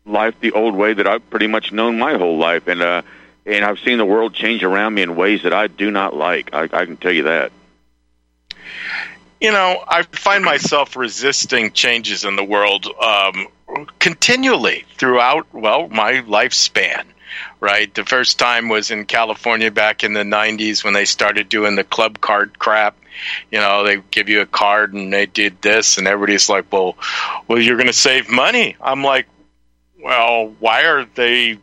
life 0.04 0.38
the 0.40 0.52
old 0.52 0.74
way 0.74 0.94
that 0.94 1.06
I've 1.06 1.28
pretty 1.30 1.48
much 1.48 1.72
known 1.72 1.98
my 1.98 2.16
whole 2.16 2.38
life. 2.38 2.68
And 2.68 2.82
uh 2.82 3.02
and 3.44 3.64
I've 3.64 3.78
seen 3.78 3.98
the 3.98 4.04
world 4.04 4.34
change 4.34 4.64
around 4.64 4.94
me 4.94 5.02
in 5.02 5.14
ways 5.14 5.44
that 5.44 5.52
I 5.52 5.68
do 5.68 5.90
not 5.90 6.16
like. 6.16 6.52
I, 6.52 6.62
I 6.64 6.84
can 6.84 6.96
tell 6.96 7.12
you 7.12 7.24
that 7.24 7.52
you 9.40 9.50
know, 9.50 9.84
I 9.86 10.02
find 10.02 10.44
myself 10.44 10.96
resisting 10.96 11.72
changes 11.72 12.24
in 12.24 12.36
the 12.36 12.44
world 12.44 12.86
um, 12.86 13.48
continually 13.98 14.84
throughout, 14.96 15.46
well, 15.52 15.88
my 15.88 16.14
lifespan. 16.22 17.04
Right. 17.60 17.92
The 17.92 18.04
first 18.04 18.38
time 18.38 18.68
was 18.68 18.90
in 18.90 19.04
California 19.04 19.70
back 19.70 20.04
in 20.04 20.14
the 20.14 20.22
90s 20.22 20.82
when 20.82 20.94
they 20.94 21.04
started 21.04 21.48
doing 21.48 21.74
the 21.74 21.84
club 21.84 22.20
card 22.20 22.58
crap. 22.58 22.96
You 23.50 23.58
know, 23.58 23.84
they 23.84 23.98
give 24.10 24.28
you 24.28 24.40
a 24.40 24.46
card 24.46 24.94
and 24.94 25.12
they 25.12 25.26
did 25.26 25.60
this, 25.62 25.98
and 25.98 26.06
everybody's 26.06 26.48
like, 26.48 26.70
well, 26.70 26.96
well, 27.48 27.60
you're 27.60 27.76
going 27.76 27.88
to 27.88 27.92
save 27.92 28.30
money. 28.30 28.76
I'm 28.80 29.02
like, 29.02 29.26
well, 30.02 30.54
why 30.60 30.84
are 30.84 31.04
they 31.14 31.58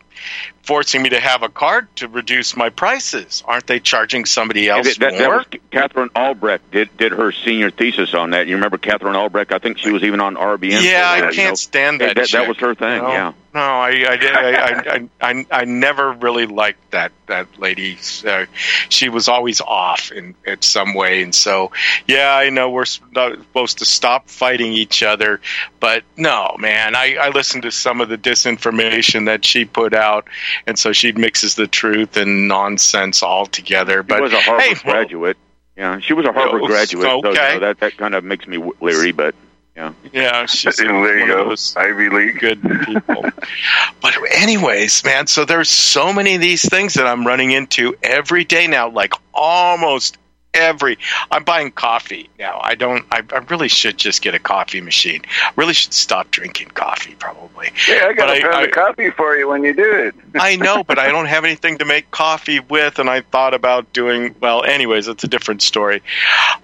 forcing 0.63 1.01
me 1.01 1.09
to 1.09 1.19
have 1.19 1.43
a 1.43 1.49
card 1.49 1.93
to 1.97 2.07
reduce 2.07 2.55
my 2.55 2.69
prices. 2.69 3.43
Aren't 3.45 3.67
they 3.67 3.79
charging 3.79 4.25
somebody 4.25 4.69
else 4.69 4.87
that, 4.87 4.99
that, 4.99 5.17
that 5.17 5.25
more? 5.25 5.37
was 5.37 5.45
Katherine 5.71 6.09
Albrecht 6.15 6.71
did 6.71 6.95
did 6.97 7.11
her 7.11 7.31
senior 7.31 7.69
thesis 7.69 8.13
on 8.13 8.31
that. 8.31 8.47
You 8.47 8.55
remember 8.55 8.77
Katherine 8.77 9.15
Albrecht? 9.15 9.51
I 9.51 9.59
think 9.59 9.77
she 9.77 9.91
was 9.91 10.03
even 10.03 10.19
on 10.21 10.35
RBN. 10.35 10.81
Yeah, 10.83 11.15
for 11.15 11.21
that, 11.21 11.29
I 11.29 11.33
can't 11.33 11.51
know. 11.51 11.55
stand 11.55 12.01
that. 12.01 12.15
That, 12.15 12.31
that 12.31 12.47
was 12.47 12.57
her 12.57 12.75
thing. 12.75 13.01
No, 13.01 13.09
Yeah. 13.09 13.33
No, 13.53 13.61
I, 13.61 13.87
I, 13.89 14.17
did- 14.17 14.33
I, 14.33 14.49
I, 14.51 15.09
I, 15.21 15.45
I, 15.51 15.65
never 15.65 16.11
really 16.13 16.47
liked 16.47 16.89
that 16.89 17.11
that 17.27 17.59
lady. 17.59 17.99
Uh, 18.25 18.45
she 18.89 19.09
was 19.09 19.27
always 19.27 19.61
off 19.61 20.11
in, 20.11 20.33
in 20.43 20.61
some 20.63 20.95
way, 20.95 21.21
and 21.21 21.35
so 21.35 21.71
yeah, 22.07 22.35
I 22.35 22.49
know 22.49 22.71
we're 22.71 22.85
not 23.11 23.37
supposed 23.37 23.77
to 23.77 23.85
stop 23.85 24.27
fighting 24.27 24.73
each 24.73 25.03
other, 25.03 25.39
but 25.79 26.03
no, 26.17 26.55
man, 26.57 26.95
I, 26.95 27.15
I 27.15 27.29
listened 27.29 27.61
to 27.63 27.71
some 27.71 28.01
of 28.01 28.09
the 28.09 28.17
disinformation 28.17 29.27
that 29.27 29.45
she 29.45 29.65
put 29.65 29.93
out, 29.93 30.27
and 30.65 30.79
so 30.79 30.91
she 30.91 31.11
mixes 31.11 31.53
the 31.53 31.67
truth 31.67 32.17
and 32.17 32.47
nonsense 32.47 33.21
all 33.21 33.45
together. 33.45 34.01
But 34.01 34.15
She 34.15 34.21
was 34.21 34.33
a 34.33 34.41
Harvard 34.41 34.63
hey, 34.63 34.73
well, 34.83 34.93
graduate. 34.95 35.37
Yeah, 35.77 35.99
she 35.99 36.13
was 36.13 36.25
a 36.25 36.31
Harvard 36.31 36.63
graduate. 36.63 37.05
So 37.05 37.17
you 37.17 37.29
okay. 37.29 37.53
know, 37.53 37.59
that 37.59 37.79
that 37.81 37.97
kind 37.97 38.15
of 38.15 38.23
makes 38.23 38.47
me 38.47 38.57
leery, 38.81 39.11
but 39.11 39.35
yeah. 39.75 39.93
Yeah, 40.11 40.45
she's 40.45 40.77
there 40.77 41.19
you 41.19 41.27
go. 41.27 41.55
Ivy 41.75 42.09
League. 42.09 42.39
good 42.39 42.61
people. 42.61 43.23
but 44.01 44.15
anyways, 44.31 45.03
man, 45.03 45.27
so 45.27 45.45
there's 45.45 45.69
so 45.69 46.13
many 46.13 46.35
of 46.35 46.41
these 46.41 46.67
things 46.67 46.93
that 46.95 47.07
I'm 47.07 47.25
running 47.25 47.51
into 47.51 47.95
every 48.03 48.43
day 48.45 48.67
now, 48.67 48.89
like 48.89 49.13
almost 49.33 50.17
every 50.53 50.99
I'm 51.31 51.43
buying 51.43 51.71
coffee 51.71 52.29
now. 52.37 52.59
I 52.61 52.75
don't 52.75 53.03
I, 53.11 53.23
I 53.33 53.37
really 53.49 53.67
should 53.69 53.97
just 53.97 54.21
get 54.21 54.35
a 54.35 54.39
coffee 54.39 54.81
machine. 54.81 55.23
I 55.43 55.51
really 55.55 55.73
should 55.73 55.93
stop 55.93 56.29
drinking 56.29 56.67
coffee 56.69 57.15
probably. 57.17 57.71
Yeah, 57.89 58.05
I 58.05 58.13
got 58.13 58.27
But 58.27 58.29
a 58.29 58.33
I- 58.33 58.41
pound 58.41 58.55
I- 58.55 58.63
of 58.65 58.71
coffee 58.71 59.09
for 59.09 59.35
you 59.35 59.47
when 59.47 59.63
you 59.63 59.73
do 59.73 59.91
it. 59.91 60.15
I 60.35 60.55
know, 60.57 60.83
but 60.83 60.99
I 60.99 61.07
don't 61.09 61.25
have 61.25 61.43
anything 61.45 61.79
to 61.79 61.85
make 61.85 62.11
coffee 62.11 62.59
with, 62.59 62.99
and 62.99 63.09
I 63.09 63.21
thought 63.21 63.55
about 63.55 63.91
doing 63.93 64.35
well. 64.39 64.63
Anyways, 64.63 65.07
it's 65.07 65.23
a 65.23 65.27
different 65.27 65.63
story. 65.63 66.03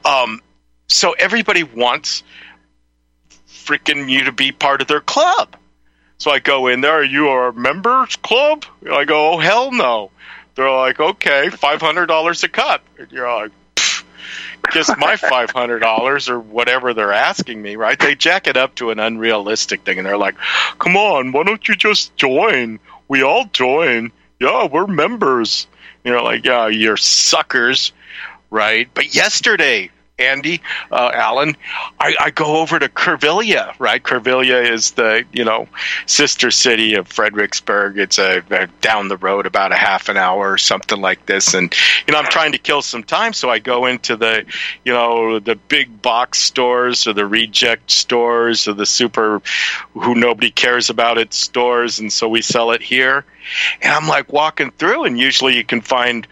Um, 0.05 0.41
so 0.87 1.13
everybody 1.13 1.63
wants 1.63 2.21
freaking 3.69 4.09
you 4.09 4.23
to 4.23 4.31
be 4.31 4.51
part 4.51 4.81
of 4.81 4.87
their 4.87 5.01
club. 5.01 5.55
So 6.17 6.31
I 6.31 6.39
go 6.39 6.67
in 6.67 6.81
there. 6.81 7.03
You 7.03 7.29
are 7.29 7.49
a 7.49 7.53
members 7.53 8.15
club? 8.17 8.65
I 8.91 9.05
go, 9.05 9.33
oh 9.33 9.37
hell 9.37 9.71
no. 9.71 10.11
They're 10.55 10.71
like, 10.71 10.99
okay, 10.99 11.49
five 11.49 11.79
hundred 11.79 12.07
dollars 12.07 12.43
a 12.43 12.49
cup. 12.49 12.83
And 12.97 13.09
you're 13.11 13.31
like, 13.31 13.51
"Pfft, 13.75 14.03
kiss 14.71 14.91
my 14.97 15.15
five 15.29 15.51
hundred 15.51 15.79
dollars 15.79 16.29
or 16.29 16.39
whatever 16.39 16.93
they're 16.93 17.13
asking 17.13 17.61
me, 17.61 17.75
right? 17.75 17.97
They 17.97 18.15
jack 18.15 18.47
it 18.47 18.57
up 18.57 18.75
to 18.75 18.89
an 18.89 18.99
unrealistic 18.99 19.83
thing, 19.83 19.99
and 19.99 20.05
they're 20.05 20.17
like, 20.17 20.35
come 20.79 20.97
on, 20.97 21.31
why 21.31 21.43
don't 21.43 21.65
you 21.67 21.75
just 21.75 22.15
join? 22.17 22.79
We 23.07 23.21
all 23.21 23.45
join. 23.45 24.11
Yeah, 24.41 24.67
we're 24.67 24.87
members. 24.87 25.67
You're 26.03 26.21
like, 26.21 26.43
yeah, 26.43 26.67
you're 26.67 26.97
suckers, 26.97 27.93
right? 28.49 28.89
But 28.93 29.13
yesterday, 29.15 29.91
Andy, 30.19 30.61
uh, 30.91 31.11
Alan, 31.13 31.55
I, 31.99 32.15
I 32.19 32.29
go 32.31 32.57
over 32.57 32.77
to 32.77 32.89
Kervilia, 32.89 33.73
right? 33.79 34.01
Kervilia 34.03 34.69
is 34.69 34.91
the 34.91 35.23
you 35.31 35.45
know 35.45 35.67
sister 36.05 36.51
city 36.51 36.95
of 36.95 37.07
Fredericksburg. 37.07 37.97
It's 37.97 38.19
a, 38.19 38.43
a 38.49 38.67
down 38.81 39.07
the 39.07 39.17
road 39.17 39.45
about 39.45 39.71
a 39.71 39.75
half 39.75 40.09
an 40.09 40.17
hour 40.17 40.51
or 40.51 40.57
something 40.57 40.99
like 40.99 41.25
this, 41.25 41.53
and 41.53 41.73
you 42.05 42.13
know 42.13 42.19
I'm 42.19 42.29
trying 42.29 42.51
to 42.51 42.57
kill 42.57 42.81
some 42.81 43.03
time, 43.03 43.33
so 43.33 43.49
I 43.49 43.59
go 43.59 43.85
into 43.85 44.15
the 44.15 44.45
you 44.83 44.93
know 44.93 45.39
the 45.39 45.55
big 45.55 46.01
box 46.01 46.39
stores 46.39 47.07
or 47.07 47.13
the 47.13 47.25
reject 47.25 47.89
stores 47.89 48.67
or 48.67 48.73
the 48.73 48.85
super 48.85 49.41
who 49.93 50.15
nobody 50.15 50.51
cares 50.51 50.89
about 50.89 51.17
it 51.17 51.33
stores, 51.33 51.99
and 51.99 52.11
so 52.11 52.27
we 52.27 52.41
sell 52.41 52.71
it 52.71 52.81
here. 52.81 53.25
And 53.81 53.93
I'm 53.93 54.07
like 54.07 54.31
walking 54.31 54.71
through, 54.71 55.05
and 55.05 55.17
usually 55.17 55.55
you 55.55 55.63
can 55.63 55.81
find 55.81 56.27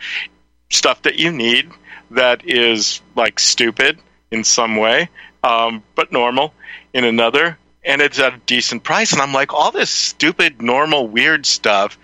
stuff 0.70 1.02
that 1.04 1.18
you 1.18 1.32
need 1.32 1.72
that 2.12 2.48
is 2.48 3.02
like 3.16 3.40
stupid 3.40 4.00
in 4.32 4.44
some 4.44 4.76
way, 4.76 5.10
um, 5.44 5.84
but 5.96 6.12
normal 6.12 6.54
in 6.94 7.04
another. 7.04 7.58
And 7.84 8.02
it's 8.02 8.20
at 8.20 8.34
a 8.34 8.38
decent 8.46 8.84
price. 8.84 9.14
And 9.14 9.22
I'm 9.22 9.34
like, 9.34 9.54
all 9.54 9.72
this 9.72 9.90
stupid, 9.90 10.62
normal, 10.62 11.08
weird 11.08 11.46
stuff 11.46 11.98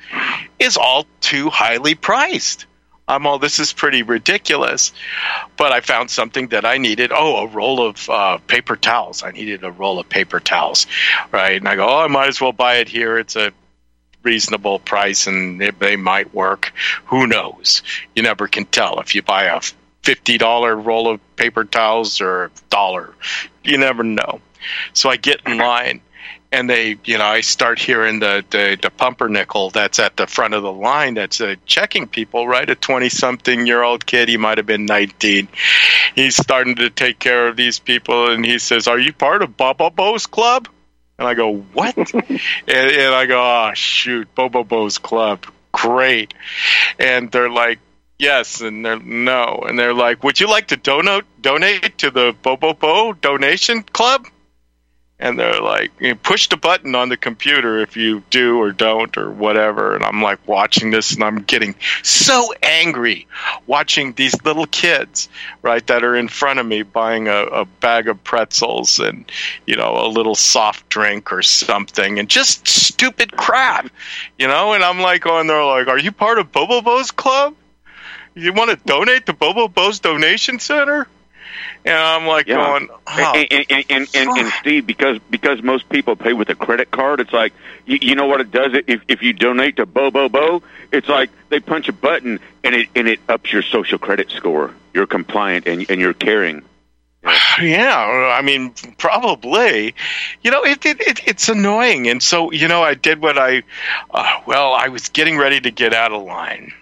is 0.58 0.78
all 0.78 1.06
too 1.20 1.50
highly 1.50 1.94
priced. 1.94 2.68
I'm 3.06 3.28
all, 3.28 3.38
this 3.38 3.60
is 3.60 3.74
pretty 3.74 4.02
ridiculous. 4.02 4.94
But 5.58 5.74
I 5.74 5.82
found 5.82 6.10
something 6.10 6.48
that 6.50 6.64
I 6.64 6.78
needed. 6.78 7.12
Oh, 7.14 7.36
a 7.44 7.48
roll 7.48 7.86
of 7.86 8.10
uh, 8.10 8.38
paper 8.48 8.78
towels. 8.78 9.24
I 9.24 9.32
needed 9.32 9.66
a 9.66 9.72
roll 9.72 10.00
of 10.00 10.08
paper 10.08 10.40
towels, 10.40 10.88
right? 11.32 11.58
And 11.58 11.68
I 11.68 11.76
go, 11.76 11.86
oh, 11.86 12.00
I 12.00 12.08
might 12.08 12.30
as 12.30 12.40
well 12.40 12.54
buy 12.54 12.76
it 12.76 12.88
here. 12.88 13.18
It's 13.18 13.36
a 13.36 13.52
reasonable 14.24 14.80
price 14.80 15.28
and 15.28 15.62
they 15.80 15.98
might 15.98 16.34
work. 16.34 16.72
Who 17.08 17.28
knows? 17.28 17.84
You 18.16 18.24
never 18.24 18.48
can 18.48 18.64
tell 18.66 19.02
if 19.02 19.16
you 19.16 19.22
buy 19.22 19.46
a 19.46 19.60
fifty 20.04 20.38
dollar 20.38 20.76
roll 20.76 21.10
of 21.10 21.36
paper 21.36 21.64
towels 21.64 22.22
or 22.22 22.46
a 22.46 22.52
dollar. 22.70 23.14
You 23.64 23.78
never 23.78 24.04
know. 24.04 24.42
So 24.94 25.10
I 25.10 25.18
get 25.18 25.42
in 25.46 25.58
line 25.58 26.02
and 26.52 26.70
they 26.70 26.98
you 27.04 27.18
know, 27.18 27.26
I 27.26 27.42
start 27.42 27.80
hearing 27.80 28.20
the, 28.20 28.46
the, 28.50 28.78
the 28.82 28.90
pumpernickel 28.90 29.72
that's 29.72 30.00
at 30.00 30.16
the 30.16 30.28
front 30.28 30.54
of 30.54 30.64
the 30.64 30.72
line 30.72 31.16
that's 31.16 31.42
uh, 31.42 31.56
checking 31.66 32.08
people, 32.08 32.48
right? 32.48 32.70
A 32.70 32.76
twenty 32.76 33.10
something 33.10 33.66
year 33.66 33.82
old 33.82 34.06
kid, 34.06 34.30
he 34.30 34.38
might 34.38 34.58
have 34.58 34.68
been 34.68 34.86
nineteen. 34.86 35.48
He's 36.16 36.36
starting 36.36 36.76
to 36.76 36.90
take 36.90 37.20
care 37.20 37.48
of 37.48 37.58
these 37.58 37.80
people 37.80 38.32
and 38.32 38.46
he 38.46 38.60
says, 38.60 38.88
Are 38.88 39.00
you 39.00 39.14
part 39.14 39.42
of 39.42 39.58
Baba 39.58 39.90
Bo's 39.90 40.28
club? 40.28 40.68
And 41.18 41.28
I 41.28 41.36
go, 41.36 41.56
what? 41.74 41.96
and, 42.14 42.42
and 42.68 43.16
I 43.16 43.26
go, 43.28 43.40
oh, 43.40 43.74
shoot, 43.76 44.34
Bobo 44.36 44.64
Bo's 44.64 44.98
Club. 44.98 45.46
Great. 45.72 46.34
And 47.00 47.32
they're 47.32 47.50
like, 47.50 47.80
yes. 48.20 48.62
And 48.62 48.86
they're 48.86 49.00
no. 49.00 49.64
And 49.68 49.78
they're 49.78 49.94
like, 49.94 50.24
would 50.24 50.40
you 50.40 50.48
like 50.48 50.68
to 50.68 50.78
donate, 50.78 51.26
donate 51.42 51.98
to 52.00 52.12
the 52.12 52.36
Bobo 52.42 52.74
Bo 52.74 53.14
donation 53.14 53.84
club? 53.84 54.28
And 55.20 55.40
they're 55.40 55.62
like, 55.62 55.92
you 56.02 56.16
push 56.16 56.50
the 56.50 56.58
button 56.58 56.96
on 56.96 57.08
the 57.08 57.16
computer 57.16 57.80
if 57.80 57.96
you 57.96 58.24
do 58.30 58.60
or 58.60 58.74
don't 58.74 59.16
or 59.16 59.32
whatever. 59.32 59.96
And 59.96 60.04
I'm 60.04 60.22
like 60.22 60.46
watching 60.46 60.92
this 60.92 61.14
and 61.14 61.24
I'm 61.24 61.44
getting 61.44 61.76
so 62.02 62.54
angry 62.62 63.26
watching 63.66 64.12
these 64.14 64.36
little 64.44 64.66
kids, 64.66 65.30
right, 65.62 65.86
that 65.88 66.04
are 66.04 66.16
in 66.16 66.28
front 66.28 66.60
of 66.60 66.66
me 66.66 66.82
buying 66.82 67.30
a, 67.30 67.44
a 67.44 67.64
bag 67.64 68.10
of 68.10 68.22
pretzels 68.26 69.00
and, 69.00 69.32
you 69.66 69.78
know, 69.78 69.96
a 70.06 70.10
little 70.10 70.36
soft 70.36 70.90
drink 70.90 71.32
or 71.32 71.42
something 71.42 72.20
and 72.20 72.28
just 72.28 72.68
stupid 72.68 73.38
crap, 73.38 73.90
you 74.38 74.48
know? 74.48 74.74
And 74.74 74.84
I'm 74.84 75.00
like, 75.00 75.22
going, 75.22 75.48
they're 75.48 75.64
like, 75.64 75.88
are 75.88 76.00
you 76.00 76.12
part 76.12 76.38
of 76.38 76.52
Bobo 76.52 76.82
Bo's 76.82 77.12
club? 77.12 77.56
You 78.36 78.54
want 78.54 78.72
to 78.72 78.76
donate 78.86 79.26
to 79.28 79.34
Bobo 79.34 79.68
Bo's 79.68 80.00
donation 80.00 80.60
center? 80.60 81.08
And 81.86 81.96
I'm 81.96 82.26
like 82.26 82.48
Yeah. 82.48 82.56
going, 82.56 82.90
oh, 82.92 83.46
and, 83.52 83.66
and, 83.70 83.86
and, 83.90 84.30
and, 84.38 84.54
Steve, 84.62 84.88
because 84.88 85.20
because 85.30 85.62
most 85.62 85.88
people 85.90 86.16
pay 86.16 86.34
with 86.34 86.50
a 86.50 86.56
credit 86.56 86.90
card, 86.92 87.20
it's 87.20 87.34
like 87.34 87.54
you, 87.86 88.00
you 88.02 88.16
know 88.16 88.26
what 88.26 88.42
it 88.42 88.52
does. 88.52 88.72
If 88.88 89.02
if 89.08 89.22
you 89.22 89.34
donate 89.34 89.76
to 89.78 89.86
Bo 89.86 90.10
Bo 90.10 90.30
Bo, 90.30 90.64
it's 90.92 91.08
like 91.10 91.30
they 91.50 91.60
punch 91.60 91.90
a 91.90 91.94
button 91.94 92.40
and 92.64 92.74
it 92.76 92.88
and 92.96 93.08
it 93.08 93.20
ups 93.30 93.52
your 93.52 93.62
social 93.62 93.98
credit 94.00 94.32
score. 94.32 94.74
You're 94.94 95.08
compliant 95.08 95.68
and 95.68 95.86
and 95.90 96.00
you're 96.02 96.14
caring. 96.14 96.64
Yeah, 97.62 98.34
I 98.36 98.42
mean, 98.42 98.74
probably. 98.98 99.94
You 100.42 100.52
know, 100.52 100.64
it, 100.64 100.84
it, 100.86 101.00
it 101.02 101.28
it's 101.28 101.50
annoying, 101.50 102.08
and 102.10 102.22
so 102.22 102.52
you 102.52 102.68
know, 102.68 102.82
I 102.82 102.96
did 102.96 103.22
what 103.22 103.38
I. 103.38 103.64
Uh, 104.10 104.42
well, 104.48 104.74
I 104.74 104.88
was 104.88 105.10
getting 105.10 105.38
ready 105.38 105.62
to 105.62 105.70
get 105.72 105.94
out 105.94 106.12
of 106.12 106.24
line, 106.24 106.74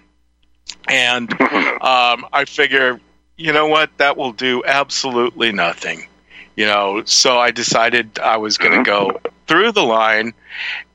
and 0.87 1.31
um, 1.41 2.25
I 2.33 2.45
figure, 2.47 2.99
you 3.37 3.53
know 3.53 3.67
what, 3.67 3.89
that 3.97 4.17
will 4.17 4.33
do 4.33 4.63
absolutely 4.65 5.51
nothing. 5.51 6.07
You 6.55 6.65
know, 6.65 7.03
so 7.05 7.39
I 7.39 7.51
decided 7.51 8.19
I 8.19 8.37
was 8.37 8.57
going 8.57 8.77
to 8.77 8.83
go 8.83 9.19
through 9.47 9.71
the 9.71 9.83
line 9.83 10.33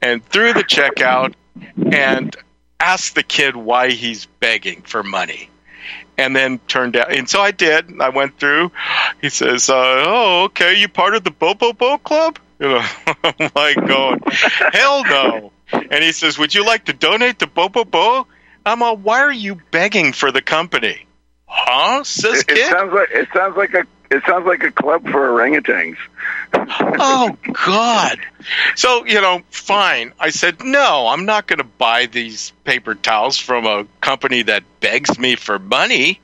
and 0.03 0.25
through 0.25 0.53
the 0.53 0.65
checkout 0.65 1.35
and 1.93 2.37
ask 2.79 3.15
the 3.15 3.23
kid 3.23 3.57
why 3.57 3.91
he's 3.91 4.27
begging 4.39 4.83
for 4.83 5.03
money 5.03 5.49
and 6.19 6.35
then 6.35 6.59
turned 6.69 6.97
out. 6.97 7.13
And 7.13 7.29
so 7.29 7.41
I 7.41 7.51
did. 7.51 8.01
I 8.01 8.09
went 8.09 8.39
through. 8.39 8.73
He 9.21 9.29
says, 9.29 9.69
uh, 9.69 9.75
"Oh, 9.75 10.45
okay, 10.45 10.75
you 10.75 10.89
part 10.89 11.15
of 11.15 11.25
the 11.25 11.31
Bobo 11.31 11.73
Bo 11.73 11.99
Club?" 11.99 12.39
You 12.59 12.69
know, 12.69 12.85
I'm 13.25 13.51
like 13.55 13.87
going, 13.87 14.21
"Hell 14.73 15.05
no!" 15.05 15.53
And 15.73 16.03
he 16.03 16.13
says, 16.13 16.39
"Would 16.39 16.55
you 16.55 16.65
like 16.65 16.87
to 16.87 16.93
donate 16.93 17.39
to 17.41 17.47
Bobo 17.47 17.85
Bo?" 17.85 18.27
I'm 18.67 18.83
all, 18.83 18.97
"Why 18.97 19.21
are 19.21 19.33
you 19.33 19.61
begging 19.71 20.13
for 20.13 20.33
the 20.33 20.43
company?" 20.43 21.07
Huh? 21.47 22.03
Says 22.05 22.41
It, 22.49 22.59
it 22.59 22.71
sounds 22.71 22.93
like 22.93 23.09
it 23.13 23.29
sounds 23.33 23.57
like 23.57 23.75
a 23.75 23.87
it 24.11 24.23
sounds 24.27 24.47
like 24.47 24.63
a 24.63 24.73
club 24.73 25.05
for 25.05 25.29
orangutans. 25.29 25.97
oh 26.55 27.37
God! 27.65 28.19
So 28.75 29.05
you 29.07 29.21
know, 29.21 29.43
fine. 29.51 30.13
I 30.19 30.31
said 30.31 30.63
no. 30.65 31.07
I'm 31.07 31.25
not 31.25 31.47
going 31.47 31.59
to 31.59 31.65
buy 31.65 32.07
these 32.07 32.53
paper 32.65 32.95
towels 32.95 33.39
from 33.39 33.67
a 33.67 33.87
company 34.01 34.43
that 34.43 34.65
begs 34.81 35.19
me 35.19 35.37
for 35.37 35.59
money. 35.59 36.21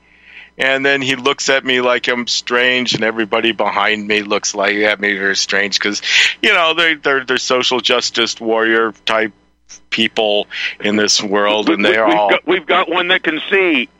And 0.55 0.85
then 0.85 1.01
he 1.01 1.15
looks 1.15 1.49
at 1.49 1.65
me 1.65 1.81
like 1.81 2.07
I'm 2.07 2.27
strange, 2.27 2.93
and 2.93 3.03
everybody 3.03 3.53
behind 3.53 4.07
me 4.07 4.21
looks 4.21 4.53
like 4.53 4.75
at 4.75 4.99
me 4.99 5.17
very 5.17 5.35
strange 5.35 5.79
because, 5.79 6.03
you 6.43 6.53
know, 6.53 6.75
they're, 6.75 6.95
they're 6.95 7.25
they're 7.25 7.37
social 7.39 7.79
justice 7.79 8.39
warrior 8.39 8.91
type 9.05 9.33
people 9.89 10.47
in 10.79 10.95
this 10.95 11.21
world, 11.21 11.69
and 11.69 11.83
they're 11.83 12.05
we've 12.05 12.15
all 12.15 12.29
got, 12.29 12.47
we've 12.47 12.65
got 12.65 12.89
one 12.89 13.09
that 13.09 13.23
can 13.23 13.41
see. 13.49 13.89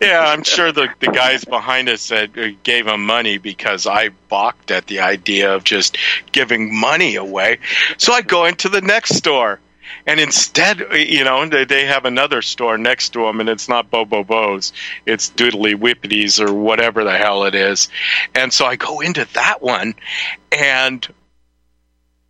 yeah, 0.00 0.24
I'm 0.26 0.42
sure 0.42 0.72
the, 0.72 0.88
the 1.00 1.08
guys 1.08 1.44
behind 1.44 1.88
us 1.88 2.02
said 2.02 2.38
uh, 2.38 2.48
gave 2.62 2.86
him 2.86 3.04
money 3.04 3.38
because 3.38 3.86
I 3.86 4.10
balked 4.28 4.70
at 4.70 4.86
the 4.86 5.00
idea 5.00 5.54
of 5.54 5.64
just 5.64 5.96
giving 6.32 6.74
money 6.74 7.16
away. 7.16 7.58
So 7.98 8.12
I 8.12 8.22
go 8.22 8.44
into 8.44 8.68
the 8.68 8.80
next 8.80 9.16
store. 9.16 9.60
And 10.06 10.18
instead, 10.18 10.82
uh, 10.82 10.94
you 10.94 11.24
know, 11.24 11.46
they, 11.46 11.64
they 11.64 11.86
have 11.86 12.04
another 12.04 12.42
store 12.42 12.76
next 12.76 13.10
to 13.10 13.20
them, 13.20 13.40
and 13.40 13.48
it's 13.48 13.68
not 13.68 13.90
Bobo 13.90 14.24
Bo's. 14.24 14.72
It's 15.06 15.30
Doodly 15.30 15.74
Whippities 15.74 16.46
or 16.46 16.52
whatever 16.52 17.04
the 17.04 17.16
hell 17.16 17.44
it 17.44 17.54
is. 17.54 17.88
And 18.34 18.52
so 18.52 18.66
I 18.66 18.76
go 18.76 19.00
into 19.00 19.26
that 19.34 19.62
one, 19.62 19.94
and 20.52 21.06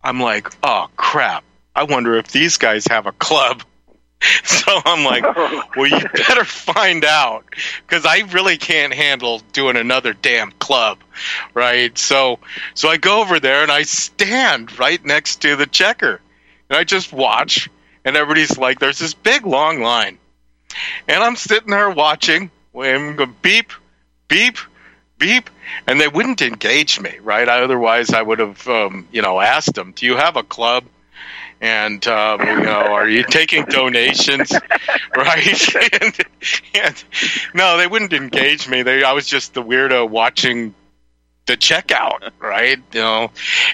I'm 0.03 0.19
like, 0.19 0.49
oh, 0.63 0.87
crap. 0.95 1.43
I 1.75 1.83
wonder 1.83 2.15
if 2.15 2.29
these 2.29 2.57
guys 2.57 2.85
have 2.87 3.05
a 3.05 3.11
club. 3.11 3.63
So 4.45 4.81
I'm 4.85 5.03
like, 5.03 5.23
well, 5.75 5.85
you 5.85 5.99
better 5.99 6.45
find 6.45 7.05
out 7.05 7.45
because 7.85 8.05
I 8.05 8.21
really 8.31 8.57
can't 8.57 8.93
handle 8.93 9.41
doing 9.53 9.75
another 9.75 10.13
damn 10.13 10.51
club, 10.53 10.97
right? 11.53 11.95
So, 11.95 12.39
so 12.73 12.89
I 12.89 12.97
go 12.97 13.21
over 13.21 13.39
there 13.39 13.61
and 13.61 13.71
I 13.71 13.83
stand 13.83 14.79
right 14.79 15.03
next 15.05 15.41
to 15.41 15.55
the 15.55 15.67
checker, 15.67 16.21
and 16.69 16.77
I 16.77 16.85
just 16.85 17.13
watch, 17.13 17.69
and 18.03 18.15
everybody's 18.15 18.57
like, 18.57 18.79
there's 18.79 18.97
this 18.97 19.13
big 19.13 19.45
long 19.45 19.81
line, 19.81 20.17
and 21.07 21.23
I'm 21.23 21.35
sitting 21.35 21.69
there 21.69 21.91
watching, 21.91 22.49
and 22.73 23.17
go 23.17 23.27
beep, 23.27 23.71
beep, 24.27 24.57
beep, 25.19 25.49
and 25.87 25.99
they 25.99 26.07
wouldn't 26.07 26.41
engage 26.41 26.99
me, 26.99 27.19
right? 27.21 27.47
I, 27.47 27.61
Otherwise, 27.61 28.11
I 28.11 28.21
would 28.21 28.39
have, 28.39 28.67
um, 28.67 29.07
you 29.11 29.21
know, 29.21 29.39
asked 29.39 29.75
them, 29.75 29.93
do 29.95 30.05
you 30.05 30.15
have 30.15 30.35
a 30.35 30.43
club? 30.43 30.85
And 31.61 32.05
um, 32.07 32.41
you 32.41 32.61
know, 32.61 32.81
are 32.81 33.07
you 33.07 33.23
taking 33.23 33.65
donations, 33.65 34.51
right? 35.15 35.75
and, 36.01 36.17
and 36.73 37.03
no, 37.53 37.77
they 37.77 37.87
wouldn't 37.87 38.13
engage 38.13 38.67
me. 38.67 38.83
They, 38.83 39.03
I 39.03 39.13
was 39.13 39.27
just 39.27 39.53
the 39.53 39.63
weirdo 39.63 40.09
watching 40.09 40.75
the 41.45 41.57
checkout, 41.57 42.31
right? 42.39 42.79
You 42.93 42.99
know, 42.99 43.31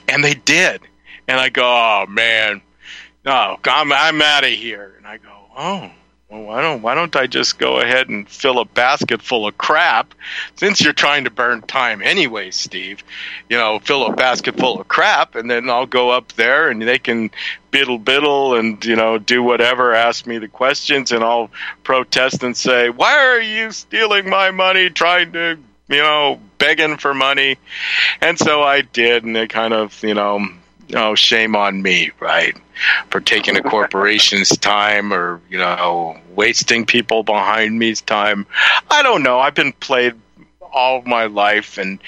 and 0.08 0.24
they 0.24 0.34
did, 0.34 0.82
and 1.28 1.40
I 1.40 1.50
go, 1.50 1.64
oh 1.64 2.06
man, 2.08 2.62
no, 3.26 3.58
I'm 3.66 3.92
I'm 3.92 4.22
out 4.22 4.44
of 4.44 4.52
here, 4.52 4.96
and 4.98 5.08
I 5.08 5.18
go, 5.18 5.46
oh. 5.58 5.92
Well, 6.32 6.44
why 6.44 6.62
don't 6.62 6.82
why 6.82 6.96
don't 6.96 7.14
I 7.14 7.28
just 7.28 7.60
go 7.60 7.82
ahead 7.82 8.08
and 8.08 8.28
fill 8.28 8.60
a 8.60 8.66
basket 8.66 9.22
full 9.22 9.46
of 9.46 9.58
crap? 9.58 10.14
Since 10.56 10.80
you're 10.80 10.94
trying 10.94 11.26
to 11.26 11.30
burn 11.30 11.62
time 11.62 12.02
anyway, 12.02 12.52
Steve, 12.52 13.04
you 13.50 13.58
know, 13.58 13.80
fill 13.80 14.06
a 14.06 14.16
basket 14.16 14.56
full 14.58 14.80
of 14.80 14.88
crap, 14.88 15.36
and 15.36 15.52
then 15.52 15.70
I'll 15.70 15.86
go 15.86 16.10
up 16.10 16.32
there 16.34 16.70
and 16.70 16.82
they 16.82 17.00
can 17.00 17.32
biddle 17.70 17.98
biddle 17.98 18.56
and 18.56 18.84
you 18.86 18.96
know 18.96 19.18
do 19.18 19.44
whatever, 19.44 19.94
ask 19.94 20.26
me 20.26 20.38
the 20.38 20.48
questions, 20.48 21.12
and 21.12 21.22
I'll 21.22 21.52
protest 21.84 22.44
and 22.44 22.56
say, 22.56 22.90
why 22.90 23.14
are 23.26 23.42
you 23.42 23.74
stealing 23.74 24.30
my 24.30 24.52
money? 24.52 24.90
Trying 24.90 25.34
to 25.34 25.60
you 25.90 25.98
know 25.98 26.40
begging 26.60 26.96
for 26.96 27.14
money, 27.14 27.58
and 28.22 28.40
so 28.40 28.64
I 28.64 28.84
did, 28.84 29.26
and 29.26 29.36
it 29.36 29.50
kind 29.50 29.74
of 29.74 30.02
you 30.02 30.14
know 30.14 30.48
oh 30.96 31.16
shame 31.16 31.56
on 31.56 31.82
me 31.82 32.12
right? 32.20 32.56
For 33.10 33.20
taking 33.20 33.56
a 33.58 33.62
corporation's 33.62 34.50
time 34.58 35.14
or 35.14 35.42
you 35.50 35.58
know 35.58 36.18
wasting 36.36 36.86
people 36.86 37.24
behind 37.24 37.78
me's 37.78 38.02
time. 38.02 38.46
I 38.90 39.04
don't 39.04 39.24
know. 39.24 39.40
I've 39.40 39.56
been 39.56 39.74
played 39.74 40.16
all 40.74 40.98
of 40.98 41.06
my 41.06 41.26
life 41.26 41.78
and 41.78 42.00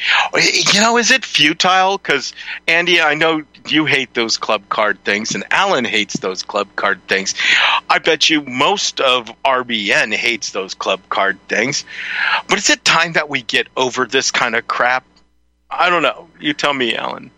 you 0.74 0.82
know 0.82 0.98
is 0.98 1.12
it 1.12 1.26
futile? 1.26 1.98
Because 1.98 2.34
andy 2.68 3.02
i 3.02 3.14
know 3.14 3.44
you 3.68 3.86
hate 3.86 4.14
those 4.14 4.38
club 4.38 4.62
card 4.70 5.02
things 5.04 5.36
and 5.36 5.44
alan 5.52 5.86
hates 5.86 6.20
those 6.20 6.44
club 6.44 6.68
card 6.76 7.06
things. 7.08 7.36
I 7.90 8.00
bet 8.00 8.30
you 8.30 8.42
most 8.42 9.00
of 9.02 9.32
rbn 9.44 10.14
hates 10.14 10.52
those 10.52 10.74
club 10.74 11.02
card 11.10 11.38
things. 11.48 11.86
But 12.48 12.58
is 12.58 12.70
it 12.70 12.84
time 12.86 13.14
that 13.14 13.30
we 13.30 13.42
get 13.42 13.68
over 13.76 14.06
this 14.06 14.32
kind 14.32 14.56
of 14.56 14.68
crap? 14.68 15.06
I 15.70 15.90
don't 15.90 16.04
know. 16.04 16.28
You 16.40 16.54
tell 16.54 16.74
me 16.74 16.96
alan 16.96 17.32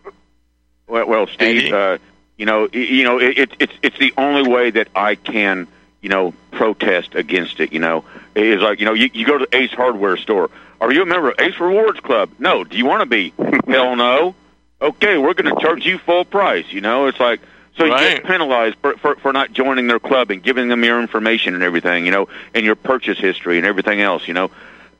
Well, 0.88 1.08
well 1.08 1.28
Steve, 1.28 1.74
uh, 1.74 1.98
you 2.38 2.46
know, 2.46 2.68
you 2.72 3.04
know, 3.04 3.20
it, 3.20 3.38
it, 3.38 3.52
it's 3.60 3.74
it's 3.82 3.98
the 3.98 4.14
only 4.18 4.50
way 4.50 4.72
that 4.72 4.90
I 4.96 5.16
can, 5.16 5.68
you 6.02 6.10
know, 6.10 6.34
protest 6.52 7.16
against 7.16 7.60
it. 7.60 7.74
You 7.74 7.80
know, 7.80 8.06
is 8.36 8.62
like 8.62 8.80
you 8.80 8.86
know, 8.86 8.94
you, 8.94 9.10
you 9.14 9.26
go 9.26 9.38
to 9.38 9.48
the 9.50 9.58
Ace 9.58 9.72
Hardware 9.72 10.18
store. 10.18 10.50
Are 10.82 10.92
you 10.92 11.02
a 11.02 11.06
member 11.06 11.30
of 11.30 11.40
Ace 11.40 11.60
Rewards 11.60 12.00
Club? 12.02 12.30
No. 12.38 12.64
Do 12.64 12.78
you 12.78 12.86
want 12.86 13.02
to 13.02 13.06
be? 13.06 13.34
Hell 13.68 13.96
no. 13.96 14.36
Okay, 14.82 15.18
we're 15.18 15.34
going 15.34 15.56
to 15.56 15.62
charge 15.62 15.86
you 15.86 15.98
full 15.98 16.26
price. 16.26 16.66
You 16.70 16.82
know, 16.82 17.08
it's 17.08 17.20
like 17.20 17.40
so 17.78 17.86
you 17.86 17.98
get 17.98 18.26
penalized 18.26 18.76
for, 18.82 18.98
for 18.98 19.16
for 19.16 19.34
not 19.34 19.54
joining 19.54 19.88
their 19.88 20.00
club 20.00 20.32
and 20.32 20.44
giving 20.44 20.68
them 20.68 20.84
your 20.84 21.02
information 21.02 21.56
and 21.56 21.64
everything. 21.64 22.06
You 22.06 22.12
know, 22.12 22.28
and 22.54 22.66
your 22.66 22.76
purchase 22.76 23.18
history 23.18 23.58
and 23.58 23.66
everything 23.66 24.02
else. 24.02 24.28
You 24.28 24.34
know. 24.34 24.52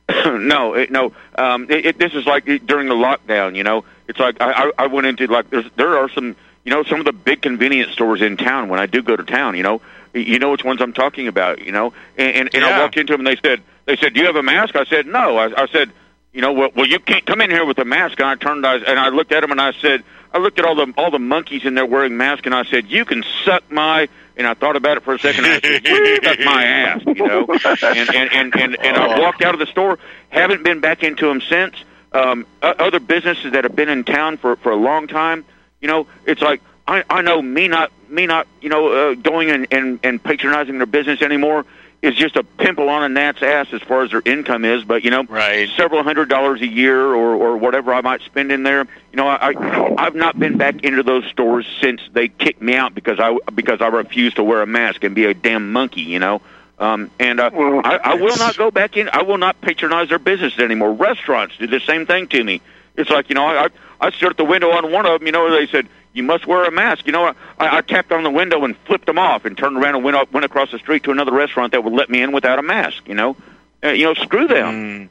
no, 0.24 0.74
it, 0.74 0.92
no. 0.92 1.12
Um, 1.36 1.68
it, 1.68 1.86
it, 1.86 1.98
this 1.98 2.14
is 2.14 2.26
like 2.26 2.44
during 2.44 2.88
the 2.88 2.94
lockdown. 2.94 3.56
You 3.56 3.64
know, 3.64 3.84
it's 4.08 4.18
like 4.18 4.40
I, 4.40 4.52
I, 4.52 4.72
I 4.78 4.86
went 4.86 5.06
into 5.06 5.26
like 5.26 5.50
there's 5.50 5.70
there 5.76 5.98
are 5.98 6.08
some 6.08 6.36
you 6.64 6.70
know 6.70 6.82
some 6.84 7.00
of 7.00 7.06
the 7.06 7.12
big 7.12 7.42
convenience 7.42 7.92
stores 7.92 8.22
in 8.22 8.36
town. 8.36 8.68
When 8.68 8.80
I 8.80 8.86
do 8.86 9.02
go 9.02 9.16
to 9.16 9.24
town, 9.24 9.56
you 9.56 9.62
know, 9.62 9.80
you 10.14 10.38
know 10.38 10.50
which 10.50 10.64
ones 10.64 10.80
I'm 10.80 10.92
talking 10.92 11.28
about. 11.28 11.60
You 11.62 11.72
know, 11.72 11.92
and 12.16 12.36
and, 12.36 12.54
and 12.54 12.64
I 12.64 12.80
walked 12.80 12.96
into 12.96 13.12
them 13.12 13.26
and 13.26 13.36
they 13.36 13.40
said 13.40 13.62
they 13.84 13.96
said, 13.96 14.14
"Do 14.14 14.20
you 14.20 14.26
have 14.26 14.36
a 14.36 14.42
mask?" 14.42 14.76
I 14.76 14.84
said, 14.84 15.06
"No." 15.06 15.36
I, 15.36 15.62
I 15.62 15.66
said, 15.68 15.90
"You 16.32 16.42
know, 16.42 16.52
well, 16.52 16.70
well, 16.74 16.86
you 16.86 16.98
can't 16.98 17.24
come 17.24 17.40
in 17.40 17.50
here 17.50 17.64
with 17.64 17.78
a 17.78 17.84
mask." 17.84 18.20
And 18.20 18.28
I 18.28 18.34
turned 18.34 18.66
I, 18.66 18.76
and 18.76 18.98
I 18.98 19.08
looked 19.08 19.32
at 19.32 19.40
them 19.40 19.50
and 19.52 19.60
I 19.60 19.72
said, 19.72 20.04
I 20.32 20.38
looked 20.38 20.58
at 20.58 20.66
all 20.66 20.74
the 20.74 20.92
all 20.98 21.10
the 21.10 21.18
monkeys 21.18 21.64
in 21.64 21.74
there 21.74 21.86
wearing 21.86 22.16
masks 22.16 22.44
and 22.44 22.54
I 22.54 22.64
said, 22.64 22.86
"You 22.90 23.04
can 23.04 23.24
suck 23.44 23.70
my." 23.70 24.08
And 24.36 24.46
I 24.46 24.52
thought 24.52 24.76
about 24.76 24.98
it 24.98 25.02
for 25.02 25.14
a 25.14 25.18
second. 25.18 25.46
And 25.46 25.54
I 25.54 25.60
said, 25.60 25.86
"You 25.86 26.16
suck 26.22 26.40
my 26.40 26.64
ass," 26.64 27.02
you 27.06 27.14
know. 27.14 27.46
And 27.82 28.14
and 28.14 28.32
and 28.32 28.54
and, 28.54 28.76
and 28.76 28.96
I 28.98 29.16
oh. 29.16 29.22
walked 29.22 29.40
out 29.40 29.54
of 29.54 29.60
the 29.60 29.66
store. 29.66 29.98
Haven't 30.28 30.62
been 30.62 30.80
back 30.80 31.02
into 31.02 31.26
them 31.26 31.40
since. 31.40 31.76
Um, 32.16 32.46
other 32.62 33.00
businesses 33.00 33.52
that 33.52 33.64
have 33.64 33.76
been 33.76 33.88
in 33.88 34.04
town 34.04 34.38
for 34.38 34.56
for 34.56 34.72
a 34.72 34.76
long 34.76 35.06
time. 35.06 35.44
You 35.80 35.88
know, 35.88 36.06
it's 36.24 36.40
like 36.40 36.62
I 36.86 37.04
I 37.10 37.22
know 37.22 37.42
me 37.42 37.68
not 37.68 37.92
me 38.08 38.26
not 38.26 38.46
you 38.60 38.68
know 38.68 39.10
uh, 39.10 39.14
going 39.14 39.50
and, 39.50 39.66
and 39.70 40.00
and 40.02 40.22
patronizing 40.22 40.78
their 40.78 40.86
business 40.86 41.20
anymore 41.20 41.66
is 42.02 42.14
just 42.14 42.36
a 42.36 42.44
pimple 42.44 42.88
on 42.88 43.02
a 43.02 43.08
gnat's 43.08 43.42
ass 43.42 43.68
as 43.72 43.82
far 43.82 44.02
as 44.02 44.10
their 44.10 44.22
income 44.24 44.64
is. 44.64 44.84
But 44.84 45.04
you 45.04 45.10
know, 45.10 45.24
right. 45.24 45.68
several 45.76 46.02
hundred 46.02 46.28
dollars 46.28 46.60
a 46.60 46.66
year 46.66 47.00
or 47.00 47.34
or 47.34 47.56
whatever 47.56 47.92
I 47.92 48.00
might 48.00 48.22
spend 48.22 48.52
in 48.52 48.62
there. 48.62 48.86
You 49.12 49.16
know, 49.16 49.26
I, 49.28 49.52
I 49.52 49.94
I've 49.98 50.14
not 50.14 50.38
been 50.38 50.56
back 50.56 50.84
into 50.84 51.02
those 51.02 51.24
stores 51.26 51.66
since 51.80 52.00
they 52.12 52.28
kicked 52.28 52.62
me 52.62 52.76
out 52.76 52.94
because 52.94 53.18
I 53.18 53.36
because 53.54 53.80
I 53.80 53.88
refused 53.88 54.36
to 54.36 54.44
wear 54.44 54.62
a 54.62 54.66
mask 54.66 55.04
and 55.04 55.14
be 55.14 55.24
a 55.24 55.34
damn 55.34 55.72
monkey. 55.72 56.02
You 56.02 56.18
know. 56.18 56.40
Um, 56.78 57.10
and 57.18 57.40
uh, 57.40 57.50
I, 57.84 57.98
I 58.02 58.14
will 58.16 58.36
not 58.36 58.56
go 58.56 58.70
back 58.70 58.96
in. 58.96 59.08
I 59.08 59.22
will 59.22 59.38
not 59.38 59.60
patronize 59.62 60.10
their 60.10 60.18
business 60.18 60.58
anymore. 60.58 60.92
Restaurants 60.92 61.56
do 61.56 61.66
the 61.66 61.80
same 61.80 62.04
thing 62.06 62.28
to 62.28 62.44
me. 62.44 62.60
It's 62.96 63.08
like 63.08 63.28
you 63.30 63.34
know, 63.34 63.46
I 63.46 63.64
I, 63.64 63.68
I 64.00 64.10
stood 64.10 64.30
at 64.30 64.36
the 64.36 64.44
window 64.44 64.70
on 64.70 64.92
one 64.92 65.06
of 65.06 65.20
them. 65.20 65.26
You 65.26 65.32
know, 65.32 65.50
they 65.50 65.66
said 65.66 65.88
you 66.12 66.22
must 66.22 66.46
wear 66.46 66.64
a 66.64 66.70
mask. 66.70 67.06
You 67.06 67.12
know, 67.12 67.24
I, 67.58 67.78
I 67.78 67.80
tapped 67.80 68.12
on 68.12 68.24
the 68.24 68.30
window 68.30 68.64
and 68.64 68.76
flipped 68.86 69.06
them 69.06 69.18
off, 69.18 69.44
and 69.46 69.56
turned 69.56 69.76
around 69.78 69.94
and 69.94 70.04
went 70.04 70.16
up, 70.18 70.32
went 70.32 70.44
across 70.44 70.70
the 70.70 70.78
street 70.78 71.04
to 71.04 71.12
another 71.12 71.32
restaurant 71.32 71.72
that 71.72 71.82
would 71.82 71.94
let 71.94 72.10
me 72.10 72.20
in 72.22 72.32
without 72.32 72.58
a 72.58 72.62
mask. 72.62 73.08
You 73.08 73.14
know, 73.14 73.36
uh, 73.82 73.88
you 73.88 74.04
know, 74.04 74.14
screw 74.14 74.46
them. 74.46 75.08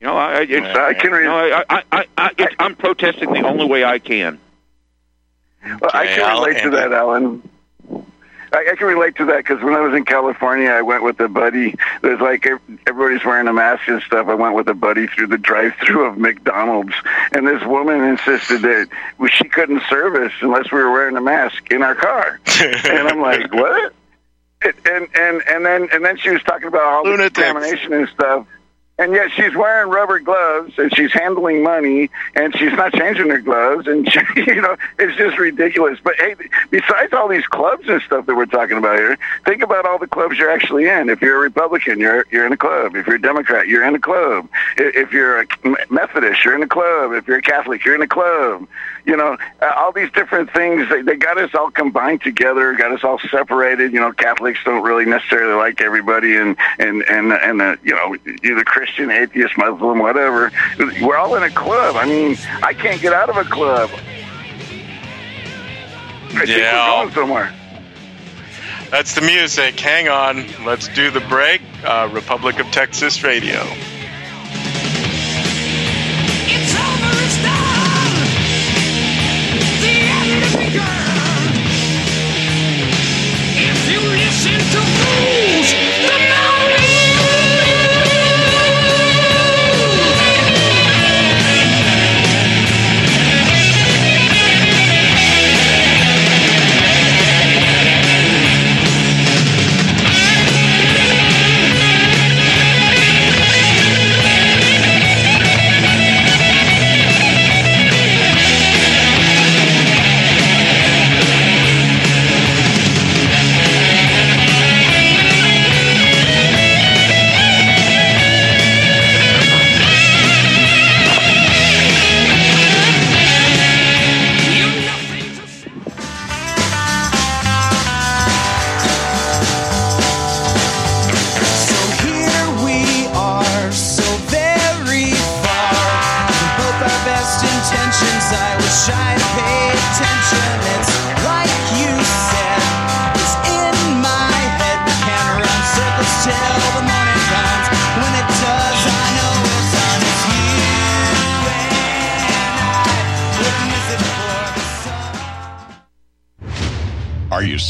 You 0.00 0.06
know, 0.06 0.16
I, 0.16 0.32
I, 0.38 0.40
it's, 0.42 0.78
I 0.78 0.94
can 0.94 1.10
you 1.12 1.22
know, 1.24 1.36
I, 1.36 1.64
I, 1.68 1.82
I, 1.92 2.04
I, 2.18 2.30
it's, 2.36 2.54
I'm 2.58 2.76
protesting 2.76 3.32
the 3.32 3.46
only 3.46 3.66
way 3.66 3.84
I 3.84 3.98
can. 3.98 4.38
Well, 5.64 5.90
I 5.92 6.04
Okay, 6.04 6.16
can 6.16 6.24
I'll 6.30 6.40
relate 6.44 6.54
to 6.54 6.60
handle 6.60 6.80
that, 6.80 6.92
Alan. 6.92 7.48
I, 8.56 8.72
I 8.72 8.76
can 8.76 8.86
relate 8.86 9.16
to 9.16 9.26
that 9.26 9.38
because 9.38 9.62
when 9.62 9.74
I 9.74 9.80
was 9.80 9.94
in 9.94 10.04
California, 10.04 10.70
I 10.70 10.82
went 10.82 11.02
with 11.02 11.20
a 11.20 11.28
buddy. 11.28 11.74
There's 12.00 12.20
like 12.20 12.46
everybody's 12.86 13.24
wearing 13.24 13.46
a 13.48 13.52
mask 13.52 13.86
and 13.88 14.02
stuff. 14.02 14.28
I 14.28 14.34
went 14.34 14.54
with 14.54 14.68
a 14.68 14.74
buddy 14.74 15.06
through 15.06 15.28
the 15.28 15.38
drive-through 15.38 16.06
of 16.06 16.18
McDonald's, 16.18 16.94
and 17.32 17.46
this 17.46 17.62
woman 17.64 18.02
insisted 18.02 18.62
that 18.62 18.88
she 19.30 19.44
couldn't 19.48 19.82
serve 19.88 20.14
us 20.14 20.32
unless 20.40 20.72
we 20.72 20.78
were 20.78 20.90
wearing 20.90 21.16
a 21.16 21.20
mask 21.20 21.70
in 21.70 21.82
our 21.82 21.94
car. 21.94 22.40
and 22.60 23.08
I'm 23.08 23.20
like, 23.20 23.52
what? 23.52 23.92
And 24.62 25.08
and 25.14 25.42
and 25.46 25.66
then 25.66 25.88
and 25.92 26.04
then 26.04 26.16
she 26.16 26.30
was 26.30 26.42
talking 26.42 26.68
about 26.68 26.82
all 26.82 27.04
the 27.04 27.10
Lunatics. 27.10 27.34
contamination 27.34 27.92
and 27.92 28.08
stuff. 28.08 28.46
And 28.98 29.12
yet 29.12 29.30
she's 29.30 29.54
wearing 29.54 29.90
rubber 29.90 30.18
gloves 30.20 30.72
and 30.78 30.94
she's 30.96 31.12
handling 31.12 31.62
money 31.62 32.08
and 32.34 32.56
she's 32.56 32.72
not 32.72 32.94
changing 32.94 33.28
her 33.28 33.40
gloves 33.40 33.86
and 33.86 34.10
she, 34.12 34.20
you 34.36 34.62
know 34.62 34.76
it's 34.98 35.16
just 35.18 35.38
ridiculous. 35.38 35.98
But 36.02 36.14
hey, 36.16 36.34
besides 36.70 37.12
all 37.12 37.28
these 37.28 37.46
clubs 37.46 37.86
and 37.88 38.00
stuff 38.00 38.24
that 38.24 38.34
we're 38.34 38.46
talking 38.46 38.78
about 38.78 38.98
here, 38.98 39.18
think 39.44 39.62
about 39.62 39.84
all 39.84 39.98
the 39.98 40.06
clubs 40.06 40.38
you're 40.38 40.50
actually 40.50 40.88
in. 40.88 41.10
If 41.10 41.20
you're 41.20 41.36
a 41.36 41.40
Republican, 41.40 42.00
you're 42.00 42.24
you're 42.30 42.46
in 42.46 42.52
a 42.52 42.56
club. 42.56 42.96
If 42.96 43.06
you're 43.06 43.16
a 43.16 43.20
Democrat, 43.20 43.68
you're 43.68 43.84
in 43.84 43.94
a 43.94 44.00
club. 44.00 44.48
If 44.78 45.12
you're 45.12 45.42
a 45.42 45.46
Methodist, 45.90 46.42
you're 46.42 46.54
in 46.54 46.62
a 46.62 46.68
club. 46.68 47.12
If 47.12 47.28
you're 47.28 47.38
a 47.38 47.42
Catholic, 47.42 47.84
you're 47.84 47.96
in 47.96 48.02
a 48.02 48.08
club. 48.08 48.66
You 49.04 49.16
know, 49.16 49.36
uh, 49.62 49.72
all 49.76 49.92
these 49.92 50.10
different 50.12 50.52
things 50.52 50.88
they, 50.88 51.02
they 51.02 51.16
got 51.16 51.38
us 51.38 51.54
all 51.54 51.70
combined 51.70 52.22
together, 52.22 52.72
got 52.74 52.92
us 52.92 53.04
all 53.04 53.18
separated. 53.30 53.92
You 53.92 54.00
know, 54.00 54.12
Catholics 54.12 54.58
don't 54.64 54.82
really 54.82 55.04
necessarily 55.04 55.54
like 55.54 55.82
everybody, 55.82 56.34
and 56.36 56.56
and 56.78 57.02
and 57.02 57.32
and 57.32 57.62
uh, 57.62 57.76
you 57.84 57.94
know, 57.94 58.16
either 58.42 58.64
Christian, 58.64 58.85
atheist, 59.10 59.56
Muslim, 59.56 59.98
whatever. 59.98 60.50
We're 61.00 61.16
all 61.16 61.34
in 61.36 61.42
a 61.42 61.50
club. 61.50 61.96
I 61.96 62.06
mean, 62.06 62.36
I 62.62 62.72
can't 62.74 63.00
get 63.00 63.12
out 63.12 63.28
of 63.28 63.36
a 63.36 63.44
club. 63.44 63.90
think 66.28 66.48
Yeah. 66.48 66.98
we're 66.98 67.04
going 67.04 67.14
somewhere. 67.14 67.52
That's 68.90 69.14
the 69.14 69.20
music. 69.20 69.78
Hang 69.80 70.08
on. 70.08 70.46
Let's 70.64 70.88
do 70.88 71.10
the 71.10 71.20
break. 71.20 71.60
Uh, 71.84 72.08
Republic 72.12 72.58
of 72.60 72.66
Texas 72.70 73.22
Radio. 73.22 73.62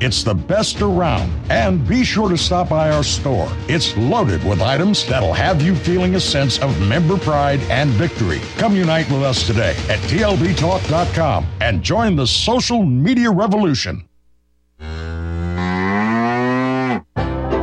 It's 0.00 0.22
the 0.22 0.34
best 0.34 0.80
around. 0.80 1.32
And 1.50 1.86
be 1.86 2.04
sure 2.04 2.28
to 2.28 2.36
stop 2.36 2.68
by 2.68 2.90
our 2.90 3.02
store. 3.02 3.48
It's 3.68 3.96
loaded 3.96 4.44
with 4.44 4.60
items 4.60 5.06
that'll 5.06 5.32
have 5.32 5.62
you 5.62 5.74
feeling 5.74 6.14
a 6.14 6.20
sense 6.20 6.58
of 6.60 6.80
member 6.88 7.16
pride 7.18 7.60
and 7.70 7.90
victory. 7.90 8.40
Come 8.56 8.74
unite 8.74 9.10
with 9.10 9.22
us 9.22 9.46
today 9.46 9.76
at 9.88 9.98
tlbtalk.com 10.10 11.46
and 11.60 11.82
join 11.82 12.16
the 12.16 12.26
social 12.26 12.82
media 12.82 13.30
revolution. 13.30 14.08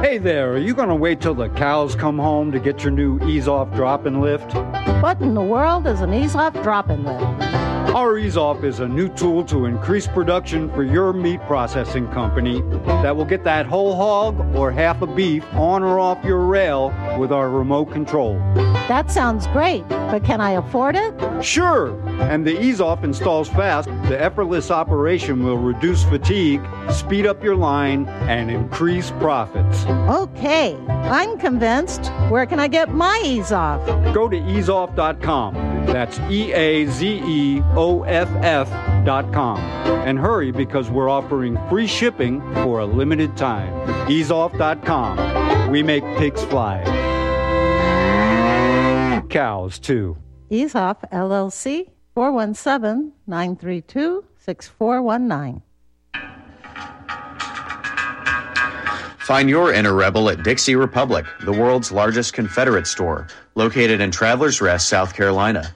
Hey 0.10 0.18
there, 0.18 0.54
are 0.54 0.58
you 0.58 0.74
going 0.74 0.90
to 0.90 0.96
wait 0.96 1.22
till 1.22 1.36
the 1.36 1.50
cows 1.50 1.94
come 1.96 2.18
home 2.18 2.52
to 2.52 2.60
get 2.60 2.84
your 2.84 2.92
new 2.92 3.20
ease 3.28 3.48
off 3.48 3.74
drop 3.76 4.06
and 4.06 4.22
lift? 4.22 4.54
What 5.04 5.22
in 5.22 5.34
the 5.34 5.42
world 5.42 5.86
is 5.86 6.02
an 6.02 6.14
ease 6.14 6.36
off 6.36 6.54
drop 6.64 6.90
and 6.90 7.06
lift? 7.06 7.69
Off 7.96 8.64
is 8.64 8.80
a 8.80 8.88
new 8.88 9.10
tool 9.10 9.44
to 9.46 9.66
increase 9.66 10.06
production 10.06 10.72
for 10.74 10.84
your 10.84 11.12
meat 11.12 11.42
processing 11.48 12.08
company 12.10 12.62
that 13.02 13.16
will 13.16 13.26
get 13.26 13.44
that 13.44 13.66
whole 13.66 13.96
hog 13.96 14.40
or 14.56 14.72
half 14.72 15.02
a 15.02 15.08
beef 15.08 15.44
on 15.54 15.82
or 15.82 16.00
off 16.00 16.24
your 16.24 16.46
rail 16.46 16.94
with 17.18 17.32
our 17.32 17.50
remote 17.50 17.86
control. 17.86 18.36
That 18.88 19.10
sounds 19.10 19.48
great, 19.48 19.88
but 19.90 20.24
can 20.24 20.40
I 20.42 20.52
afford 20.52 20.96
it? 20.96 21.44
Sure! 21.44 22.00
And 22.22 22.46
the 22.46 22.62
ease 22.62 22.80
off 22.80 23.04
installs 23.04 23.50
fast. 23.50 23.90
The 24.08 24.22
effortless 24.22 24.70
operation 24.70 25.44
will 25.44 25.58
reduce 25.58 26.04
fatigue, 26.04 26.62
speed 26.92 27.26
up 27.26 27.44
your 27.44 27.56
line, 27.56 28.08
and 28.28 28.52
increase 28.52 29.12
profits. 29.12 29.86
Okay, 29.86 30.76
I'm 30.88 31.40
convinced. 31.40 32.08
Where 32.30 32.46
can 32.46 32.60
I 32.60 32.68
get 32.68 32.94
my 32.94 33.22
ease 33.26 33.52
off? 33.52 33.86
Go 34.14 34.30
to 34.30 34.38
eazeoff.com. 34.38 35.79
That's 35.92 36.20
E 36.30 36.54
A 36.54 36.86
Z 36.86 37.22
E 37.26 37.62
O 37.76 38.04
F 38.04 38.30
F.com. 38.44 39.60
And 39.60 40.20
hurry 40.20 40.52
because 40.52 40.90
we're 40.90 41.10
offering 41.10 41.58
free 41.70 41.88
shipping 41.88 42.42
for 42.56 42.80
a 42.80 42.86
limited 42.86 43.36
time. 43.36 43.74
Eazeoff.com. 44.08 45.72
We 45.72 45.84
make 45.84 46.04
pigs 46.18 46.44
fly. 46.46 46.84
Cows, 49.30 49.80
too. 49.80 50.18
EazeOff 50.50 51.10
LLC 51.12 51.90
417 52.16 53.14
932 53.28 54.26
6419. 54.38 55.62
Find 59.20 59.48
your 59.48 59.72
inner 59.72 59.94
rebel 59.94 60.28
at 60.32 60.42
Dixie 60.42 60.76
Republic, 60.76 61.24
the 61.42 61.52
world's 61.52 61.92
largest 61.92 62.34
Confederate 62.34 62.88
store, 62.88 63.28
located 63.54 64.02
in 64.02 64.10
Travelers 64.10 64.60
Rest, 64.60 64.90
South 64.90 65.14
Carolina. 65.14 65.76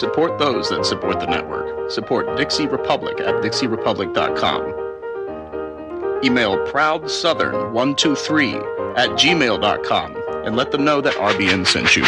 Support 0.00 0.38
those 0.38 0.68
that 0.70 0.84
support 0.84 1.20
the 1.20 1.26
network. 1.26 1.88
Support 1.90 2.36
Dixie 2.36 2.66
Republic 2.66 3.20
at 3.20 3.34
DixieRepublic.com. 3.42 6.22
Email 6.24 6.56
ProudSouthern123 6.66 8.98
at 8.98 9.10
gmail.com 9.10 10.16
and 10.44 10.56
let 10.56 10.72
them 10.72 10.84
know 10.84 11.00
that 11.00 11.14
RBN 11.14 11.64
sent 11.66 11.96
you. 11.96 12.04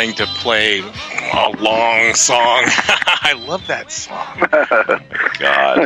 Wanting 0.00 0.16
to 0.16 0.26
play 0.26 0.80
a 0.80 1.50
long 1.58 2.14
song. 2.14 2.64
I 2.66 3.34
love 3.46 3.66
that 3.66 3.92
song. 3.92 4.38
God, 4.40 4.48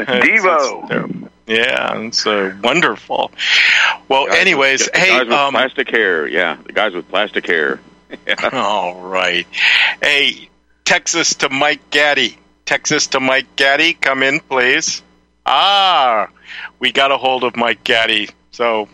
Devo. 0.06 1.28
yeah, 1.48 2.00
it's 2.00 2.24
uh, 2.24 2.54
wonderful. 2.62 3.32
Well, 4.08 4.30
anyways, 4.30 4.82
with, 4.82 4.94
hey, 4.94 5.08
guys 5.08 5.24
with 5.24 5.32
um, 5.32 5.54
plastic 5.54 5.90
hair. 5.90 6.28
Yeah, 6.28 6.58
the 6.64 6.72
guys 6.72 6.94
with 6.94 7.08
plastic 7.08 7.44
hair. 7.44 7.80
All 8.52 9.00
right. 9.00 9.48
Hey, 10.00 10.48
Texas 10.84 11.34
to 11.36 11.50
Mike 11.50 11.90
Gaddy. 11.90 12.38
Texas 12.66 13.08
to 13.08 13.20
Mike 13.20 13.56
Gaddy, 13.56 13.94
come 13.94 14.22
in, 14.22 14.38
please. 14.38 15.02
Ah, 15.44 16.28
we 16.78 16.92
got 16.92 17.10
a 17.10 17.18
hold 17.18 17.42
of 17.42 17.56
Mike 17.56 17.82
Gaddy. 17.82 18.30
So, 18.52 18.88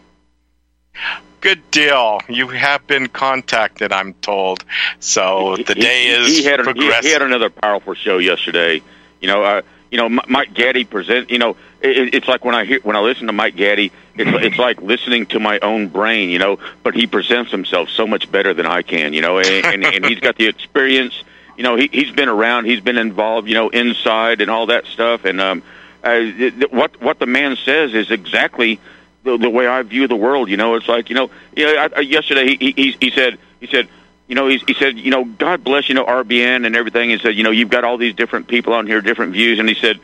good 1.41 1.71
deal. 1.71 2.21
You 2.29 2.49
have 2.49 2.87
been 2.87 3.09
contacted, 3.09 3.93
I'm 3.93 4.15
told. 4.15 4.65
So 5.01 5.57
the 5.57 5.75
He- 5.75 5.81
day 5.81 6.07
is 6.09 6.37
he 6.39 6.45
had, 6.45 6.61
progressing. 6.61 7.03
he 7.09 7.13
had 7.13 7.23
another 7.23 7.51
powerful 7.51 7.95
show 7.95 8.19
yesterday. 8.19 8.83
You 9.21 9.29
know, 9.29 9.43
uh, 9.43 9.63
you 9.91 9.99
know, 9.99 10.09
Mike 10.29 10.55
Gaddy 10.55 10.85
present. 10.85 11.31
You 11.31 11.39
know, 11.39 11.57
it, 11.81 12.15
it's 12.15 12.29
like 12.29 12.45
when 12.45 12.55
I 12.55 12.65
hear 12.65 12.81
when 12.83 12.97
I 12.97 13.01
listen 13.01 13.27
to 13.27 13.33
Mike 13.33 13.57
Gaddy, 13.57 13.91
it's 14.17 14.47
it's 14.47 14.59
like 14.59 14.81
listening 14.83 15.27
to 15.27 15.41
my 15.41 15.59
own 15.61 15.89
brain. 15.89 16.31
You 16.31 16.39
know, 16.39 16.59
but 16.83 16.95
he 16.95 17.07
presents 17.07 17.51
himself 17.51 17.89
so 17.91 18.07
much 18.07 18.31
better 18.31 18.55
than 18.55 18.67
I 18.67 18.83
can. 18.83 19.13
You 19.13 19.23
know, 19.23 19.39
and, 19.39 19.67
and, 19.67 19.85
and 19.85 20.05
he's 20.07 20.21
got 20.21 20.37
the 20.37 20.47
experience. 20.47 21.15
You 21.57 21.65
know, 21.65 21.77
he 21.77 21.89
he's 21.93 22.11
been 22.13 22.29
around, 22.29 22.67
he's 22.67 22.81
been 22.81 22.99
involved. 22.99 23.49
You 23.49 23.55
know, 23.55 23.69
inside 23.69 24.41
and 24.41 24.51
all 24.51 24.67
that 24.67 24.87
stuff. 24.87 25.25
And 25.25 25.41
um, 25.41 25.63
uh, 26.05 26.21
what 26.71 27.01
what 27.03 27.19
the 27.19 27.27
man 27.27 27.57
says 27.57 27.93
is 27.93 28.11
exactly 28.11 28.79
the, 29.25 29.37
the 29.37 29.51
way 29.51 29.67
I 29.67 29.83
view 29.83 30.09
the 30.09 30.17
world. 30.17 30.49
You 30.49 30.57
know, 30.57 30.75
it's 30.75 30.89
like 30.89 31.11
you 31.11 31.17
know, 31.17 31.31
yeah. 31.57 31.89
I, 31.93 31.99
I, 31.99 32.01
yesterday 32.01 32.57
he, 32.57 32.73
he 32.73 32.97
he 33.01 33.11
said 33.11 33.39
he 33.61 33.67
said 33.67 33.89
you 34.27 34.37
know, 34.37 34.47
he, 34.47 34.59
he 34.65 34.75
said, 34.75 34.97
you 34.97 35.11
know, 35.11 35.25
God 35.25 35.65
bless, 35.65 35.89
you 35.89 35.97
know, 35.97 36.05
RBN 36.05 36.65
and 36.65 36.77
everything. 36.77 37.11
He 37.11 37.19
said, 37.19 37.35
you 37.35 37.43
know, 37.43 37.51
you've 37.51 37.69
got 37.69 37.83
all 37.83 37.99
these 37.99 38.15
different 38.15 38.47
people 38.47 38.75
on 38.75 38.87
here, 38.87 39.01
different 39.01 39.33
views. 39.33 39.59
And 39.59 39.69
he 39.69 39.75
said, 39.75 39.99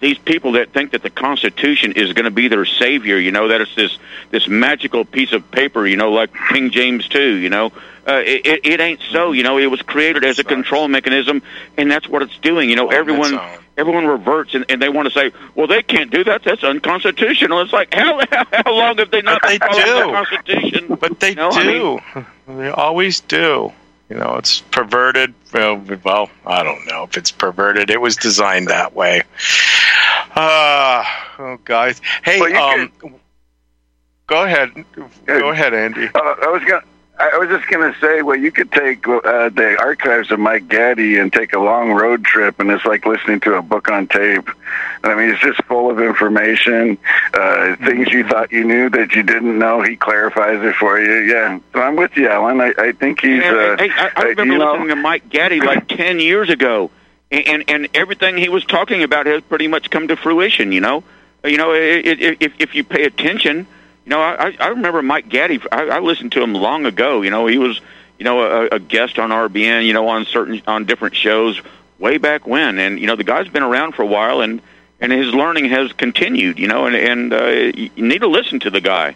these 0.00 0.18
people 0.18 0.52
that 0.52 0.72
think 0.72 0.92
that 0.92 1.02
the 1.02 1.08
Constitution 1.08 1.92
is 1.92 2.12
going 2.12 2.26
to 2.26 2.30
be 2.30 2.48
their 2.48 2.66
savior, 2.66 3.18
you 3.18 3.32
know, 3.32 3.48
that 3.48 3.62
it's 3.62 3.74
this 3.74 3.98
this 4.30 4.48
magical 4.48 5.04
piece 5.04 5.32
of 5.32 5.50
paper, 5.50 5.86
you 5.86 5.96
know, 5.96 6.12
like 6.12 6.30
King 6.50 6.70
James 6.70 7.08
two, 7.08 7.36
you 7.36 7.48
know, 7.48 7.72
uh, 8.06 8.22
it, 8.24 8.46
it, 8.46 8.66
it 8.66 8.80
ain't 8.80 9.00
so. 9.10 9.32
You 9.32 9.42
know, 9.42 9.58
it 9.58 9.66
was 9.66 9.82
created 9.82 10.24
as 10.24 10.38
a 10.38 10.44
control 10.44 10.88
mechanism, 10.88 11.42
and 11.76 11.90
that's 11.90 12.08
what 12.08 12.22
it's 12.22 12.36
doing. 12.38 12.70
You 12.70 12.76
know, 12.76 12.88
everyone 12.88 13.38
everyone 13.80 14.06
reverts, 14.06 14.54
and, 14.54 14.64
and 14.68 14.80
they 14.80 14.88
want 14.88 15.08
to 15.08 15.14
say, 15.18 15.32
well, 15.54 15.66
they 15.66 15.82
can't 15.82 16.10
do 16.10 16.22
that. 16.24 16.44
That's 16.44 16.62
unconstitutional. 16.62 17.60
It's 17.62 17.72
like 17.72 17.92
how 17.92 18.20
how 18.30 18.72
long 18.72 18.98
have 18.98 19.10
they 19.10 19.22
not 19.22 19.40
But 19.42 19.48
they 19.48 19.58
do. 19.58 19.66
the 19.66 20.12
Constitution? 20.12 20.96
But 21.00 21.18
they 21.18 21.34
No, 21.34 21.48
I 21.50 21.62
do. 21.62 21.98
they 22.46 22.68
always 22.68 23.20
do. 23.20 23.72
You 24.10 24.16
know, 24.16 24.36
it's 24.36 24.60
perverted. 24.60 25.34
Well, 25.54 25.82
well, 26.04 26.30
I 26.44 26.62
don't 26.64 26.84
know 26.86 27.04
if 27.04 27.16
it's 27.16 27.30
perverted. 27.30 27.90
It 27.90 28.00
was 28.00 28.16
designed 28.16 28.66
that 28.68 28.92
way. 28.94 29.22
Ah, 30.36 31.34
oh, 31.38 31.58
guys. 31.64 32.00
Hey, 32.24 32.40
Well, 32.40 32.50
you 32.50 32.56
um, 33.08 33.14
go 34.26 34.44
ahead. 34.44 34.84
Go 35.26 35.50
ahead, 35.50 35.74
Andy. 35.74 36.08
Uh, 36.14 36.18
I 36.18 36.48
was 36.48 36.62
gonna. 36.64 36.82
I 37.20 37.36
was 37.38 37.48
just 37.48 37.68
going 37.68 37.92
to 37.92 37.98
say, 38.00 38.22
well, 38.22 38.36
you 38.38 38.50
could 38.50 38.72
take 38.72 39.06
uh, 39.06 39.48
the 39.50 39.76
archives 39.78 40.30
of 40.30 40.38
Mike 40.38 40.68
Gaddy 40.68 41.18
and 41.18 41.32
take 41.32 41.52
a 41.52 41.58
long 41.58 41.92
road 41.92 42.24
trip, 42.24 42.58
and 42.60 42.70
it's 42.70 42.84
like 42.84 43.04
listening 43.04 43.40
to 43.40 43.54
a 43.56 43.62
book 43.62 43.90
on 43.90 44.06
tape. 44.06 44.48
I 45.04 45.14
mean, 45.14 45.30
it's 45.30 45.40
just 45.40 45.62
full 45.64 45.90
of 45.90 46.00
information, 46.00 46.98
uh, 47.34 47.76
things 47.76 48.08
you 48.12 48.26
thought 48.26 48.52
you 48.52 48.64
knew 48.64 48.88
that 48.90 49.14
you 49.14 49.22
didn't 49.22 49.58
know. 49.58 49.82
He 49.82 49.96
clarifies 49.96 50.62
it 50.62 50.74
for 50.76 51.00
you. 51.00 51.12
Yeah, 51.32 51.58
so 51.72 51.80
I'm 51.80 51.96
with 51.96 52.16
you, 52.16 52.28
Alan. 52.28 52.60
I, 52.60 52.72
I 52.78 52.92
think 52.92 53.20
he's. 53.20 53.42
Uh, 53.42 53.76
Hey, 53.78 53.90
I, 53.90 54.10
I 54.16 54.20
uh, 54.20 54.24
remember 54.26 54.58
know, 54.58 54.72
listening 54.72 54.88
to 54.88 54.96
Mike 54.96 55.28
Gaddy 55.28 55.60
like 55.60 55.88
ten 55.96 56.20
years 56.20 56.48
ago, 56.50 56.90
and, 57.30 57.46
and 57.48 57.64
and 57.68 57.88
everything 57.94 58.36
he 58.38 58.48
was 58.48 58.64
talking 58.64 59.02
about 59.02 59.26
has 59.26 59.42
pretty 59.42 59.68
much 59.68 59.90
come 59.90 60.08
to 60.08 60.16
fruition. 60.16 60.72
You 60.72 60.80
know, 60.80 61.04
you 61.44 61.56
know, 61.56 61.72
i- 61.72 61.76
i- 61.76 62.36
if 62.40 62.52
if 62.58 62.74
you 62.74 62.84
pay 62.84 63.04
attention, 63.04 63.66
know, 64.10 64.20
I 64.20 64.54
I 64.58 64.68
remember 64.68 65.02
Mike 65.02 65.28
Gaddy. 65.28 65.60
I, 65.72 65.84
I 65.84 65.98
listened 66.00 66.32
to 66.32 66.42
him 66.42 66.54
long 66.54 66.86
ago. 66.86 67.22
You 67.22 67.30
know, 67.30 67.46
he 67.46 67.58
was 67.58 67.80
you 68.18 68.24
know 68.24 68.40
a, 68.40 68.66
a 68.76 68.78
guest 68.78 69.18
on 69.18 69.30
RBN. 69.30 69.86
You 69.86 69.92
know, 69.92 70.08
on 70.08 70.26
certain 70.26 70.62
on 70.66 70.84
different 70.84 71.16
shows 71.16 71.60
way 71.98 72.18
back 72.18 72.46
when, 72.46 72.78
and 72.78 72.98
you 72.98 73.06
know 73.06 73.16
the 73.16 73.24
guy's 73.24 73.48
been 73.48 73.62
around 73.62 73.92
for 73.92 74.02
a 74.02 74.06
while, 74.06 74.40
and 74.40 74.60
and 75.00 75.12
his 75.12 75.32
learning 75.32 75.66
has 75.66 75.92
continued. 75.92 76.58
You 76.58 76.68
know, 76.68 76.86
and 76.86 76.96
and 76.96 77.32
uh, 77.32 77.46
you 77.46 77.90
need 77.96 78.20
to 78.20 78.28
listen 78.28 78.60
to 78.60 78.70
the 78.70 78.80
guy. 78.80 79.14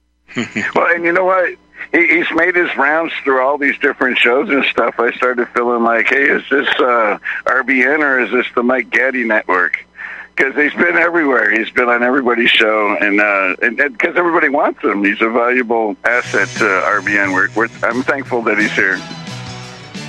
well, 0.36 0.94
and 0.94 1.04
you 1.04 1.12
know 1.12 1.24
what? 1.24 1.54
He, 1.92 2.06
he's 2.06 2.26
made 2.34 2.56
his 2.56 2.74
rounds 2.76 3.12
through 3.22 3.40
all 3.40 3.58
these 3.58 3.78
different 3.78 4.18
shows 4.18 4.48
and 4.48 4.64
stuff. 4.64 4.98
I 4.98 5.12
started 5.12 5.48
feeling 5.50 5.84
like, 5.84 6.06
hey, 6.06 6.24
is 6.24 6.42
this 6.50 6.68
uh, 6.78 7.18
RBN 7.44 8.00
or 8.00 8.20
is 8.20 8.32
this 8.32 8.46
the 8.54 8.62
Mike 8.62 8.90
Gaddy 8.90 9.24
Network? 9.24 9.84
Because 10.36 10.54
he's 10.56 10.74
been 10.74 10.96
everywhere. 10.96 11.50
He's 11.50 11.70
been 11.70 11.88
on 11.88 12.02
everybody's 12.02 12.50
show, 12.50 12.96
and 13.00 13.20
uh, 13.20 13.54
and 13.62 13.76
because 13.76 14.16
everybody 14.16 14.48
wants 14.48 14.82
him, 14.82 15.04
he's 15.04 15.20
a 15.20 15.30
valuable 15.30 15.96
asset 16.04 16.48
to 16.58 16.64
RBN. 16.64 17.32
We're, 17.32 17.48
we're, 17.54 17.68
I'm 17.82 18.02
thankful 18.02 18.42
that 18.42 18.58
he's 18.58 18.72
here. 18.72 18.98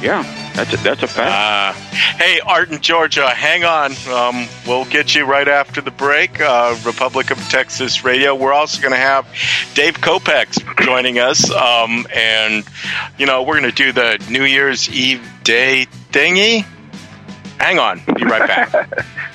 Yeah, 0.02 0.24
that's 0.54 0.74
a, 0.74 0.78
that's 0.78 1.04
a 1.04 1.08
fact. 1.08 1.78
Uh, 1.78 1.96
hey, 2.18 2.40
Art 2.42 2.70
in 2.70 2.82
Georgia, 2.82 3.30
hang 3.30 3.64
on. 3.64 3.94
Um, 4.08 4.48
we'll 4.68 4.86
get 4.86 5.16
you 5.16 5.26
right 5.26 5.48
after 5.48 5.82
the 5.82 5.92
break. 5.92 6.42
Uh, 6.42 6.78
Republic 6.86 7.32
of 7.32 7.38
Texas 7.50 8.04
Radio. 8.04 8.36
We're 8.36 8.54
also 8.54 8.82
going 8.82 8.92
to 8.92 8.98
have 8.98 9.26
Dave 9.74 9.96
Kopex 9.96 10.60
joining 10.84 11.18
us, 11.18 11.50
um, 11.52 12.06
and 12.14 12.66
you 13.18 13.26
know 13.26 13.44
we're 13.44 13.60
going 13.60 13.72
to 13.72 13.84
do 13.84 13.92
the 13.92 14.24
New 14.30 14.44
Year's 14.44 14.90
Eve 14.90 15.28
day 15.44 15.88
thingy. 16.12 16.66
Hang 17.58 17.80
on, 17.80 18.02
be 18.16 18.26
right 18.26 18.48
back. 18.48 19.06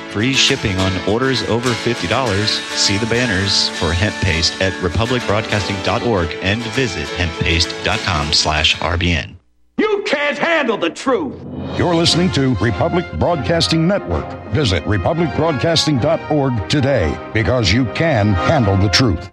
Free 0.11 0.33
shipping 0.33 0.77
on 0.77 1.09
orders 1.09 1.43
over 1.43 1.69
$50. 1.69 2.45
See 2.75 2.97
the 2.97 3.05
banners 3.05 3.69
for 3.79 3.93
hemp 3.93 4.13
paste 4.15 4.61
at 4.61 4.73
republicbroadcasting.org 4.81 6.37
and 6.41 6.61
visit 6.73 7.07
hemppaste.com 7.07 8.33
slash 8.33 8.75
RBN. 8.77 9.35
You 9.77 10.03
can't 10.05 10.37
handle 10.37 10.77
the 10.77 10.89
truth. 10.89 11.41
You're 11.77 11.95
listening 11.95 12.29
to 12.33 12.55
Republic 12.55 13.05
Broadcasting 13.13 13.87
Network. 13.87 14.29
Visit 14.49 14.83
republicbroadcasting.org 14.83 16.69
today 16.69 17.31
because 17.33 17.71
you 17.71 17.85
can 17.93 18.33
handle 18.33 18.75
the 18.75 18.89
truth. 18.89 19.31